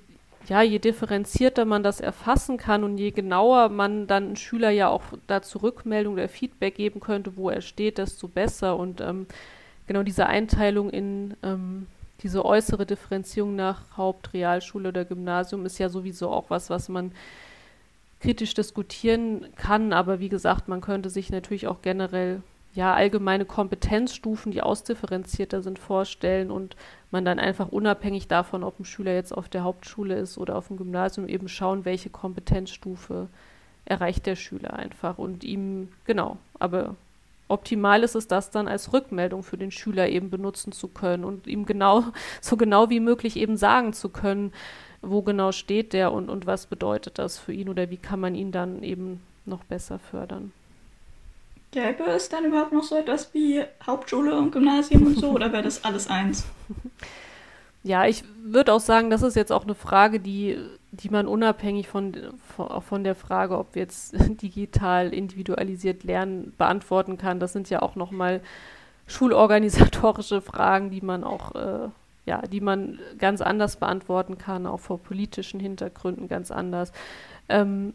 ja, 0.48 0.62
je 0.62 0.78
differenzierter 0.78 1.64
man 1.64 1.82
das 1.82 2.00
erfassen 2.00 2.56
kann 2.56 2.84
und 2.84 2.98
je 2.98 3.10
genauer 3.10 3.68
man 3.68 4.06
dann 4.06 4.24
einen 4.24 4.36
Schüler 4.36 4.70
ja 4.70 4.88
auch 4.88 5.02
dazu 5.26 5.58
Rückmeldung 5.58 6.14
oder 6.14 6.28
Feedback 6.28 6.76
geben 6.76 7.00
könnte, 7.00 7.36
wo 7.36 7.50
er 7.50 7.60
steht, 7.60 7.98
desto 7.98 8.28
besser. 8.28 8.76
Und 8.76 9.00
ähm, 9.00 9.26
genau 9.86 10.02
diese 10.02 10.26
Einteilung 10.26 10.90
in 10.90 11.34
ähm, 11.42 11.86
diese 12.22 12.44
äußere 12.44 12.86
Differenzierung 12.86 13.56
nach 13.56 13.96
Haupt-, 13.96 14.32
Realschule 14.32 14.88
oder 14.88 15.04
Gymnasium 15.04 15.66
ist 15.66 15.78
ja 15.78 15.88
sowieso 15.88 16.30
auch 16.30 16.48
was, 16.48 16.70
was 16.70 16.88
man 16.88 17.12
kritisch 18.20 18.54
diskutieren 18.54 19.46
kann. 19.56 19.92
Aber 19.92 20.20
wie 20.20 20.28
gesagt, 20.28 20.68
man 20.68 20.80
könnte 20.80 21.10
sich 21.10 21.30
natürlich 21.30 21.66
auch 21.66 21.82
generell 21.82 22.42
ja, 22.76 22.92
allgemeine 22.92 23.46
Kompetenzstufen, 23.46 24.52
die 24.52 24.60
ausdifferenzierter 24.60 25.62
sind, 25.62 25.78
vorstellen 25.78 26.50
und 26.50 26.76
man 27.10 27.24
dann 27.24 27.38
einfach 27.38 27.68
unabhängig 27.68 28.28
davon, 28.28 28.62
ob 28.62 28.78
ein 28.78 28.84
Schüler 28.84 29.14
jetzt 29.14 29.32
auf 29.32 29.48
der 29.48 29.64
Hauptschule 29.64 30.18
ist 30.18 30.36
oder 30.36 30.56
auf 30.56 30.68
dem 30.68 30.76
Gymnasium, 30.76 31.26
eben 31.26 31.48
schauen, 31.48 31.86
welche 31.86 32.10
Kompetenzstufe 32.10 33.28
erreicht 33.86 34.26
der 34.26 34.36
Schüler 34.36 34.74
einfach 34.74 35.16
und 35.16 35.42
ihm, 35.42 35.88
genau, 36.04 36.36
aber 36.58 36.96
optimal 37.48 38.02
ist 38.02 38.14
es, 38.14 38.28
das 38.28 38.50
dann 38.50 38.68
als 38.68 38.92
Rückmeldung 38.92 39.42
für 39.42 39.56
den 39.56 39.70
Schüler 39.70 40.08
eben 40.10 40.28
benutzen 40.28 40.72
zu 40.72 40.88
können 40.88 41.24
und 41.24 41.46
ihm 41.46 41.64
genau, 41.64 42.04
so 42.42 42.58
genau 42.58 42.90
wie 42.90 43.00
möglich 43.00 43.36
eben 43.36 43.56
sagen 43.56 43.94
zu 43.94 44.10
können, 44.10 44.52
wo 45.00 45.22
genau 45.22 45.50
steht 45.50 45.94
der 45.94 46.12
und, 46.12 46.28
und 46.28 46.44
was 46.44 46.66
bedeutet 46.66 47.18
das 47.18 47.38
für 47.38 47.54
ihn 47.54 47.70
oder 47.70 47.88
wie 47.88 47.96
kann 47.96 48.20
man 48.20 48.34
ihn 48.34 48.52
dann 48.52 48.82
eben 48.82 49.22
noch 49.46 49.64
besser 49.64 49.98
fördern. 49.98 50.52
Gäbe 51.70 52.04
es 52.04 52.28
dann 52.28 52.44
überhaupt 52.44 52.72
noch 52.72 52.84
so 52.84 52.96
etwas 52.96 53.32
wie 53.34 53.62
Hauptschule 53.84 54.36
und 54.36 54.52
Gymnasium 54.52 55.06
und 55.06 55.18
so 55.18 55.30
oder 55.30 55.52
wäre 55.52 55.62
das 55.62 55.84
alles 55.84 56.08
eins? 56.08 56.46
Ja, 57.82 58.06
ich 58.06 58.24
würde 58.42 58.72
auch 58.72 58.80
sagen, 58.80 59.10
das 59.10 59.22
ist 59.22 59.36
jetzt 59.36 59.52
auch 59.52 59.64
eine 59.64 59.74
Frage, 59.74 60.18
die 60.18 60.58
die 60.96 61.10
man 61.10 61.26
unabhängig 61.26 61.88
von, 61.88 62.14
von, 62.80 63.04
der 63.04 63.14
Frage, 63.14 63.58
ob 63.58 63.74
wir 63.74 63.82
jetzt 63.82 64.14
digital 64.42 65.12
individualisiert 65.12 66.04
lernen, 66.04 66.54
beantworten 66.56 67.18
kann. 67.18 67.40
Das 67.40 67.52
sind 67.52 67.70
ja 67.70 67.82
auch 67.82 67.96
nochmal 67.96 68.40
schulorganisatorische 69.06 70.40
Fragen, 70.40 70.90
die 70.90 71.00
man 71.00 71.24
auch, 71.24 71.54
äh, 71.54 71.88
ja, 72.24 72.42
die 72.42 72.60
man 72.60 72.98
ganz 73.18 73.40
anders 73.40 73.76
beantworten 73.76 74.38
kann, 74.38 74.66
auch 74.66 74.80
vor 74.80 74.98
politischen 74.98 75.60
Hintergründen 75.60 76.28
ganz 76.28 76.50
anders. 76.50 76.92
Ähm, 77.48 77.94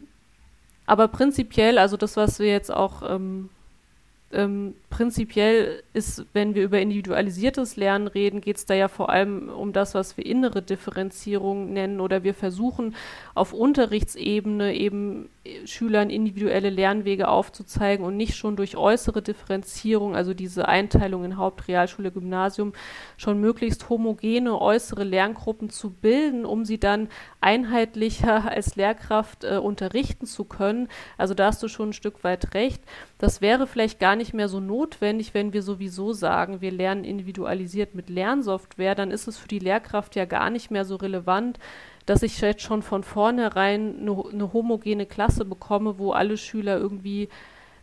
aber 0.86 1.08
prinzipiell, 1.08 1.78
also 1.78 1.96
das, 1.96 2.16
was 2.16 2.38
wir 2.38 2.48
jetzt 2.48 2.72
auch 2.72 3.02
ähm, 3.08 3.50
ähm, 4.32 4.74
prinzipiell 4.90 5.82
ist, 5.92 6.26
wenn 6.32 6.54
wir 6.54 6.64
über 6.64 6.80
individualisiertes 6.80 7.76
Lernen 7.76 8.06
reden, 8.06 8.40
geht 8.40 8.56
es 8.56 8.66
da 8.66 8.74
ja 8.74 8.88
vor 8.88 9.10
allem 9.10 9.48
um 9.48 9.72
das, 9.72 9.94
was 9.94 10.16
wir 10.16 10.26
innere 10.26 10.62
Differenzierung 10.62 11.72
nennen 11.72 12.00
oder 12.00 12.24
wir 12.24 12.34
versuchen 12.34 12.94
auf 13.34 13.52
Unterrichtsebene 13.52 14.74
eben 14.74 15.28
äh, 15.44 15.66
Schülern 15.66 16.10
individuelle 16.10 16.70
Lernwege 16.70 17.28
aufzuzeigen 17.28 18.04
und 18.04 18.16
nicht 18.16 18.36
schon 18.36 18.56
durch 18.56 18.76
äußere 18.76 19.22
Differenzierung, 19.22 20.14
also 20.14 20.34
diese 20.34 20.68
Einteilung 20.68 21.24
in 21.24 21.36
Haupt-, 21.36 21.68
Realschule, 21.68 22.10
Gymnasium, 22.10 22.72
schon 23.16 23.40
möglichst 23.40 23.88
homogene 23.88 24.60
äußere 24.60 25.04
Lerngruppen 25.04 25.70
zu 25.70 25.90
bilden, 25.90 26.44
um 26.44 26.64
sie 26.64 26.78
dann 26.78 27.08
einheitlicher 27.40 28.50
als 28.50 28.76
Lehrkraft 28.76 29.44
äh, 29.44 29.56
unterrichten 29.56 30.26
zu 30.26 30.44
können. 30.44 30.88
Also 31.18 31.34
da 31.34 31.46
hast 31.46 31.62
du 31.62 31.68
schon 31.68 31.90
ein 31.90 31.94
Stück 31.94 32.24
weit 32.24 32.54
recht. 32.54 32.82
Das 33.18 33.40
wäre 33.40 33.66
vielleicht 33.66 34.00
gar 34.00 34.16
nicht 34.16 34.21
mehr 34.32 34.48
so 34.48 34.60
notwendig, 34.60 35.34
wenn 35.34 35.52
wir 35.52 35.62
sowieso 35.62 36.12
sagen, 36.12 36.60
wir 36.60 36.70
lernen 36.70 37.04
individualisiert 37.04 37.94
mit 37.94 38.08
Lernsoftware, 38.08 38.94
dann 38.94 39.10
ist 39.10 39.26
es 39.26 39.38
für 39.38 39.48
die 39.48 39.58
Lehrkraft 39.58 40.16
ja 40.16 40.24
gar 40.24 40.50
nicht 40.50 40.70
mehr 40.70 40.84
so 40.84 40.96
relevant, 40.96 41.58
dass 42.06 42.22
ich 42.22 42.40
jetzt 42.40 42.62
schon 42.62 42.82
von 42.82 43.02
vornherein 43.02 44.00
eine, 44.00 44.24
eine 44.32 44.52
homogene 44.52 45.06
Klasse 45.06 45.44
bekomme, 45.44 45.98
wo 45.98 46.12
alle 46.12 46.36
Schüler 46.36 46.78
irgendwie 46.78 47.28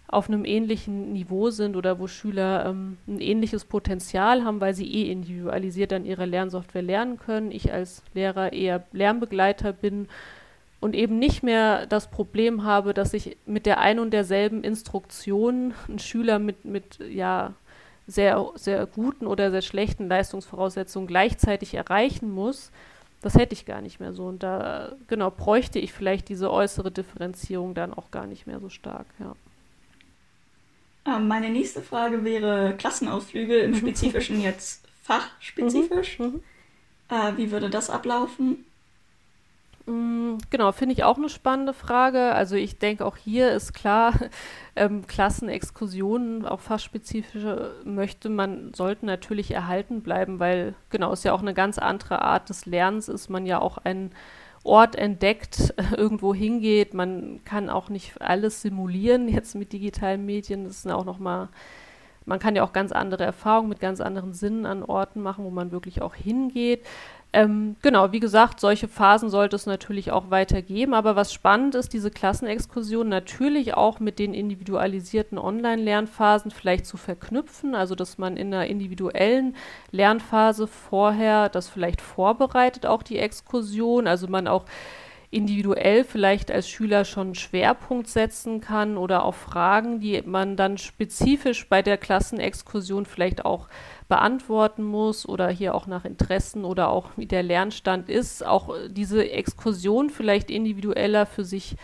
auf 0.07 0.27
einem 0.27 0.43
ähnlichen 0.43 1.13
Niveau 1.13 1.51
sind 1.51 1.75
oder 1.75 1.99
wo 1.99 2.07
Schüler 2.07 2.65
ähm, 2.65 2.97
ein 3.07 3.19
ähnliches 3.19 3.65
Potenzial 3.65 4.43
haben, 4.43 4.59
weil 4.59 4.73
sie 4.73 4.91
eh 4.91 5.11
individualisiert 5.11 5.93
an 5.93 6.05
ihrer 6.05 6.25
Lernsoftware 6.25 6.81
lernen 6.81 7.17
können. 7.17 7.51
Ich 7.51 7.71
als 7.71 8.03
Lehrer 8.15 8.51
eher 8.51 8.85
Lernbegleiter 8.91 9.71
bin 9.71 10.07
und 10.80 10.95
eben 10.95 11.19
nicht 11.19 11.43
mehr 11.43 11.86
das 11.86 12.09
Problem 12.09 12.63
habe, 12.63 12.93
dass 12.93 13.13
ich 13.13 13.38
mit 13.45 13.65
der 13.65 13.80
ein 13.80 13.99
und 13.99 14.11
derselben 14.11 14.63
Instruktion 14.63 15.73
einen 15.88 15.99
Schüler 15.99 16.39
mit, 16.39 16.65
mit 16.65 16.99
ja, 17.09 17.53
sehr, 18.07 18.51
sehr 18.55 18.86
guten 18.86 19.27
oder 19.27 19.51
sehr 19.51 19.61
schlechten 19.61 20.07
Leistungsvoraussetzungen 20.07 21.07
gleichzeitig 21.07 21.73
erreichen 21.73 22.32
muss. 22.32 22.71
Das 23.21 23.36
hätte 23.36 23.53
ich 23.53 23.65
gar 23.65 23.82
nicht 23.82 23.99
mehr 23.99 24.13
so. 24.13 24.25
Und 24.25 24.41
da, 24.43 24.93
genau, 25.07 25.30
bräuchte 25.30 25.80
ich 25.80 25.91
vielleicht 25.91 26.30
diese 26.30 26.51
äußere 26.51 26.91
Differenzierung 26.91 27.73
dann 27.73 27.93
auch 27.93 28.11
gar 28.11 28.25
nicht 28.25 28.47
mehr 28.47 28.59
so 28.59 28.69
stark, 28.69 29.05
ja. 29.19 29.36
Ähm, 31.05 31.27
meine 31.27 31.49
nächste 31.49 31.82
Frage 31.82 32.23
wäre 32.23 32.75
Klassenausflüge, 32.77 33.59
im 33.59 33.75
Spezifischen 33.75 34.41
jetzt 34.41 34.88
fachspezifisch. 35.03 36.19
Mhm, 36.19 36.25
mhm. 36.25 36.43
Äh, 37.09 37.38
wie 37.38 37.51
würde 37.51 37.69
das 37.69 37.89
ablaufen? 37.89 38.65
Mm, 39.89 40.37
genau, 40.51 40.71
finde 40.71 40.93
ich 40.93 41.03
auch 41.03 41.17
eine 41.17 41.29
spannende 41.29 41.73
Frage. 41.73 42.33
Also 42.33 42.55
ich 42.55 42.77
denke, 42.77 43.05
auch 43.05 43.17
hier 43.17 43.51
ist 43.51 43.73
klar, 43.73 44.13
ähm, 44.75 45.07
Klassenexkursionen, 45.07 46.45
auch 46.45 46.59
fachspezifische, 46.59 47.75
möchte 47.85 48.29
man, 48.29 48.71
sollten 48.75 49.07
natürlich 49.07 49.51
erhalten 49.51 50.01
bleiben, 50.01 50.39
weil 50.39 50.75
genau, 50.91 51.11
es 51.11 51.23
ja 51.23 51.33
auch 51.33 51.41
eine 51.41 51.55
ganz 51.55 51.79
andere 51.79 52.21
Art 52.21 52.49
des 52.49 52.67
Lernens 52.67 53.09
ist, 53.09 53.29
man 53.29 53.47
ja 53.47 53.59
auch 53.59 53.79
einen 53.79 54.11
Ort 54.63 54.95
entdeckt, 54.95 55.73
irgendwo 55.97 56.35
hingeht. 56.35 56.93
Man 56.93 57.43
kann 57.43 57.69
auch 57.69 57.89
nicht 57.89 58.21
alles 58.21 58.61
simulieren 58.61 59.27
jetzt 59.27 59.55
mit 59.55 59.73
digitalen 59.73 60.23
Medien. 60.23 60.65
Das 60.65 60.77
ist 60.85 60.91
auch 60.91 61.05
nochmal, 61.05 61.49
man 62.25 62.37
kann 62.37 62.55
ja 62.55 62.63
auch 62.63 62.73
ganz 62.73 62.91
andere 62.91 63.23
Erfahrungen 63.23 63.69
mit 63.69 63.79
ganz 63.79 64.01
anderen 64.01 64.33
Sinnen 64.33 64.67
an 64.67 64.83
Orten 64.83 65.21
machen, 65.21 65.45
wo 65.45 65.49
man 65.49 65.71
wirklich 65.71 66.03
auch 66.03 66.13
hingeht. 66.13 66.85
Ähm, 67.32 67.75
genau, 67.84 68.11
wie 68.11 68.19
gesagt, 68.19 68.59
solche 68.59 68.88
Phasen 68.88 69.30
sollte 69.30 69.55
es 69.55 69.67
natürlich 69.67 70.11
auch 70.11 70.32
weitergeben. 70.32 70.95
Aber 70.95 71.15
was 71.15 71.32
spannend 71.32 71.75
ist, 71.75 71.93
diese 71.93 72.09
Klassenexkursion 72.09 73.07
natürlich 73.07 73.75
auch 73.75 73.99
mit 73.99 74.17
den 74.17 74.34
individualisierten 74.34 75.38
Online-Lernphasen 75.38 76.49
vielleicht 76.49 76.88
zu 76.88 76.97
verknüpfen. 76.97 77.75
Also, 77.75 77.93
dass 77.93 78.17
man 78.17 78.36
in 78.36 78.51
einer 78.51 78.65
individuellen 78.65 79.55
Lernphase 79.91 80.65
vorher 80.65 81.49
das 81.49 81.69
vielleicht 81.69 82.01
vorbereitet, 82.01 82.88
auch 82.88 83.03
die 83.03 83.19
Exkursion. 83.19 84.07
Also, 84.07 84.27
man 84.27 84.47
auch 84.47 84.65
individuell 85.32 86.03
vielleicht 86.03 86.49
als 86.51 86.67
Schüler 86.67 87.05
schon 87.05 87.36
Schwerpunkt 87.36 88.07
setzen 88.07 88.61
kann 88.61 88.97
oder 88.97 89.23
auch 89.23 89.36
Fragen, 89.36 89.99
die 89.99 90.21
man 90.23 90.57
dann 90.57 90.77
spezifisch 90.80 91.69
bei 91.69 91.84
der 91.84 91.97
Klassenexkursion 91.97 93.05
vielleicht 93.05 93.45
auch 93.45 93.67
beantworten 94.07 94.84
muss 94.84 95.30
oder 95.30 95.49
hier 95.49 95.75
auch 95.75 95.86
nach 95.86 96.03
Interessen 96.03 96.65
oder 96.65 96.89
auch 96.89 97.11
wie 97.15 97.27
der 97.27 97.43
Lernstand 97.43 98.09
ist, 98.09 98.43
auch 98.43 98.75
diese 98.89 99.30
Exkursion 99.30 100.09
vielleicht 100.09 100.49
individueller 100.49 101.27
für 101.27 101.45
sich 101.45 101.75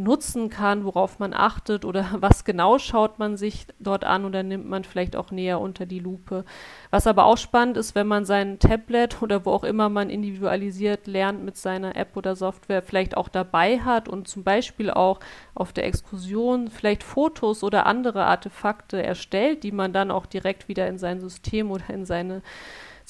nutzen 0.00 0.48
kann, 0.48 0.84
worauf 0.84 1.18
man 1.18 1.32
achtet 1.34 1.84
oder 1.84 2.06
was 2.20 2.44
genau 2.44 2.78
schaut 2.78 3.18
man 3.18 3.36
sich 3.36 3.66
dort 3.78 4.04
an 4.04 4.24
oder 4.24 4.42
nimmt 4.42 4.68
man 4.68 4.84
vielleicht 4.84 5.14
auch 5.14 5.30
näher 5.30 5.60
unter 5.60 5.86
die 5.86 6.00
Lupe. 6.00 6.44
Was 6.90 7.06
aber 7.06 7.26
auch 7.26 7.36
spannend 7.36 7.76
ist, 7.76 7.94
wenn 7.94 8.06
man 8.06 8.24
sein 8.24 8.58
Tablet 8.58 9.22
oder 9.22 9.44
wo 9.44 9.52
auch 9.52 9.64
immer 9.64 9.88
man 9.88 10.10
individualisiert 10.10 11.06
lernt 11.06 11.44
mit 11.44 11.56
seiner 11.56 11.96
App 11.96 12.16
oder 12.16 12.34
Software 12.34 12.82
vielleicht 12.82 13.16
auch 13.16 13.28
dabei 13.28 13.80
hat 13.80 14.08
und 14.08 14.26
zum 14.26 14.42
Beispiel 14.42 14.90
auch 14.90 15.20
auf 15.54 15.72
der 15.72 15.86
Exkursion 15.86 16.68
vielleicht 16.68 17.02
Fotos 17.02 17.62
oder 17.62 17.86
andere 17.86 18.24
Artefakte 18.24 19.02
erstellt, 19.02 19.62
die 19.62 19.72
man 19.72 19.92
dann 19.92 20.10
auch 20.10 20.26
direkt 20.26 20.68
wieder 20.68 20.88
in 20.88 20.98
sein 20.98 21.20
System 21.20 21.70
oder 21.70 21.90
in 21.90 22.04
seine 22.04 22.42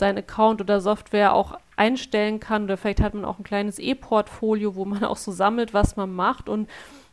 sein 0.01 0.19
Account 0.19 0.61
oder 0.61 0.81
Software 0.81 1.33
auch 1.33 1.57
einstellen 1.77 2.41
kann. 2.41 2.65
Oder 2.65 2.77
vielleicht 2.77 3.01
hat 3.01 3.15
man 3.15 3.25
auch 3.25 3.39
ein 3.39 3.45
kleines 3.45 3.79
E-Portfolio, 3.79 4.75
wo 4.75 4.85
man 4.85 5.05
auch 5.05 5.17
so 5.17 5.31
sammelt, 5.31 5.73
was 5.73 5.95
man 5.95 6.13
macht. 6.13 6.49
Und 6.49 6.69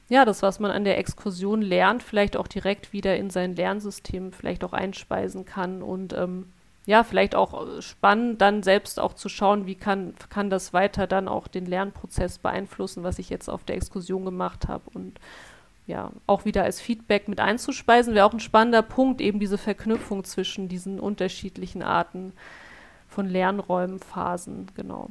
ja, 0.10 0.26
das, 0.26 0.42
was 0.42 0.60
man 0.60 0.72
an 0.72 0.86
der 0.86 0.98
Exkursion 0.98 1.62
lernt, 1.62 2.02
vielleicht 2.02 2.38
auch 2.38 2.48
direkt 2.48 2.94
wieder 2.94 3.16
in 3.18 3.30
sein 3.30 3.56
Lernsystem 3.56 4.32
vielleicht 4.32 4.64
auch 4.64 4.74
einspeisen 4.74 5.46
kann. 5.46 5.84
Und 5.84 6.14
ähm, 6.14 6.48
ja, 6.88 7.04
vielleicht 7.04 7.36
auch 7.36 7.68
äh, 7.68 7.82
spannend, 7.82 8.42
dann 8.42 8.64
selbst 8.64 9.00
auch 9.00 9.14
zu 9.14 9.30
schauen, 9.30 9.68
wie 9.68 9.76
kann, 9.76 10.16
kann 10.30 10.50
das 10.50 10.74
weiter 10.74 11.06
dann 11.06 11.28
auch 11.28 11.48
den 11.48 11.66
Lernprozess 11.66 12.40
beeinflussen, 12.40 13.04
was 13.04 13.20
ich 13.20 13.30
jetzt 13.30 13.50
auf 13.50 13.64
der 13.66 13.76
Exkursion 13.76 14.26
gemacht 14.26 14.68
habe. 14.68 14.90
Und 14.94 15.20
ja, 15.86 16.12
auch 16.28 16.46
wieder 16.46 16.64
als 16.64 16.82
Feedback 16.82 17.28
mit 17.28 17.40
einzuspeisen, 17.40 18.14
wäre 18.14 18.26
auch 18.26 18.34
ein 18.34 18.40
spannender 18.40 18.82
Punkt, 18.82 19.22
eben 19.22 19.40
diese 19.40 19.58
Verknüpfung 19.58 20.24
zwischen 20.24 20.68
diesen 20.68 21.00
unterschiedlichen 21.00 21.82
Arten 21.82 22.34
von 23.18 23.30
Lernräumen, 23.30 23.97
Phasen, 23.97 24.68
genau. 24.76 25.09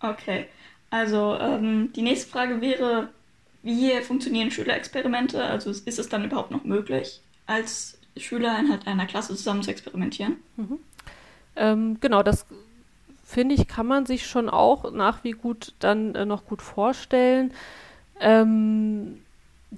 Okay, 0.00 0.46
also 0.90 1.36
ähm, 1.38 1.92
die 1.92 2.02
nächste 2.02 2.28
Frage 2.28 2.60
wäre, 2.60 3.10
wie 3.62 3.92
funktionieren 4.00 4.50
Schülerexperimente? 4.50 5.44
Also 5.44 5.70
ist 5.70 5.86
es 5.86 6.08
dann 6.08 6.24
überhaupt 6.24 6.50
noch 6.50 6.64
möglich, 6.64 7.20
als 7.46 7.96
Schüler 8.16 8.58
innerhalb 8.58 8.88
einer 8.88 9.06
Klasse 9.06 9.36
zusammen 9.36 9.62
zu 9.62 9.70
experimentieren? 9.70 10.38
Mhm. 10.56 10.78
Ähm, 11.54 11.98
genau, 12.00 12.24
das 12.24 12.44
finde 13.24 13.54
ich, 13.54 13.68
kann 13.68 13.86
man 13.86 14.04
sich 14.04 14.26
schon 14.26 14.50
auch 14.50 14.90
nach 14.90 15.22
wie 15.22 15.30
gut 15.30 15.74
dann 15.78 16.16
äh, 16.16 16.26
noch 16.26 16.44
gut 16.44 16.60
vorstellen. 16.60 17.52
Ähm, 18.18 19.23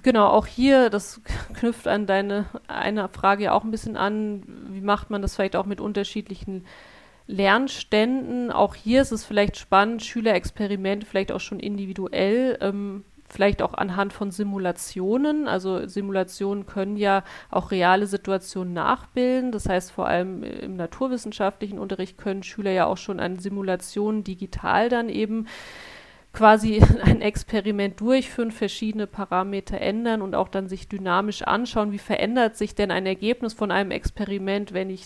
Genau, 0.03 0.27
auch 0.27 0.45
hier, 0.45 0.89
das 0.89 1.21
knüpft 1.53 1.87
an 1.87 2.05
deine 2.05 2.45
eine 2.67 3.07
Frage 3.09 3.45
ja 3.45 3.53
auch 3.53 3.63
ein 3.63 3.71
bisschen 3.71 3.97
an, 3.97 4.43
wie 4.69 4.81
macht 4.81 5.09
man 5.09 5.21
das 5.21 5.35
vielleicht 5.35 5.55
auch 5.55 5.65
mit 5.65 5.81
unterschiedlichen 5.81 6.65
Lernständen? 7.25 8.51
Auch 8.51 8.75
hier 8.75 9.01
ist 9.01 9.11
es 9.11 9.25
vielleicht 9.25 9.57
spannend, 9.57 10.03
Schülerexperimente 10.03 11.05
vielleicht 11.05 11.31
auch 11.31 11.39
schon 11.39 11.59
individuell, 11.59 12.57
ähm, 12.61 13.03
vielleicht 13.29 13.61
auch 13.61 13.73
anhand 13.73 14.13
von 14.13 14.31
Simulationen. 14.31 15.47
Also 15.47 15.87
Simulationen 15.87 16.65
können 16.65 16.95
ja 16.95 17.23
auch 17.49 17.71
reale 17.71 18.07
Situationen 18.07 18.73
nachbilden. 18.73 19.51
Das 19.51 19.67
heißt, 19.67 19.91
vor 19.91 20.07
allem 20.07 20.43
im 20.43 20.75
naturwissenschaftlichen 20.75 21.79
Unterricht 21.79 22.17
können 22.17 22.43
Schüler 22.43 22.71
ja 22.71 22.85
auch 22.85 22.97
schon 22.97 23.19
an 23.19 23.39
Simulationen 23.39 24.23
digital 24.23 24.89
dann 24.89 25.09
eben 25.09 25.47
quasi 26.37 26.81
ein 27.03 27.21
Experiment 27.21 27.99
durchführen, 27.99 28.51
verschiedene 28.51 29.07
Parameter 29.07 29.81
ändern 29.81 30.21
und 30.21 30.35
auch 30.35 30.49
dann 30.49 30.67
sich 30.67 30.87
dynamisch 30.87 31.41
anschauen, 31.41 31.91
wie 31.91 31.97
verändert 31.97 32.55
sich 32.55 32.75
denn 32.75 32.91
ein 32.91 33.07
Ergebnis 33.07 33.53
von 33.53 33.71
einem 33.71 33.91
Experiment, 33.91 34.71
wenn 34.71 34.91
ich 34.91 35.05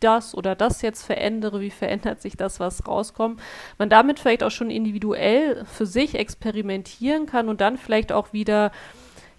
das 0.00 0.34
oder 0.34 0.54
das 0.54 0.82
jetzt 0.82 1.04
verändere, 1.04 1.62
wie 1.62 1.70
verändert 1.70 2.20
sich 2.20 2.36
das, 2.36 2.60
was 2.60 2.86
rauskommt. 2.86 3.40
Man 3.78 3.88
damit 3.88 4.20
vielleicht 4.20 4.42
auch 4.42 4.50
schon 4.50 4.70
individuell 4.70 5.64
für 5.64 5.86
sich 5.86 6.14
experimentieren 6.14 7.24
kann 7.24 7.48
und 7.48 7.62
dann 7.62 7.78
vielleicht 7.78 8.12
auch 8.12 8.34
wieder 8.34 8.70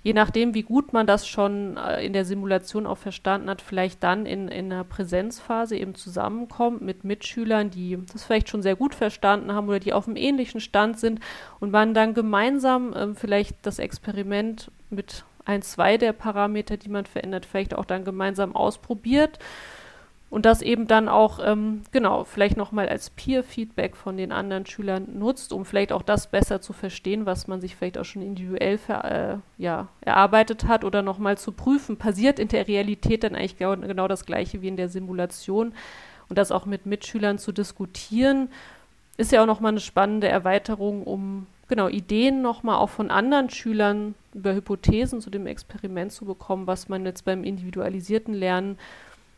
je 0.07 0.13
nachdem, 0.13 0.53
wie 0.53 0.63
gut 0.63 0.93
man 0.93 1.05
das 1.05 1.27
schon 1.27 1.75
äh, 1.75 2.05
in 2.05 2.13
der 2.13 2.23
Simulation 2.23 2.87
auch 2.87 2.97
verstanden 2.97 3.49
hat, 3.49 3.61
vielleicht 3.61 4.01
dann 4.03 4.25
in, 4.25 4.47
in 4.47 4.71
einer 4.71 4.85
Präsenzphase 4.85 5.75
eben 5.75 5.95
zusammenkommt 5.95 6.81
mit 6.81 7.03
Mitschülern, 7.03 7.71
die 7.71 7.99
das 8.13 8.23
vielleicht 8.23 8.47
schon 8.47 8.61
sehr 8.61 8.77
gut 8.77 8.95
verstanden 8.95 9.51
haben 9.51 9.67
oder 9.67 9.81
die 9.81 9.91
auf 9.91 10.07
einem 10.07 10.15
ähnlichen 10.15 10.61
Stand 10.61 10.97
sind 10.97 11.19
und 11.59 11.71
man 11.71 11.93
dann 11.93 12.13
gemeinsam 12.13 12.93
äh, 12.93 13.15
vielleicht 13.15 13.57
das 13.63 13.79
Experiment 13.79 14.71
mit 14.89 15.25
ein, 15.43 15.61
zwei 15.61 15.97
der 15.97 16.13
Parameter, 16.13 16.77
die 16.77 16.89
man 16.89 17.05
verändert, 17.05 17.45
vielleicht 17.45 17.75
auch 17.75 17.83
dann 17.85 18.05
gemeinsam 18.05 18.55
ausprobiert 18.55 19.39
und 20.29 20.45
das 20.45 20.61
eben 20.61 20.87
dann 20.87 21.07
auch, 21.07 21.39
ähm, 21.43 21.83
genau, 21.91 22.25
vielleicht 22.25 22.57
nochmal 22.57 22.89
als 22.89 23.09
Peer-Feedback 23.11 23.95
von 23.95 24.17
den 24.17 24.33
anderen 24.33 24.65
Schülern 24.65 25.17
nutzt, 25.17 25.53
um 25.53 25.63
vielleicht 25.63 25.93
auch 25.93 26.01
das 26.01 26.27
besser 26.27 26.59
zu 26.59 26.73
verstehen, 26.73 27.25
was 27.25 27.47
man 27.47 27.61
sich 27.61 27.75
vielleicht 27.75 27.97
auch 27.97 28.05
schon 28.05 28.21
individuell 28.21 28.77
ver, 28.77 29.05
äh, 29.05 29.37
ja, 29.57 29.87
erarbeitet 30.01 30.67
hat 30.67 30.83
oder 30.83 31.01
nochmal 31.01 31.37
zu 31.37 31.53
prüfen. 31.53 31.95
Passiert 31.95 32.39
in 32.39 32.49
der 32.49 32.67
Realität 32.67 33.23
dann 33.23 33.35
eigentlich 33.35 33.57
genau, 33.57 33.77
genau 33.77 34.07
das 34.09 34.25
Gleiche 34.25 34.61
wie 34.61 34.67
in 34.67 34.75
der 34.75 34.89
Simulation 34.89 35.73
und 36.27 36.37
das 36.37 36.51
auch 36.51 36.65
mit 36.65 36.85
Mitschülern 36.85 37.37
zu 37.37 37.53
diskutieren, 37.53 38.49
ist 39.15 39.31
ja 39.31 39.41
auch 39.41 39.47
nochmal 39.47 39.71
eine 39.71 39.79
spannende 39.79 40.27
Erweiterung, 40.27 41.03
um 41.03 41.47
genau 41.69 41.87
Ideen 41.87 42.41
nochmal 42.41 42.77
auch 42.77 42.89
von 42.89 43.11
anderen 43.11 43.49
Schülern 43.49 44.13
über 44.33 44.53
Hypothesen 44.53 45.21
zu 45.21 45.29
dem 45.29 45.47
Experiment 45.47 46.11
zu 46.11 46.25
bekommen, 46.25 46.67
was 46.67 46.89
man 46.89 47.05
jetzt 47.05 47.23
beim 47.23 47.43
individualisierten 47.43 48.33
Lernen 48.33 48.77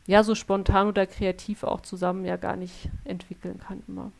ja 0.09 0.23
so 0.23 0.33
spontan 0.33 0.87
oder 0.87 1.05
kreativ 1.05 1.63
auch 1.63 1.81
zusammen 1.81 2.25
ja 2.25 2.35
gar 2.35 2.55
nicht 2.55 2.89
entwickeln 3.05 3.59
kann 3.59 3.83
immer. 3.87 4.11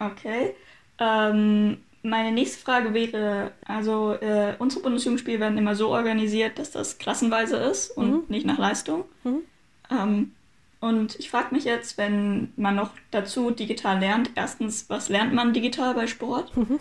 Okay. 0.00 0.54
Ähm, 0.98 1.78
meine 2.02 2.32
nächste 2.32 2.58
Frage 2.58 2.92
wäre, 2.94 3.52
also 3.64 4.14
äh, 4.14 4.54
unsere 4.58 4.82
Bundesjugendspiele 4.82 5.38
werden 5.38 5.56
immer 5.56 5.76
so 5.76 5.90
organisiert, 5.90 6.58
dass 6.58 6.72
das 6.72 6.98
klassenweise 6.98 7.56
ist 7.56 7.90
und 7.92 8.10
mhm. 8.10 8.24
nicht 8.26 8.44
nach 8.44 8.58
Leistung. 8.58 9.04
Mhm. 9.22 9.42
Ähm, 9.88 10.32
und 10.80 11.16
ich 11.20 11.30
frage 11.30 11.54
mich 11.54 11.62
jetzt, 11.62 11.96
wenn 11.96 12.52
man 12.56 12.74
noch 12.74 12.90
dazu 13.12 13.52
digital 13.52 14.00
lernt, 14.00 14.32
erstens, 14.34 14.90
was 14.90 15.08
lernt 15.08 15.32
man 15.32 15.52
digital 15.52 15.94
bei 15.94 16.08
Sport? 16.08 16.52
Mhm. 16.56 16.80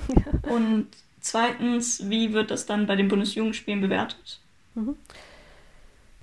Und 0.50 0.88
zweitens, 1.22 2.10
wie 2.10 2.34
wird 2.34 2.50
das 2.50 2.66
dann 2.66 2.88
bei 2.88 2.96
den 2.96 3.10
Bundesjugendspielen 3.10 3.80
bewertet? 3.80 4.40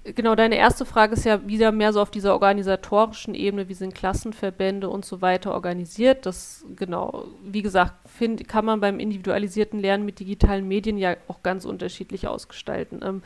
Genau, 0.03 0.35
deine 0.35 0.57
erste 0.57 0.87
Frage 0.87 1.13
ist 1.13 1.27
ja 1.27 1.47
wieder 1.47 1.73
mehr 1.73 1.93
so 1.93 2.01
auf 2.01 2.11
dieser 2.11 2.33
organisatorischen 2.33 3.35
Ebene, 3.35 3.69
wie 3.69 3.75
sind 3.75 3.95
Klassenverbände 3.95 4.89
und 4.89 5.05
so 5.05 5.21
weiter 5.21 5.53
organisiert. 5.53 6.25
Das, 6.25 6.65
genau, 6.75 7.27
wie 7.45 7.61
gesagt, 7.61 7.93
find, 8.09 8.49
kann 8.49 8.65
man 8.65 8.81
beim 8.81 8.99
individualisierten 8.99 9.79
Lernen 9.79 10.07
mit 10.07 10.19
digitalen 10.19 10.67
Medien 10.67 10.97
ja 10.97 11.17
auch 11.29 11.43
ganz 11.43 11.67
unterschiedlich 11.67 12.27
ausgestalten. 12.29 13.01
Ähm, 13.05 13.23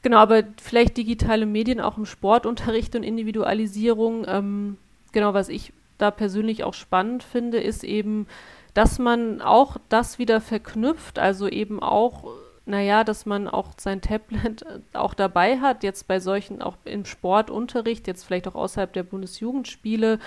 genau, 0.00 0.16
aber 0.16 0.44
vielleicht 0.58 0.96
digitale 0.96 1.44
Medien 1.44 1.82
auch 1.82 1.98
im 1.98 2.06
Sportunterricht 2.06 2.96
und 2.96 3.02
Individualisierung. 3.02 4.24
Ähm, 4.26 4.78
genau, 5.12 5.34
was 5.34 5.50
ich 5.50 5.74
da 5.98 6.10
persönlich 6.10 6.64
auch 6.64 6.74
spannend 6.74 7.24
finde, 7.24 7.60
ist 7.60 7.84
eben, 7.84 8.26
dass 8.72 8.98
man 8.98 9.42
auch 9.42 9.76
das 9.90 10.18
wieder 10.18 10.40
verknüpft, 10.40 11.18
also 11.18 11.46
eben 11.46 11.82
auch 11.82 12.24
naja, 12.66 13.04
dass 13.04 13.26
man 13.26 13.48
auch 13.48 13.70
sein 13.78 14.00
Tablet 14.02 14.62
äh, 14.62 14.80
auch 14.92 15.14
dabei 15.14 15.60
hat, 15.60 15.82
jetzt 15.84 16.08
bei 16.08 16.20
solchen, 16.20 16.60
auch 16.60 16.76
im 16.84 17.04
Sportunterricht, 17.04 18.06
jetzt 18.06 18.24
vielleicht 18.24 18.48
auch 18.48 18.56
außerhalb 18.56 18.92
der 18.92 19.04
Bundesjugendspiele 19.04 20.18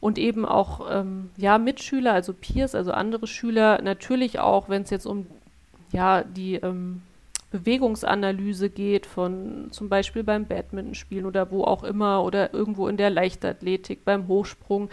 und 0.00 0.18
eben 0.18 0.46
auch, 0.46 0.88
ähm, 0.90 1.30
ja, 1.36 1.58
Mitschüler, 1.58 2.12
also 2.12 2.32
Peers, 2.32 2.74
also 2.74 2.92
andere 2.92 3.26
Schüler, 3.26 3.82
natürlich 3.82 4.38
auch, 4.38 4.68
wenn 4.68 4.82
es 4.82 4.90
jetzt 4.90 5.06
um, 5.06 5.26
ja, 5.92 6.22
die 6.22 6.54
ähm, 6.54 7.02
Bewegungsanalyse 7.50 8.70
geht, 8.70 9.04
von 9.06 9.68
zum 9.72 9.88
Beispiel 9.88 10.24
beim 10.24 10.46
Badmintonspielen 10.46 11.26
oder 11.26 11.50
wo 11.50 11.64
auch 11.64 11.84
immer 11.84 12.24
oder 12.24 12.54
irgendwo 12.54 12.88
in 12.88 12.96
der 12.96 13.10
Leichtathletik, 13.10 14.04
beim 14.04 14.26
Hochsprung, 14.26 14.88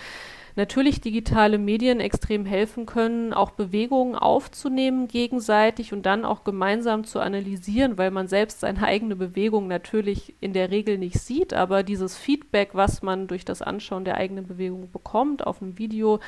natürlich 0.55 1.01
digitale 1.01 1.57
Medien 1.57 1.99
extrem 1.99 2.45
helfen 2.45 2.85
können, 2.85 3.33
auch 3.33 3.51
Bewegungen 3.51 4.15
aufzunehmen 4.15 5.07
gegenseitig 5.07 5.93
und 5.93 6.05
dann 6.05 6.25
auch 6.25 6.43
gemeinsam 6.43 7.03
zu 7.03 7.19
analysieren, 7.19 7.97
weil 7.97 8.11
man 8.11 8.27
selbst 8.27 8.61
seine 8.61 8.83
eigene 8.83 9.15
Bewegung 9.15 9.67
natürlich 9.67 10.35
in 10.39 10.53
der 10.53 10.71
Regel 10.71 10.97
nicht 10.97 11.19
sieht, 11.19 11.53
aber 11.53 11.83
dieses 11.83 12.17
Feedback, 12.17 12.69
was 12.73 13.01
man 13.01 13.27
durch 13.27 13.45
das 13.45 13.61
Anschauen 13.61 14.05
der 14.05 14.15
eigenen 14.15 14.47
Bewegung 14.47 14.91
bekommt 14.91 15.45
auf 15.45 15.61
einem 15.61 15.77
Video, 15.77 16.19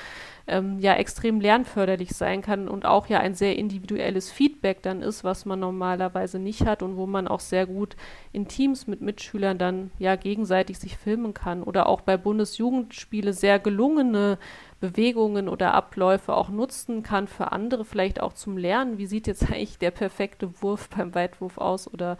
ähm, 0.47 0.79
ja 0.79 0.93
extrem 0.95 1.39
lernförderlich 1.39 2.11
sein 2.11 2.41
kann 2.41 2.67
und 2.67 2.85
auch 2.85 3.07
ja 3.07 3.19
ein 3.19 3.35
sehr 3.35 3.57
individuelles 3.57 4.31
Feedback 4.31 4.81
dann 4.81 5.01
ist, 5.01 5.23
was 5.23 5.45
man 5.45 5.59
normalerweise 5.59 6.39
nicht 6.39 6.65
hat 6.65 6.83
und 6.83 6.97
wo 6.97 7.07
man 7.07 7.27
auch 7.27 7.39
sehr 7.39 7.65
gut 7.65 7.95
in 8.31 8.47
Teams 8.47 8.87
mit 8.87 9.01
Mitschülern 9.01 9.57
dann 9.57 9.91
ja 9.99 10.15
gegenseitig 10.15 10.79
sich 10.79 10.97
filmen 10.97 11.33
kann 11.33 11.63
oder 11.63 11.87
auch 11.87 12.01
bei 12.01 12.17
Bundesjugendspiele 12.17 13.33
sehr 13.33 13.59
gelungene 13.59 14.37
Bewegungen 14.79 15.47
oder 15.47 15.73
Abläufe 15.73 16.33
auch 16.33 16.49
nutzen 16.49 17.03
kann 17.03 17.27
für 17.27 17.51
andere, 17.51 17.85
vielleicht 17.85 18.19
auch 18.21 18.33
zum 18.33 18.57
Lernen. 18.57 18.97
Wie 18.97 19.05
sieht 19.05 19.27
jetzt 19.27 19.43
eigentlich 19.51 19.77
der 19.77 19.91
perfekte 19.91 20.61
Wurf 20.61 20.89
beim 20.89 21.13
Weitwurf 21.13 21.57
aus 21.57 21.91
oder 21.91 22.17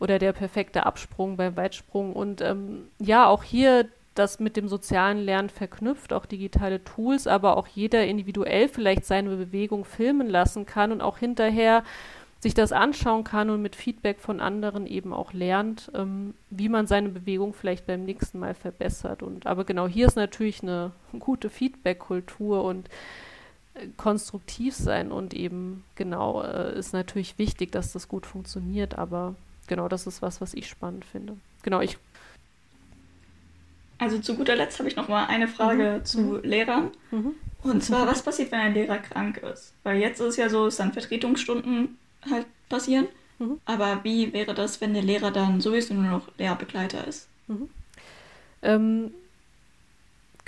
oder 0.00 0.18
der 0.18 0.32
perfekte 0.32 0.86
Absprung 0.86 1.36
beim 1.36 1.56
Weitsprung. 1.56 2.14
Und 2.14 2.40
ähm, 2.40 2.88
ja, 2.98 3.28
auch 3.28 3.44
hier 3.44 3.88
das 4.20 4.38
mit 4.38 4.56
dem 4.56 4.68
sozialen 4.68 5.18
Lernen 5.18 5.48
verknüpft, 5.48 6.12
auch 6.12 6.26
digitale 6.26 6.84
Tools, 6.84 7.26
aber 7.26 7.56
auch 7.56 7.66
jeder 7.66 8.06
individuell 8.06 8.68
vielleicht 8.68 9.04
seine 9.04 9.36
Bewegung 9.36 9.84
filmen 9.84 10.28
lassen 10.28 10.66
kann 10.66 10.92
und 10.92 11.00
auch 11.00 11.18
hinterher 11.18 11.82
sich 12.40 12.54
das 12.54 12.72
anschauen 12.72 13.22
kann 13.22 13.50
und 13.50 13.60
mit 13.60 13.76
Feedback 13.76 14.18
von 14.18 14.40
anderen 14.40 14.86
eben 14.86 15.12
auch 15.12 15.34
lernt, 15.34 15.90
ähm, 15.94 16.34
wie 16.48 16.70
man 16.70 16.86
seine 16.86 17.10
Bewegung 17.10 17.52
vielleicht 17.52 17.86
beim 17.86 18.04
nächsten 18.04 18.38
Mal 18.38 18.54
verbessert. 18.54 19.22
Und 19.22 19.46
aber 19.46 19.64
genau 19.64 19.86
hier 19.86 20.06
ist 20.06 20.16
natürlich 20.16 20.62
eine 20.62 20.92
gute 21.18 21.50
Feedback-Kultur 21.50 22.64
und 22.64 22.88
äh, 23.74 23.88
konstruktiv 23.98 24.74
sein 24.74 25.12
und 25.12 25.34
eben 25.34 25.84
genau 25.96 26.42
äh, 26.42 26.78
ist 26.78 26.94
natürlich 26.94 27.38
wichtig, 27.38 27.72
dass 27.72 27.92
das 27.92 28.08
gut 28.08 28.24
funktioniert, 28.24 28.96
aber 28.96 29.34
genau 29.66 29.88
das 29.88 30.06
ist 30.06 30.22
was, 30.22 30.40
was 30.40 30.54
ich 30.54 30.66
spannend 30.66 31.04
finde. 31.04 31.36
Genau, 31.62 31.82
ich 31.82 31.98
also 34.00 34.18
zu 34.18 34.34
guter 34.34 34.56
Letzt 34.56 34.78
habe 34.78 34.88
ich 34.88 34.96
noch 34.96 35.08
mal 35.08 35.26
eine 35.26 35.46
Frage 35.46 35.98
mhm. 35.98 36.04
zu 36.04 36.20
mhm. 36.20 36.40
Lehrern. 36.42 36.90
Mhm. 37.10 37.34
Und 37.62 37.84
zwar, 37.84 38.06
was 38.06 38.22
passiert, 38.22 38.50
wenn 38.50 38.60
ein 38.60 38.74
Lehrer 38.74 38.98
krank 38.98 39.36
ist? 39.38 39.74
Weil 39.82 39.98
jetzt 39.98 40.18
ist 40.20 40.26
es 40.26 40.36
ja 40.36 40.48
so, 40.48 40.64
dass 40.64 40.76
dann 40.76 40.94
Vertretungsstunden 40.94 41.98
halt 42.30 42.46
passieren. 42.70 43.08
Mhm. 43.38 43.60
Aber 43.66 44.00
wie 44.02 44.32
wäre 44.32 44.54
das, 44.54 44.80
wenn 44.80 44.94
der 44.94 45.02
Lehrer 45.02 45.30
dann 45.30 45.60
sowieso 45.60 45.92
nur 45.92 46.10
noch 46.10 46.28
Lehrbegleiter 46.38 47.06
ist? 47.06 47.28
Mhm. 47.48 47.68
Ähm, 48.62 49.10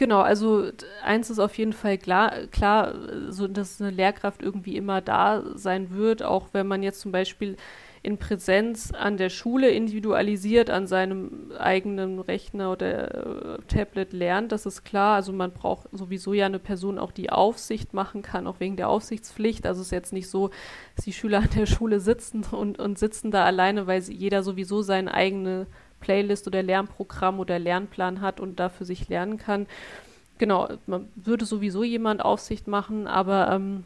genau, 0.03 0.21
also 0.21 0.69
eins 1.05 1.31
ist 1.31 1.39
auf 1.39 1.57
jeden 1.57 1.73
Fall 1.73 1.97
klar, 1.97 2.33
klar, 2.51 2.93
so 3.29 3.47
dass 3.47 3.81
eine 3.81 3.93
Lehrkraft 3.93 4.43
irgendwie 4.43 4.77
immer 4.77 5.01
da 5.01 5.45
sein 5.55 5.93
wird, 5.93 6.25
auch 6.25 6.49
wenn 6.51 6.67
man 6.67 6.83
jetzt 6.83 6.99
zum 6.99 7.13
Beispiel 7.13 7.57
in 8.03 8.19
Präsenz 8.19 8.91
an 8.91 9.17
der 9.17 9.29
Schule 9.29 9.71
individualisiert 9.71 10.71
an 10.71 10.89
seinem 10.89 11.53
eigenen 11.57 12.19
Rechner 12.19 12.73
oder 12.73 13.59
äh, 13.59 13.59
Tablet 13.69 14.13
lernt, 14.13 14.51
das 14.51 14.67
ist 14.67 14.83
klar. 14.83 15.15
Also 15.15 15.33
man 15.33 15.53
braucht 15.53 15.87
sowieso 15.93 16.33
ja 16.33 16.47
eine 16.47 16.59
Person 16.59 16.99
auch, 16.99 17.13
die 17.13 17.31
Aufsicht 17.31 17.95
machen 17.95 18.23
kann, 18.23 18.49
auch 18.49 18.59
wegen 18.59 18.75
der 18.75 18.89
Aufsichtspflicht. 18.89 19.67
Also 19.69 19.83
es 19.83 19.87
ist 19.87 19.93
jetzt 19.93 20.13
nicht 20.13 20.29
so, 20.29 20.51
dass 20.97 21.05
die 21.05 21.13
Schüler 21.13 21.43
an 21.43 21.51
der 21.55 21.67
Schule 21.67 22.01
sitzen 22.01 22.45
und, 22.51 22.81
und 22.81 22.99
sitzen 22.99 23.31
da 23.31 23.45
alleine, 23.45 23.87
weil 23.87 24.03
jeder 24.03 24.43
sowieso 24.43 24.83
seine 24.83 25.15
eigene 25.15 25.69
Playlist 26.03 26.47
oder 26.47 26.63
Lernprogramm 26.63 27.41
oder 27.41 27.59
Lernplan 27.59 28.21
hat 28.21 28.41
und 28.41 28.61
dafür 28.61 28.85
sich 28.85 29.09
lernen 29.09 29.39
kann. 29.39 29.67
Genau, 30.37 30.69
man 30.87 31.09
würde 31.15 31.47
sowieso 31.47 31.83
jemand 31.83 32.23
Aufsicht 32.23 32.69
machen, 32.69 33.07
aber 33.07 33.51
ähm, 33.53 33.85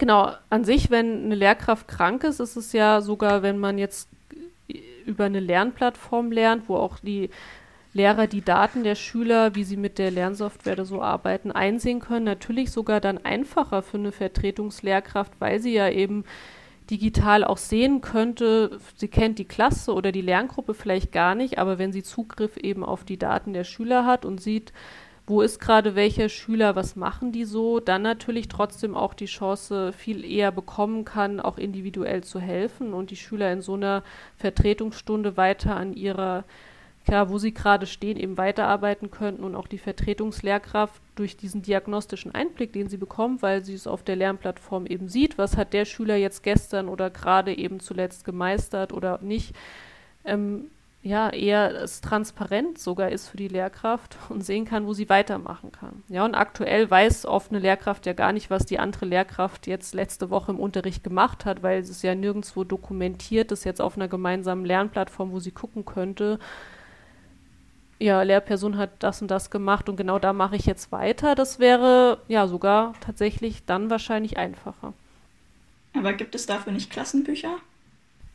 Genau, 0.00 0.32
an 0.48 0.64
sich, 0.64 0.90
wenn 0.90 1.26
eine 1.26 1.34
Lehrkraft 1.34 1.86
krank 1.86 2.24
ist, 2.24 2.40
ist 2.40 2.56
es 2.56 2.72
ja 2.72 3.02
sogar, 3.02 3.42
wenn 3.42 3.58
man 3.58 3.76
jetzt 3.76 4.08
über 5.04 5.24
eine 5.24 5.40
Lernplattform 5.40 6.32
lernt, 6.32 6.70
wo 6.70 6.76
auch 6.76 6.98
die 7.00 7.28
Lehrer 7.92 8.26
die 8.26 8.40
Daten 8.40 8.82
der 8.82 8.94
Schüler, 8.94 9.54
wie 9.54 9.64
sie 9.64 9.76
mit 9.76 9.98
der 9.98 10.10
Lernsoftware 10.10 10.86
so 10.86 11.02
arbeiten, 11.02 11.52
einsehen 11.52 12.00
können, 12.00 12.24
natürlich 12.24 12.70
sogar 12.70 13.02
dann 13.02 13.18
einfacher 13.26 13.82
für 13.82 13.98
eine 13.98 14.10
Vertretungslehrkraft, 14.10 15.32
weil 15.38 15.60
sie 15.60 15.74
ja 15.74 15.90
eben 15.90 16.24
digital 16.90 17.44
auch 17.44 17.58
sehen 17.58 18.00
könnte, 18.00 18.78
sie 18.96 19.08
kennt 19.08 19.38
die 19.38 19.44
Klasse 19.44 19.94
oder 19.94 20.12
die 20.12 20.22
Lerngruppe 20.22 20.74
vielleicht 20.74 21.12
gar 21.12 21.34
nicht, 21.34 21.58
aber 21.58 21.78
wenn 21.78 21.92
sie 21.92 22.02
Zugriff 22.02 22.56
eben 22.56 22.84
auf 22.84 23.04
die 23.04 23.18
Daten 23.18 23.52
der 23.52 23.64
Schüler 23.64 24.04
hat 24.04 24.24
und 24.24 24.40
sieht, 24.40 24.72
wo 25.26 25.42
ist 25.42 25.60
gerade 25.60 25.94
welcher 25.94 26.28
Schüler, 26.28 26.74
was 26.74 26.96
machen 26.96 27.30
die 27.30 27.44
so, 27.44 27.78
dann 27.78 28.02
natürlich 28.02 28.48
trotzdem 28.48 28.96
auch 28.96 29.14
die 29.14 29.26
Chance 29.26 29.92
viel 29.92 30.24
eher 30.24 30.50
bekommen 30.50 31.04
kann, 31.04 31.38
auch 31.38 31.56
individuell 31.56 32.24
zu 32.24 32.40
helfen 32.40 32.92
und 32.92 33.10
die 33.10 33.16
Schüler 33.16 33.52
in 33.52 33.62
so 33.62 33.74
einer 33.74 34.02
Vertretungsstunde 34.36 35.36
weiter 35.36 35.76
an 35.76 35.92
ihrer 35.92 36.44
ja, 37.10 37.28
wo 37.28 37.38
sie 37.38 37.52
gerade 37.52 37.86
stehen, 37.86 38.16
eben 38.16 38.38
weiterarbeiten 38.38 39.10
könnten 39.10 39.44
und 39.44 39.56
auch 39.56 39.66
die 39.66 39.78
Vertretungslehrkraft 39.78 41.02
durch 41.16 41.36
diesen 41.36 41.62
diagnostischen 41.62 42.34
Einblick, 42.34 42.72
den 42.72 42.88
sie 42.88 42.96
bekommt, 42.96 43.42
weil 43.42 43.64
sie 43.64 43.74
es 43.74 43.86
auf 43.86 44.02
der 44.02 44.16
Lernplattform 44.16 44.86
eben 44.86 45.08
sieht, 45.08 45.36
was 45.36 45.56
hat 45.56 45.72
der 45.72 45.84
Schüler 45.84 46.16
jetzt 46.16 46.42
gestern 46.42 46.88
oder 46.88 47.10
gerade 47.10 47.56
eben 47.56 47.80
zuletzt 47.80 48.24
gemeistert 48.24 48.92
oder 48.92 49.18
nicht, 49.22 49.54
ähm, 50.24 50.70
ja, 51.02 51.30
eher 51.30 51.74
es 51.82 52.02
transparent 52.02 52.78
sogar 52.78 53.08
ist 53.08 53.28
für 53.28 53.38
die 53.38 53.48
Lehrkraft 53.48 54.18
und 54.28 54.44
sehen 54.44 54.66
kann, 54.66 54.86
wo 54.86 54.92
sie 54.92 55.08
weitermachen 55.08 55.72
kann. 55.72 56.02
Ja, 56.08 56.26
und 56.26 56.34
aktuell 56.34 56.90
weiß 56.90 57.24
oft 57.24 57.50
eine 57.50 57.58
Lehrkraft 57.58 58.04
ja 58.04 58.12
gar 58.12 58.32
nicht, 58.32 58.50
was 58.50 58.66
die 58.66 58.78
andere 58.78 59.06
Lehrkraft 59.06 59.66
jetzt 59.66 59.94
letzte 59.94 60.28
Woche 60.28 60.52
im 60.52 60.60
Unterricht 60.60 61.02
gemacht 61.02 61.46
hat, 61.46 61.62
weil 61.62 61.80
es 61.80 62.02
ja 62.02 62.14
nirgendwo 62.14 62.64
dokumentiert 62.64 63.50
ist, 63.50 63.64
jetzt 63.64 63.80
auf 63.80 63.96
einer 63.96 64.08
gemeinsamen 64.08 64.66
Lernplattform, 64.66 65.32
wo 65.32 65.40
sie 65.40 65.52
gucken 65.52 65.86
könnte. 65.86 66.38
Ja, 68.00 68.22
Lehrperson 68.22 68.78
hat 68.78 68.90
das 69.00 69.20
und 69.20 69.30
das 69.30 69.50
gemacht 69.50 69.88
und 69.90 69.96
genau 69.96 70.18
da 70.18 70.32
mache 70.32 70.56
ich 70.56 70.64
jetzt 70.64 70.90
weiter. 70.90 71.34
Das 71.34 71.58
wäre 71.58 72.18
ja 72.28 72.46
sogar 72.46 72.94
tatsächlich 73.00 73.66
dann 73.66 73.90
wahrscheinlich 73.90 74.38
einfacher. 74.38 74.94
Aber 75.94 76.14
gibt 76.14 76.34
es 76.34 76.46
dafür 76.46 76.72
nicht 76.72 76.90
Klassenbücher? 76.90 77.58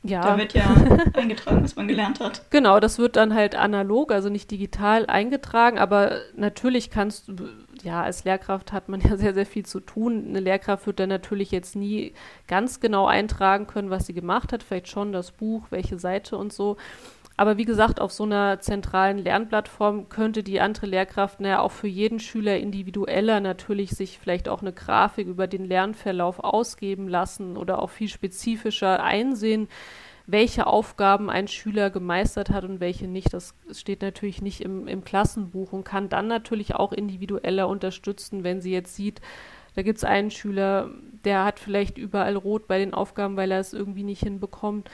Ja. 0.03 0.21
Da 0.21 0.37
wird 0.37 0.53
ja 0.53 0.63
eingetragen, 1.13 1.63
was 1.63 1.75
man 1.75 1.87
gelernt 1.87 2.19
hat. 2.19 2.43
Genau, 2.51 2.79
das 2.79 2.99
wird 2.99 3.15
dann 3.15 3.33
halt 3.33 3.55
analog, 3.55 4.11
also 4.11 4.29
nicht 4.29 4.51
digital 4.51 5.07
eingetragen, 5.07 5.79
aber 5.79 6.19
natürlich 6.35 6.91
kannst 6.91 7.27
du, 7.27 7.49
ja, 7.81 8.03
als 8.03 8.23
Lehrkraft 8.23 8.71
hat 8.71 8.87
man 8.87 9.01
ja 9.09 9.17
sehr, 9.17 9.33
sehr 9.33 9.47
viel 9.47 9.65
zu 9.65 9.79
tun. 9.79 10.25
Eine 10.29 10.41
Lehrkraft 10.41 10.85
wird 10.85 10.99
dann 10.99 11.09
natürlich 11.09 11.49
jetzt 11.49 11.75
nie 11.75 12.13
ganz 12.47 12.79
genau 12.79 13.07
eintragen 13.07 13.65
können, 13.65 13.89
was 13.89 14.05
sie 14.05 14.13
gemacht 14.13 14.53
hat, 14.53 14.61
vielleicht 14.61 14.89
schon 14.89 15.11
das 15.11 15.31
Buch, 15.31 15.63
welche 15.71 15.97
Seite 15.97 16.37
und 16.37 16.53
so. 16.53 16.77
Aber 17.37 17.57
wie 17.57 17.65
gesagt, 17.65 17.99
auf 17.99 18.13
so 18.13 18.23
einer 18.23 18.59
zentralen 18.61 19.17
Lernplattform 19.17 20.07
könnte 20.07 20.41
die 20.41 20.61
andere 20.61 20.85
Lehrkraft 20.85 21.41
naja 21.41 21.59
auch 21.59 21.71
für 21.71 21.87
jeden 21.87 22.19
Schüler 22.19 22.57
individueller 22.57 23.41
natürlich 23.41 23.91
sich 23.91 24.19
vielleicht 24.19 24.47
auch 24.47 24.61
eine 24.61 24.71
Grafik 24.71 25.27
über 25.27 25.47
den 25.47 25.65
Lernverlauf 25.65 26.39
ausgeben 26.39 27.09
lassen 27.09 27.57
oder 27.57 27.81
auch 27.81 27.89
viel 27.89 28.07
spezifischer 28.07 29.03
einsehen, 29.03 29.67
welche 30.27 30.65
Aufgaben 30.65 31.29
ein 31.29 31.49
Schüler 31.49 31.89
gemeistert 31.89 32.51
hat 32.51 32.63
und 32.63 32.79
welche 32.79 33.07
nicht. 33.07 33.33
Das 33.33 33.53
steht 33.71 34.01
natürlich 34.01 34.41
nicht 34.41 34.61
im, 34.61 34.87
im 34.87 35.03
Klassenbuch 35.03 35.73
und 35.73 35.83
kann 35.83 36.07
dann 36.07 36.27
natürlich 36.27 36.75
auch 36.75 36.93
individueller 36.93 37.67
unterstützen, 37.67 38.45
wenn 38.45 38.61
sie 38.61 38.71
jetzt 38.71 38.95
sieht, 38.95 39.19
da 39.75 39.81
gibt 39.81 39.97
es 39.97 40.05
einen 40.05 40.31
Schüler, 40.31 40.89
der 41.25 41.43
hat 41.43 41.59
vielleicht 41.59 41.97
überall 41.97 42.37
rot 42.37 42.65
bei 42.65 42.79
den 42.79 42.93
Aufgaben, 42.93 43.35
weil 43.35 43.51
er 43.51 43.59
es 43.59 43.73
irgendwie 43.73 44.03
nicht 44.03 44.23
hinbekommt 44.23 44.89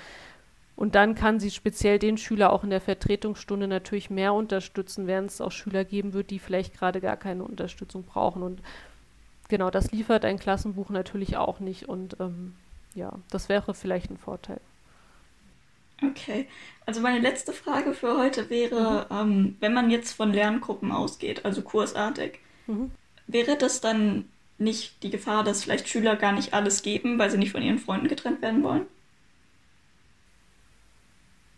und 0.82 0.96
dann 0.96 1.14
kann 1.14 1.40
sie 1.40 1.52
speziell 1.52 2.00
den 2.00 2.18
Schüler 2.18 2.52
auch 2.52 2.64
in 2.64 2.72
der 2.72 2.82
Vertretungsstunde 2.82 3.68
natürlich 3.68 4.10
mehr 4.10 4.34
unterstützen, 4.34 5.06
während 5.06 5.30
es 5.30 5.40
auch 5.40 5.52
Schüler 5.52 5.86
geben 5.86 6.14
wird, 6.14 6.32
die 6.32 6.40
vielleicht 6.40 6.74
gerade 6.74 7.00
gar 7.02 7.18
keine 7.18 7.44
Unterstützung 7.44 8.02
brauchen. 8.02 8.42
Und 8.42 8.64
genau, 9.48 9.70
das 9.70 9.92
liefert 9.92 10.26
ein 10.26 10.40
Klassenbuch 10.40 10.90
natürlich 10.90 11.38
auch 11.38 11.60
nicht. 11.60 11.88
Und 11.88 12.20
ähm, 12.20 12.56
ja, 12.96 13.14
das 13.30 13.48
wäre 13.48 13.76
vielleicht 13.76 14.10
ein 14.10 14.18
Vorteil. 14.18 14.60
Okay, 16.02 16.48
also 16.88 17.00
meine 17.00 17.20
letzte 17.20 17.54
Frage 17.54 17.94
für 17.94 18.18
heute 18.18 18.50
wäre, 18.50 19.06
mhm. 19.12 19.16
ähm, 19.20 19.58
wenn 19.60 19.76
man 19.76 19.92
jetzt 19.92 20.14
von 20.14 20.34
Lerngruppen 20.34 20.92
ausgeht, 20.92 21.46
also 21.46 21.62
kursartig, 21.62 22.40
mhm. 22.66 22.90
wäre 23.28 23.56
das 23.56 23.82
dann 23.82 24.28
nicht 24.58 25.04
die 25.04 25.12
Gefahr, 25.12 25.44
dass 25.44 25.64
vielleicht 25.64 25.88
Schüler 25.88 26.16
gar 26.16 26.32
nicht 26.32 26.56
alles 26.56 26.82
geben, 26.82 27.20
weil 27.20 27.30
sie 27.30 27.38
nicht 27.38 27.52
von 27.52 27.62
ihren 27.62 27.78
Freunden 27.78 28.08
getrennt 28.08 28.42
werden 28.42 28.64
wollen? 28.64 28.88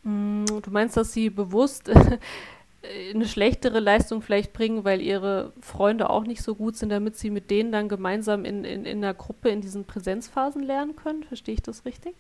Mm, 0.04 0.46
du 0.46 0.72
meinst, 0.72 0.98
dass 0.98 1.14
sie 1.14 1.30
bewusst 1.30 1.90
eine 3.14 3.26
schlechtere 3.26 3.80
Leistung 3.80 4.22
vielleicht 4.22 4.54
bringen, 4.54 4.84
weil 4.84 5.02
ihre 5.02 5.54
Freunde 5.62 6.10
auch 6.10 6.24
nicht 6.24 6.44
so 6.44 6.56
gut 6.56 6.76
sind, 6.76 6.90
damit 6.90 7.18
sie 7.18 7.30
mit 7.30 7.50
denen 7.50 7.72
dann 7.72 7.88
gemeinsam 7.88 8.44
in, 8.44 8.66
in, 8.66 8.86
in 8.86 8.98
einer 8.98 9.14
Gruppe 9.14 9.50
in 9.50 9.62
diesen 9.62 9.86
Präsenzphasen 9.86 10.64
lernen 10.64 10.96
können? 10.96 11.24
Verstehe 11.24 11.56
ich 11.56 11.62
das 11.62 11.86
richtig? 11.86 12.16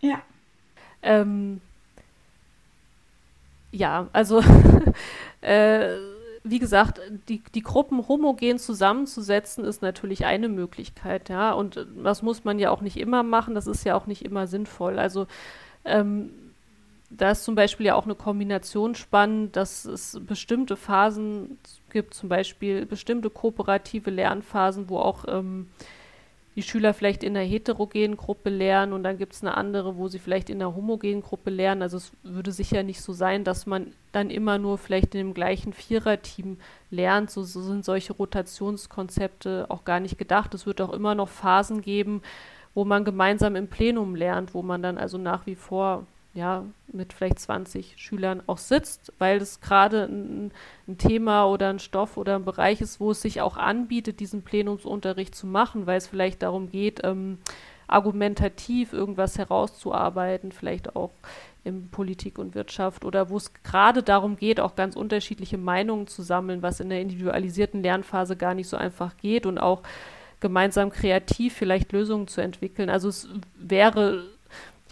Ja. 0.00 0.20
Ähm, 1.02 1.60
ja, 3.72 4.08
also 4.12 4.42
äh, 5.40 5.96
wie 6.44 6.58
gesagt, 6.58 7.00
die, 7.30 7.42
die 7.54 7.62
Gruppen 7.62 8.06
homogen 8.06 8.58
zusammenzusetzen, 8.58 9.64
ist 9.64 9.80
natürlich 9.80 10.26
eine 10.26 10.50
Möglichkeit, 10.50 11.30
ja. 11.30 11.52
Und 11.52 11.86
das 12.02 12.22
muss 12.22 12.44
man 12.44 12.58
ja 12.58 12.70
auch 12.70 12.82
nicht 12.82 12.98
immer 12.98 13.22
machen, 13.22 13.54
das 13.54 13.66
ist 13.66 13.84
ja 13.84 13.94
auch 13.94 14.06
nicht 14.06 14.22
immer 14.22 14.46
sinnvoll. 14.46 14.98
Also 14.98 15.26
ähm, 15.86 16.30
da 17.16 17.30
ist 17.30 17.44
zum 17.44 17.54
Beispiel 17.54 17.86
ja 17.86 17.94
auch 17.94 18.04
eine 18.04 18.14
Kombination 18.14 18.94
spannend, 18.94 19.56
dass 19.56 19.84
es 19.84 20.20
bestimmte 20.26 20.76
Phasen 20.76 21.58
gibt, 21.90 22.14
zum 22.14 22.28
Beispiel 22.28 22.86
bestimmte 22.86 23.30
kooperative 23.30 24.10
Lernphasen, 24.10 24.88
wo 24.88 24.98
auch 24.98 25.24
ähm, 25.28 25.68
die 26.56 26.62
Schüler 26.62 26.94
vielleicht 26.94 27.24
in 27.24 27.36
einer 27.36 27.46
heterogenen 27.46 28.16
Gruppe 28.16 28.48
lernen 28.48 28.92
und 28.92 29.02
dann 29.02 29.18
gibt 29.18 29.32
es 29.32 29.42
eine 29.42 29.56
andere, 29.56 29.96
wo 29.96 30.08
sie 30.08 30.18
vielleicht 30.18 30.50
in 30.50 30.62
einer 30.62 30.74
homogenen 30.74 31.22
Gruppe 31.22 31.50
lernen. 31.50 31.82
Also 31.82 31.96
es 31.96 32.12
würde 32.22 32.52
sicher 32.52 32.82
nicht 32.82 33.00
so 33.00 33.12
sein, 33.12 33.42
dass 33.42 33.66
man 33.66 33.92
dann 34.12 34.30
immer 34.30 34.58
nur 34.58 34.78
vielleicht 34.78 35.14
in 35.14 35.18
dem 35.18 35.34
gleichen 35.34 35.72
Viererteam 35.72 36.58
lernt. 36.90 37.30
So, 37.30 37.42
so 37.42 37.60
sind 37.60 37.84
solche 37.84 38.12
Rotationskonzepte 38.12 39.66
auch 39.68 39.84
gar 39.84 39.98
nicht 39.98 40.16
gedacht. 40.16 40.54
Es 40.54 40.64
wird 40.64 40.80
auch 40.80 40.92
immer 40.92 41.16
noch 41.16 41.28
Phasen 41.28 41.80
geben, 41.80 42.22
wo 42.72 42.84
man 42.84 43.04
gemeinsam 43.04 43.56
im 43.56 43.66
Plenum 43.66 44.14
lernt, 44.14 44.54
wo 44.54 44.62
man 44.62 44.80
dann 44.80 44.96
also 44.96 45.18
nach 45.18 45.46
wie 45.46 45.56
vor 45.56 46.06
ja, 46.34 46.64
mit 46.92 47.12
vielleicht 47.12 47.38
20 47.38 47.94
Schülern 47.96 48.42
auch 48.46 48.58
sitzt, 48.58 49.12
weil 49.18 49.38
es 49.38 49.60
gerade 49.60 50.04
ein, 50.04 50.50
ein, 50.88 50.98
Thema 50.98 51.44
oder 51.44 51.70
ein 51.70 51.78
Stoff 51.78 52.16
oder 52.16 52.34
ein 52.34 52.44
Bereich 52.44 52.80
ist, 52.80 52.98
wo 52.98 53.12
es 53.12 53.22
sich 53.22 53.40
auch 53.40 53.56
anbietet, 53.56 54.18
diesen 54.18 54.42
Plenumsunterricht 54.42 55.34
zu 55.34 55.46
machen, 55.46 55.86
weil 55.86 55.98
es 55.98 56.08
vielleicht 56.08 56.42
darum 56.42 56.70
geht, 56.70 57.00
ähm, 57.04 57.38
argumentativ 57.86 58.92
irgendwas 58.92 59.38
herauszuarbeiten, 59.38 60.50
vielleicht 60.50 60.96
auch 60.96 61.10
in 61.62 61.88
Politik 61.88 62.38
und 62.38 62.54
Wirtschaft 62.54 63.04
oder 63.04 63.30
wo 63.30 63.36
es 63.36 63.52
gerade 63.62 64.02
darum 64.02 64.36
geht, 64.36 64.60
auch 64.60 64.74
ganz 64.74 64.96
unterschiedliche 64.96 65.56
Meinungen 65.56 66.08
zu 66.08 66.22
sammeln, 66.22 66.62
was 66.62 66.80
in 66.80 66.90
der 66.90 67.00
individualisierten 67.00 67.82
Lernphase 67.82 68.36
gar 68.36 68.54
nicht 68.54 68.68
so 68.68 68.76
einfach 68.76 69.16
geht 69.16 69.46
und 69.46 69.58
auch 69.58 69.82
gemeinsam 70.40 70.90
kreativ 70.90 71.54
vielleicht 71.54 71.92
Lösungen 71.92 72.28
zu 72.28 72.42
entwickeln. 72.42 72.90
Also 72.90 73.08
es 73.08 73.28
wäre 73.56 74.24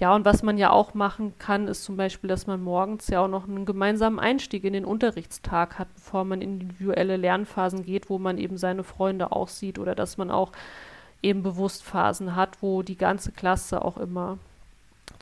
ja, 0.02 0.16
und 0.16 0.24
was 0.24 0.42
man 0.42 0.58
ja 0.58 0.70
auch 0.70 0.94
machen 0.94 1.34
kann, 1.38 1.68
ist 1.68 1.84
zum 1.84 1.96
Beispiel, 1.96 2.26
dass 2.26 2.48
man 2.48 2.60
morgens 2.60 3.06
ja 3.06 3.20
auch 3.20 3.28
noch 3.28 3.46
einen 3.46 3.64
gemeinsamen 3.64 4.18
Einstieg 4.18 4.64
in 4.64 4.72
den 4.72 4.84
Unterrichtstag 4.84 5.78
hat, 5.78 5.94
bevor 5.94 6.24
man 6.24 6.40
in 6.40 6.60
individuelle 6.60 7.16
Lernphasen 7.16 7.84
geht, 7.84 8.10
wo 8.10 8.18
man 8.18 8.36
eben 8.36 8.56
seine 8.56 8.82
Freunde 8.82 9.30
auch 9.30 9.46
sieht 9.46 9.78
oder 9.78 9.94
dass 9.94 10.18
man 10.18 10.32
auch 10.32 10.50
eben 11.22 11.44
bewusst 11.44 11.84
Phasen 11.84 12.34
hat, 12.34 12.60
wo 12.62 12.82
die 12.82 12.96
ganze 12.96 13.30
Klasse 13.30 13.84
auch 13.84 13.96
immer 13.96 14.38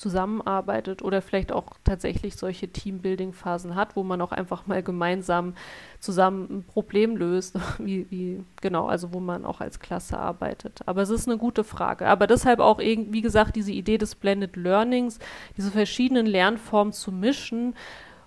zusammenarbeitet 0.01 1.03
oder 1.03 1.21
vielleicht 1.21 1.53
auch 1.53 1.67
tatsächlich 1.85 2.35
solche 2.35 2.69
Teambuilding-Phasen 2.69 3.75
hat, 3.75 3.97
wo 3.97 4.03
man 4.03 4.23
auch 4.23 4.33
einfach 4.33 4.67
mal 4.67 4.83
gemeinsam 4.83 5.55
zusammen 6.01 6.49
ein 6.51 6.65
Problem 6.65 7.17
löst, 7.17 7.59
wie, 7.79 8.11
wie, 8.11 8.43
genau, 8.63 8.87
also 8.87 9.13
wo 9.13 9.21
man 9.21 9.45
auch 9.45 9.61
als 9.61 9.79
Klasse 9.79 10.19
arbeitet. 10.19 10.81
Aber 10.87 11.03
es 11.03 11.11
ist 11.11 11.29
eine 11.29 11.37
gute 11.37 11.65
Frage. 11.65 12.07
Aber 12.07 12.27
deshalb 12.27 12.61
auch, 12.61 12.79
wie 12.79 13.21
gesagt, 13.21 13.57
diese 13.57 13.73
Idee 13.73 13.99
des 13.99 14.15
Blended 14.15 14.57
Learnings, 14.57 15.19
diese 15.59 15.71
verschiedenen 15.71 16.25
Lernformen 16.25 16.95
zu 16.95 17.13
mischen. 17.13 17.77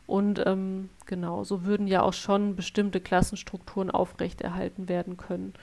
Und 0.06 0.46
ähm, 0.46 0.90
genau, 1.08 1.44
so 1.44 1.66
würden 1.66 1.88
ja 1.88 2.04
auch 2.04 2.14
schon 2.14 2.56
bestimmte 2.56 3.02
Klassenstrukturen 3.02 3.90
aufrechterhalten 3.90 4.88
werden 4.88 5.18
können. 5.18 5.54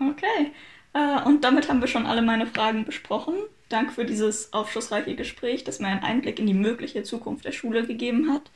Okay. 0.00 0.52
Äh, 0.94 1.22
und 1.26 1.44
damit 1.44 1.68
haben 1.68 1.82
wir 1.82 1.88
schon 1.88 2.06
alle 2.06 2.22
meine 2.22 2.46
Fragen 2.46 2.86
besprochen. 2.86 3.34
Danke 3.68 3.92
für 3.92 4.04
dieses 4.04 4.52
aufschlussreiche 4.52 5.16
Gespräch, 5.16 5.64
das 5.64 5.80
mir 5.80 5.88
einen 5.88 6.04
Einblick 6.04 6.38
in 6.38 6.46
die 6.46 6.54
mögliche 6.54 7.02
Zukunft 7.02 7.44
der 7.44 7.52
Schule 7.52 7.86
gegeben 7.86 8.32
hat. 8.32 8.50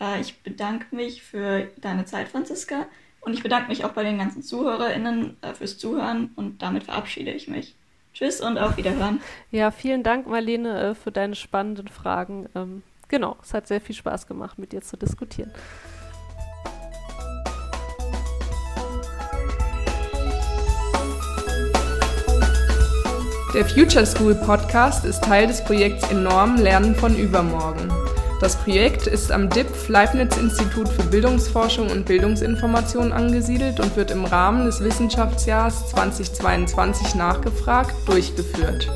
Äh, 0.00 0.20
ich 0.20 0.42
bedanke 0.42 0.94
mich 0.94 1.22
für 1.22 1.68
deine 1.80 2.04
Zeit, 2.04 2.28
Franziska. 2.28 2.86
Und 3.20 3.34
ich 3.34 3.42
bedanke 3.42 3.68
mich 3.68 3.84
auch 3.84 3.92
bei 3.92 4.04
den 4.04 4.18
ganzen 4.18 4.42
ZuhörerInnen 4.42 5.36
äh, 5.42 5.54
fürs 5.54 5.78
Zuhören 5.78 6.30
und 6.36 6.62
damit 6.62 6.84
verabschiede 6.84 7.32
ich 7.32 7.48
mich. 7.48 7.74
Tschüss 8.14 8.40
und 8.40 8.58
auf 8.58 8.76
Wiederhören. 8.76 9.20
Ja, 9.50 9.70
vielen 9.70 10.02
Dank, 10.02 10.26
Marlene, 10.26 10.90
äh, 10.90 10.94
für 10.94 11.12
deine 11.12 11.34
spannenden 11.34 11.88
Fragen. 11.88 12.48
Ähm, 12.54 12.82
genau, 13.08 13.36
es 13.42 13.54
hat 13.54 13.68
sehr 13.68 13.80
viel 13.80 13.94
Spaß 13.94 14.26
gemacht, 14.26 14.58
mit 14.58 14.72
dir 14.72 14.82
zu 14.82 14.96
diskutieren. 14.96 15.52
Der 23.58 23.66
Future 23.66 24.06
School 24.06 24.36
Podcast 24.36 25.04
ist 25.04 25.24
Teil 25.24 25.48
des 25.48 25.64
Projekts 25.64 26.08
Enorm 26.12 26.58
Lernen 26.58 26.94
von 26.94 27.16
Übermorgen. 27.18 27.92
Das 28.40 28.54
Projekt 28.54 29.08
ist 29.08 29.32
am 29.32 29.50
DIPF 29.50 29.88
Leibniz 29.88 30.36
Institut 30.36 30.88
für 30.88 31.02
Bildungsforschung 31.02 31.90
und 31.90 32.06
Bildungsinformation 32.06 33.10
angesiedelt 33.10 33.80
und 33.80 33.96
wird 33.96 34.12
im 34.12 34.24
Rahmen 34.24 34.64
des 34.64 34.80
Wissenschaftsjahrs 34.80 35.88
2022 35.88 37.16
nachgefragt 37.16 37.96
durchgeführt. 38.06 38.88